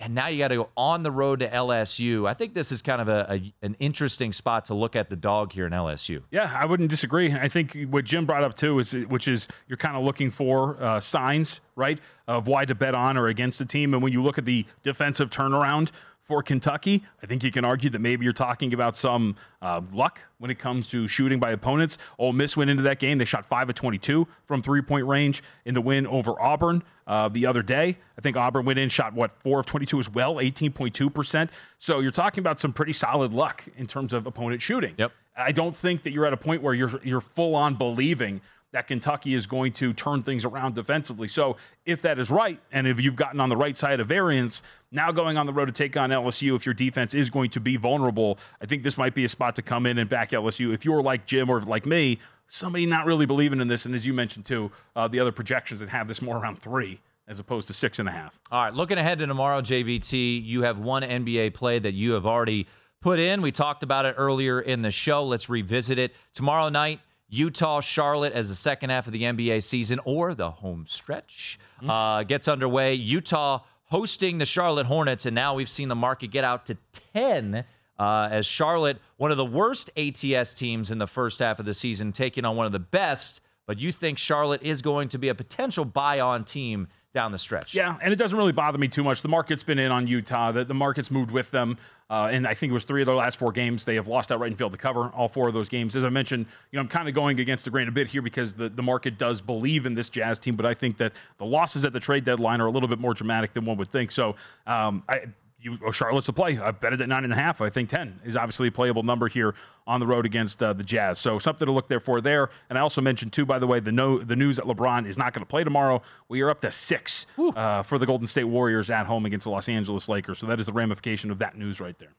and 0.00 0.14
now 0.14 0.28
you 0.28 0.38
got 0.38 0.48
to 0.48 0.56
go 0.56 0.70
on 0.76 1.02
the 1.02 1.10
road 1.10 1.40
to 1.40 1.48
LSU. 1.48 2.26
I 2.26 2.32
think 2.32 2.54
this 2.54 2.72
is 2.72 2.80
kind 2.80 3.02
of 3.02 3.08
a, 3.08 3.26
a, 3.30 3.52
an 3.62 3.76
interesting 3.78 4.32
spot 4.32 4.64
to 4.66 4.74
look 4.74 4.96
at 4.96 5.10
the 5.10 5.16
dog 5.16 5.52
here 5.52 5.66
in 5.66 5.72
LSU. 5.72 6.22
Yeah, 6.30 6.50
I 6.58 6.66
wouldn't 6.66 6.88
disagree. 6.88 7.32
I 7.32 7.48
think 7.48 7.76
what 7.90 8.06
Jim 8.06 8.24
brought 8.24 8.42
up 8.42 8.56
too 8.56 8.78
is 8.78 8.92
which 8.92 9.28
is 9.28 9.46
you're 9.68 9.76
kind 9.76 9.96
of 9.96 10.02
looking 10.02 10.30
for 10.30 10.82
uh, 10.82 11.00
signs, 11.00 11.60
right, 11.76 11.98
of 12.26 12.46
why 12.46 12.64
to 12.64 12.74
bet 12.74 12.94
on 12.96 13.18
or 13.18 13.26
against 13.26 13.58
the 13.58 13.66
team. 13.66 13.92
And 13.92 14.02
when 14.02 14.12
you 14.12 14.22
look 14.22 14.38
at 14.38 14.46
the 14.46 14.64
defensive 14.82 15.28
turnaround 15.28 15.90
for 16.30 16.44
Kentucky. 16.44 17.02
I 17.24 17.26
think 17.26 17.42
you 17.42 17.50
can 17.50 17.64
argue 17.64 17.90
that 17.90 17.98
maybe 17.98 18.22
you're 18.22 18.32
talking 18.32 18.72
about 18.72 18.94
some 18.94 19.34
uh, 19.60 19.80
luck 19.92 20.20
when 20.38 20.48
it 20.48 20.60
comes 20.60 20.86
to 20.86 21.08
shooting 21.08 21.40
by 21.40 21.50
opponents. 21.50 21.98
Ole 22.20 22.32
Miss 22.32 22.56
went 22.56 22.70
into 22.70 22.84
that 22.84 23.00
game. 23.00 23.18
They 23.18 23.24
shot 23.24 23.46
5 23.46 23.70
of 23.70 23.74
22 23.74 24.28
from 24.46 24.62
three 24.62 24.80
point 24.80 25.08
range 25.08 25.42
in 25.64 25.74
the 25.74 25.80
win 25.80 26.06
over 26.06 26.40
Auburn 26.40 26.84
uh, 27.08 27.28
the 27.30 27.46
other 27.46 27.62
day. 27.62 27.98
I 28.16 28.20
think 28.20 28.36
Auburn 28.36 28.64
went 28.64 28.78
in, 28.78 28.88
shot 28.88 29.12
what, 29.12 29.32
4 29.42 29.58
of 29.58 29.66
22 29.66 29.98
as 29.98 30.08
well, 30.08 30.36
18.2%. 30.36 31.48
So 31.80 31.98
you're 31.98 32.12
talking 32.12 32.42
about 32.42 32.60
some 32.60 32.72
pretty 32.72 32.92
solid 32.92 33.32
luck 33.32 33.64
in 33.76 33.88
terms 33.88 34.12
of 34.12 34.28
opponent 34.28 34.62
shooting. 34.62 34.94
Yep. 34.98 35.10
I 35.36 35.50
don't 35.50 35.74
think 35.74 36.04
that 36.04 36.12
you're 36.12 36.26
at 36.26 36.32
a 36.32 36.36
point 36.36 36.62
where 36.62 36.74
you're, 36.74 37.00
you're 37.02 37.20
full 37.20 37.56
on 37.56 37.74
believing 37.74 38.40
that 38.72 38.86
Kentucky 38.86 39.34
is 39.34 39.46
going 39.46 39.72
to 39.74 39.92
turn 39.92 40.22
things 40.22 40.44
around 40.44 40.74
defensively. 40.74 41.28
So 41.28 41.56
if 41.86 42.02
that 42.02 42.18
is 42.18 42.30
right, 42.30 42.60
and 42.72 42.86
if 42.86 43.00
you've 43.00 43.16
gotten 43.16 43.40
on 43.40 43.48
the 43.48 43.56
right 43.56 43.76
side 43.76 44.00
of 44.00 44.08
variance, 44.08 44.62
now 44.92 45.10
going 45.10 45.36
on 45.36 45.46
the 45.46 45.52
road 45.52 45.66
to 45.66 45.72
take 45.72 45.96
on 45.96 46.10
LSU, 46.10 46.54
if 46.54 46.64
your 46.64 46.74
defense 46.74 47.14
is 47.14 47.30
going 47.30 47.50
to 47.50 47.60
be 47.60 47.76
vulnerable, 47.76 48.38
I 48.62 48.66
think 48.66 48.82
this 48.82 48.96
might 48.96 49.14
be 49.14 49.24
a 49.24 49.28
spot 49.28 49.56
to 49.56 49.62
come 49.62 49.86
in 49.86 49.98
and 49.98 50.08
back 50.08 50.30
LSU. 50.30 50.72
If 50.72 50.84
you're 50.84 51.02
like 51.02 51.26
Jim 51.26 51.50
or 51.50 51.60
like 51.62 51.86
me, 51.86 52.20
somebody 52.48 52.86
not 52.86 53.06
really 53.06 53.26
believing 53.26 53.60
in 53.60 53.68
this, 53.68 53.86
and 53.86 53.94
as 53.94 54.06
you 54.06 54.12
mentioned 54.12 54.44
too, 54.44 54.70
uh, 54.94 55.08
the 55.08 55.18
other 55.18 55.32
projections 55.32 55.80
that 55.80 55.88
have 55.88 56.06
this 56.06 56.22
more 56.22 56.36
around 56.36 56.60
three 56.60 57.00
as 57.28 57.38
opposed 57.38 57.68
to 57.68 57.74
six 57.74 58.00
and 58.00 58.08
a 58.08 58.12
half. 58.12 58.38
All 58.50 58.64
right, 58.64 58.74
looking 58.74 58.98
ahead 58.98 59.20
to 59.20 59.26
tomorrow, 59.26 59.60
JVT, 59.62 60.44
you 60.44 60.62
have 60.62 60.78
one 60.78 61.02
NBA 61.02 61.54
play 61.54 61.78
that 61.78 61.94
you 61.94 62.12
have 62.12 62.26
already 62.26 62.66
put 63.00 63.20
in. 63.20 63.40
We 63.40 63.52
talked 63.52 63.84
about 63.84 64.04
it 64.04 64.16
earlier 64.18 64.60
in 64.60 64.82
the 64.82 64.90
show. 64.90 65.24
Let's 65.24 65.48
revisit 65.48 65.98
it. 65.98 66.12
Tomorrow 66.34 66.70
night, 66.70 67.00
Utah 67.30 67.80
Charlotte 67.80 68.32
as 68.32 68.48
the 68.48 68.54
second 68.54 68.90
half 68.90 69.06
of 69.06 69.12
the 69.12 69.22
NBA 69.22 69.62
season 69.62 70.00
or 70.04 70.34
the 70.34 70.50
home 70.50 70.84
stretch 70.88 71.58
mm-hmm. 71.78 71.88
uh, 71.88 72.24
gets 72.24 72.48
underway. 72.48 72.94
Utah 72.94 73.60
hosting 73.84 74.38
the 74.38 74.46
Charlotte 74.46 74.86
Hornets, 74.86 75.26
and 75.26 75.34
now 75.34 75.54
we've 75.54 75.70
seen 75.70 75.88
the 75.88 75.94
market 75.94 76.30
get 76.30 76.44
out 76.44 76.66
to 76.66 76.76
10 77.14 77.64
uh, 77.98 78.28
as 78.30 78.46
Charlotte, 78.46 78.98
one 79.16 79.30
of 79.30 79.36
the 79.36 79.44
worst 79.44 79.90
ATS 79.96 80.54
teams 80.54 80.90
in 80.90 80.98
the 80.98 81.06
first 81.06 81.38
half 81.38 81.58
of 81.58 81.66
the 81.66 81.74
season, 81.74 82.12
taking 82.12 82.44
on 82.44 82.56
one 82.56 82.66
of 82.66 82.72
the 82.72 82.78
best. 82.78 83.40
But 83.66 83.78
you 83.78 83.92
think 83.92 84.18
Charlotte 84.18 84.62
is 84.62 84.82
going 84.82 85.08
to 85.10 85.18
be 85.18 85.28
a 85.28 85.34
potential 85.34 85.84
buy 85.84 86.18
on 86.18 86.44
team 86.44 86.88
down 87.12 87.32
the 87.32 87.38
stretch. 87.38 87.74
Yeah, 87.74 87.96
and 88.02 88.12
it 88.12 88.16
doesn't 88.16 88.36
really 88.36 88.52
bother 88.52 88.78
me 88.78 88.88
too 88.88 89.02
much. 89.02 89.22
The 89.22 89.28
market's 89.28 89.62
been 89.62 89.78
in 89.78 89.90
on 89.90 90.06
Utah. 90.06 90.52
The, 90.52 90.64
the 90.64 90.74
market's 90.74 91.10
moved 91.10 91.30
with 91.30 91.50
them. 91.50 91.76
Uh, 92.08 92.28
and 92.30 92.46
I 92.46 92.54
think 92.54 92.70
it 92.70 92.74
was 92.74 92.84
three 92.84 93.02
of 93.02 93.06
their 93.06 93.14
last 93.14 93.38
four 93.38 93.52
games. 93.52 93.84
They 93.84 93.94
have 93.94 94.08
lost 94.08 94.32
outright 94.32 94.50
and 94.50 94.58
failed 94.58 94.72
to 94.72 94.78
cover 94.78 95.08
all 95.10 95.28
four 95.28 95.48
of 95.48 95.54
those 95.54 95.68
games. 95.68 95.94
As 95.94 96.04
I 96.04 96.08
mentioned, 96.08 96.46
you 96.70 96.76
know, 96.76 96.80
I'm 96.80 96.88
kind 96.88 97.08
of 97.08 97.14
going 97.14 97.38
against 97.38 97.64
the 97.64 97.70
grain 97.70 97.88
a 97.88 97.92
bit 97.92 98.08
here 98.08 98.22
because 98.22 98.54
the, 98.54 98.68
the 98.68 98.82
market 98.82 99.16
does 99.18 99.40
believe 99.40 99.86
in 99.86 99.94
this 99.94 100.08
Jazz 100.08 100.38
team, 100.38 100.56
but 100.56 100.66
I 100.66 100.74
think 100.74 100.96
that 100.98 101.12
the 101.38 101.44
losses 101.44 101.84
at 101.84 101.92
the 101.92 102.00
trade 102.00 102.24
deadline 102.24 102.60
are 102.60 102.66
a 102.66 102.70
little 102.70 102.88
bit 102.88 102.98
more 102.98 103.14
dramatic 103.14 103.54
than 103.54 103.64
one 103.64 103.76
would 103.78 103.90
think. 103.92 104.10
So 104.10 104.34
um, 104.66 105.04
I, 105.08 105.26
you, 105.62 105.78
oh, 105.84 105.90
Charlotte's 105.90 106.28
a 106.28 106.32
play. 106.32 106.58
I 106.58 106.70
bet 106.70 106.92
it 106.92 107.00
at 107.00 107.08
nine 107.08 107.24
and 107.24 107.32
a 107.32 107.36
half. 107.36 107.60
I 107.60 107.70
think 107.70 107.88
ten 107.88 108.18
is 108.24 108.36
obviously 108.36 108.68
a 108.68 108.72
playable 108.72 109.02
number 109.02 109.28
here 109.28 109.54
on 109.86 110.00
the 110.00 110.06
road 110.06 110.26
against 110.26 110.62
uh, 110.62 110.72
the 110.72 110.82
Jazz. 110.82 111.18
So 111.18 111.38
something 111.38 111.66
to 111.66 111.72
look 111.72 111.88
there 111.88 112.00
for 112.00 112.20
there. 112.20 112.50
And 112.68 112.78
I 112.78 112.82
also 112.82 113.00
mentioned 113.00 113.32
too, 113.32 113.44
by 113.44 113.58
the 113.58 113.66
way, 113.66 113.80
the 113.80 113.92
no 113.92 114.18
the 114.18 114.36
news 114.36 114.56
that 114.56 114.64
LeBron 114.64 115.08
is 115.08 115.18
not 115.18 115.32
going 115.32 115.44
to 115.44 115.48
play 115.48 115.64
tomorrow. 115.64 116.02
We 116.28 116.40
are 116.40 116.50
up 116.50 116.60
to 116.62 116.70
six 116.70 117.26
uh, 117.38 117.82
for 117.82 117.98
the 117.98 118.06
Golden 118.06 118.26
State 118.26 118.44
Warriors 118.44 118.90
at 118.90 119.06
home 119.06 119.26
against 119.26 119.44
the 119.44 119.50
Los 119.50 119.68
Angeles 119.68 120.08
Lakers. 120.08 120.38
So 120.38 120.46
that 120.46 120.60
is 120.60 120.66
the 120.66 120.72
ramification 120.72 121.30
of 121.30 121.38
that 121.38 121.56
news 121.56 121.80
right 121.80 121.98
there. 121.98 122.14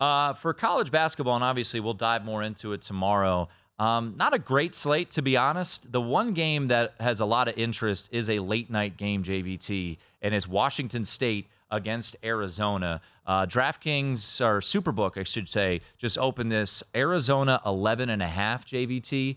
Uh, 0.00 0.32
for 0.34 0.54
college 0.54 0.92
basketball, 0.92 1.34
and 1.34 1.44
obviously 1.44 1.80
we'll 1.80 1.94
dive 1.94 2.24
more 2.24 2.42
into 2.42 2.72
it 2.72 2.82
tomorrow. 2.82 3.48
Um, 3.80 4.14
not 4.16 4.34
a 4.34 4.38
great 4.38 4.74
slate, 4.74 5.12
to 5.12 5.22
be 5.22 5.36
honest. 5.36 5.90
The 5.90 6.00
one 6.00 6.34
game 6.34 6.68
that 6.68 6.94
has 6.98 7.20
a 7.20 7.24
lot 7.24 7.48
of 7.48 7.56
interest 7.56 8.08
is 8.12 8.28
a 8.28 8.38
late 8.40 8.70
night 8.70 8.96
game, 8.96 9.22
JVT, 9.22 9.98
and 10.22 10.34
it's 10.34 10.48
Washington 10.48 11.04
State 11.04 11.48
against 11.70 12.16
Arizona. 12.24 13.00
Uh, 13.26 13.46
DraftKings 13.46 14.40
or 14.40 14.60
Superbook, 14.60 15.18
I 15.18 15.24
should 15.24 15.48
say, 15.48 15.80
just 15.98 16.18
opened 16.18 16.50
this 16.50 16.82
Arizona 16.94 17.60
11 17.66 18.10
and 18.10 18.22
a 18.22 18.26
half 18.26 18.66
JVT. 18.66 19.36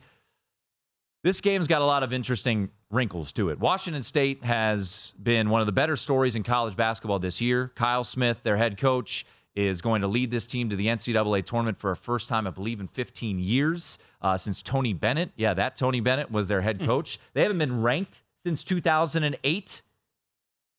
This 1.24 1.42
game's 1.42 1.68
got 1.68 1.82
a 1.82 1.86
lot 1.86 2.02
of 2.02 2.14
interesting 2.14 2.70
wrinkles 2.90 3.32
to 3.34 3.50
it. 3.50 3.60
Washington 3.60 4.02
State 4.02 4.44
has 4.44 5.14
been 5.22 5.50
one 5.50 5.62
of 5.62 5.68
the 5.68 5.72
better 5.72 5.96
stories 5.96 6.36
in 6.36 6.44
college 6.44 6.76
basketball 6.76 7.20
this 7.20 7.40
year. 7.40 7.72
Kyle 7.76 8.04
Smith, 8.04 8.40
their 8.44 8.58
head 8.58 8.78
coach, 8.78 9.26
is 9.56 9.82
going 9.82 10.02
to 10.02 10.08
lead 10.08 10.32
this 10.32 10.46
team 10.46 10.70
to 10.70 10.76
the 10.76 10.88
NCAA 10.88 11.46
tournament 11.46 11.78
for 11.78 11.92
a 11.92 11.96
first 11.96 12.30
time, 12.30 12.48
I 12.48 12.52
believe, 12.52 12.80
in 12.80 12.88
15 12.88 13.40
years 13.40 13.98
uh, 14.22 14.38
since 14.38 14.62
Tony 14.62 14.94
Bennett. 14.94 15.32
Yeah, 15.36 15.54
that 15.54 15.76
Tony 15.76 16.00
Bennett 16.00 16.32
was 16.32 16.48
their 16.48 16.62
head 16.62 16.80
coach. 16.80 17.20
They 17.34 17.42
haven't 17.42 17.58
been 17.58 17.82
ranked 17.82 18.22
since 18.46 18.64
2008, 18.64 19.82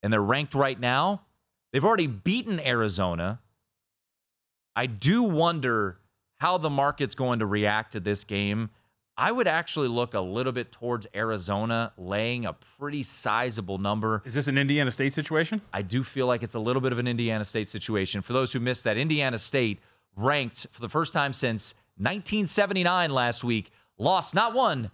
and 0.03 0.12
they're 0.12 0.20
ranked 0.20 0.55
right 0.55 0.78
now. 0.78 1.22
They've 1.73 1.85
already 1.85 2.07
beaten 2.07 2.61
Arizona. 2.61 3.41
I 4.77 4.87
do 4.87 5.23
wonder 5.23 5.99
how 6.39 6.59
the 6.59 6.70
market's 6.70 7.14
going 7.14 7.39
to 7.39 7.47
react 7.47 7.93
to 7.93 8.01
this 8.01 8.25
game. 8.25 8.70
I 9.16 9.31
would 9.31 9.47
actually 9.47 9.89
look 9.89 10.14
a 10.14 10.20
little 10.20 10.53
bit 10.53 10.73
towards 10.73 11.07
Arizona 11.14 11.93
laying 11.99 12.47
a 12.47 12.55
pretty 12.55 13.03
sizable 13.03 13.79
number. 13.79 14.23
Is 14.25 14.35
this 14.35 14.49
an 14.49 14.59
Indiana 14.59 14.91
State 14.91 15.12
situation? 15.12 15.61
I 15.73 15.83
do 15.83 16.03
feel 16.03 16.27
like 16.27 16.43
it's 16.43 16.55
a 16.55 16.59
little 16.59 16.81
bit 16.81 16.93
of 16.93 16.99
an 16.99 17.07
Indiana 17.07 17.45
State 17.45 17.68
situation. 17.68 18.23
For 18.23 18.33
those 18.33 18.53
who 18.53 18.61
missed 18.61 18.85
that, 18.85 18.97
Indiana 18.97 19.39
State 19.39 19.81
ranked 20.16 20.66
for 20.73 20.81
the 20.81 20.89
first 20.89 21.12
time 21.12 21.33
since 21.33 21.75
1979 21.99 23.11
last 23.11 23.45
week, 23.45 23.70
lost 23.99 24.35
not 24.35 24.55
one, 24.55 24.91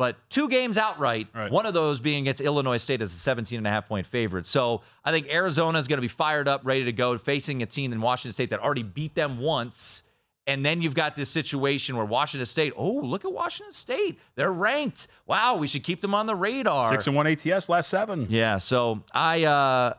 but 0.00 0.16
two 0.30 0.48
games 0.48 0.78
outright. 0.78 1.28
Right. 1.34 1.52
One 1.52 1.66
of 1.66 1.74
those 1.74 2.00
being 2.00 2.22
against 2.22 2.40
Illinois 2.40 2.78
State 2.78 3.02
as 3.02 3.12
a 3.12 3.16
17 3.18 3.58
and 3.58 3.66
a 3.66 3.70
half 3.70 3.86
point 3.86 4.06
favorite. 4.06 4.46
So 4.46 4.80
I 5.04 5.10
think 5.10 5.28
Arizona 5.28 5.78
is 5.78 5.88
going 5.88 5.98
to 5.98 6.00
be 6.00 6.08
fired 6.08 6.48
up, 6.48 6.62
ready 6.64 6.84
to 6.86 6.92
go, 6.92 7.18
facing 7.18 7.62
a 7.62 7.66
team 7.66 7.92
in 7.92 8.00
Washington 8.00 8.32
State 8.32 8.48
that 8.48 8.60
already 8.60 8.82
beat 8.82 9.14
them 9.14 9.40
once. 9.40 10.02
And 10.46 10.64
then 10.64 10.80
you've 10.80 10.94
got 10.94 11.16
this 11.16 11.28
situation 11.28 11.96
where 11.96 12.06
Washington 12.06 12.46
State, 12.46 12.72
oh, 12.78 12.92
look 12.92 13.26
at 13.26 13.32
Washington 13.34 13.74
State. 13.74 14.18
They're 14.36 14.50
ranked. 14.50 15.06
Wow, 15.26 15.56
we 15.56 15.66
should 15.66 15.84
keep 15.84 16.00
them 16.00 16.14
on 16.14 16.24
the 16.24 16.34
radar. 16.34 16.90
Six 16.90 17.06
and 17.06 17.14
one 17.14 17.26
ATS 17.26 17.68
last 17.68 17.90
seven. 17.90 18.26
Yeah, 18.30 18.56
so 18.56 19.04
I 19.12 19.44
uh 19.44 19.94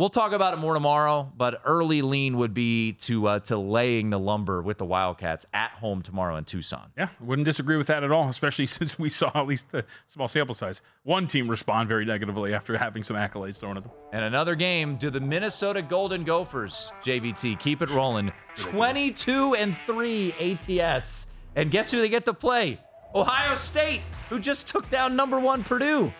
we'll 0.00 0.10
talk 0.10 0.32
about 0.32 0.54
it 0.54 0.56
more 0.56 0.72
tomorrow, 0.72 1.30
but 1.36 1.60
early 1.64 2.00
lean 2.00 2.38
would 2.38 2.54
be 2.54 2.92
to 2.92 3.28
uh 3.28 3.38
to 3.40 3.58
laying 3.58 4.10
the 4.10 4.18
lumber 4.18 4.62
with 4.62 4.78
the 4.78 4.84
Wildcats 4.84 5.44
at 5.52 5.70
home 5.72 6.02
tomorrow 6.02 6.36
in 6.36 6.44
Tucson. 6.44 6.90
Yeah, 6.96 7.10
wouldn't 7.20 7.44
disagree 7.44 7.76
with 7.76 7.86
that 7.88 8.02
at 8.02 8.10
all, 8.10 8.28
especially 8.30 8.66
since 8.66 8.98
we 8.98 9.10
saw 9.10 9.30
at 9.34 9.46
least 9.46 9.70
the 9.70 9.84
small 10.06 10.26
sample 10.26 10.54
size. 10.54 10.80
One 11.04 11.26
team 11.26 11.48
respond 11.48 11.88
very 11.88 12.06
negatively 12.06 12.54
after 12.54 12.76
having 12.78 13.02
some 13.02 13.16
accolades 13.16 13.58
thrown 13.58 13.76
at 13.76 13.82
them. 13.82 13.92
And 14.12 14.24
another 14.24 14.54
game, 14.54 14.96
do 14.96 15.10
the 15.10 15.20
Minnesota 15.20 15.82
Golden 15.82 16.24
Gophers, 16.24 16.90
JVT, 17.04 17.60
keep 17.60 17.82
it 17.82 17.90
rolling. 17.90 18.32
22 18.56 19.54
and 19.54 19.76
3 19.86 20.58
ATS. 20.80 21.26
And 21.56 21.70
guess 21.70 21.90
who 21.90 22.00
they 22.00 22.08
get 22.08 22.24
to 22.24 22.34
play? 22.34 22.80
Ohio 23.14 23.56
State, 23.56 24.02
who 24.28 24.38
just 24.38 24.66
took 24.66 24.88
down 24.90 25.14
number 25.14 25.38
one 25.38 25.62
Purdue. 25.64 26.12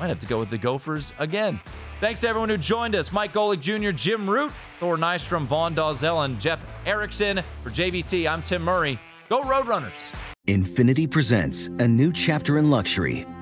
Might 0.00 0.08
have 0.08 0.20
to 0.20 0.26
go 0.26 0.38
with 0.38 0.50
the 0.50 0.58
Gophers 0.58 1.12
again. 1.18 1.60
Thanks 2.00 2.20
to 2.20 2.28
everyone 2.28 2.48
who 2.48 2.56
joined 2.56 2.94
us. 2.94 3.12
Mike 3.12 3.34
Golic 3.34 3.60
Jr., 3.60 3.90
Jim 3.90 4.28
Root, 4.28 4.52
Thor 4.78 4.96
Nystrom, 4.96 5.46
Vaughn 5.46 5.74
Dalzell, 5.74 6.24
and 6.24 6.40
Jeff 6.40 6.58
Erickson. 6.86 7.42
For 7.62 7.68
JVT, 7.68 8.26
I'm 8.26 8.42
Tim 8.42 8.62
Murray. 8.62 8.98
Go 9.28 9.42
Roadrunners. 9.42 9.92
Infiniti 10.48 11.08
presents 11.08 11.66
a 11.66 11.86
new 11.86 12.10
chapter 12.10 12.56
in 12.56 12.70
luxury, 12.70 13.26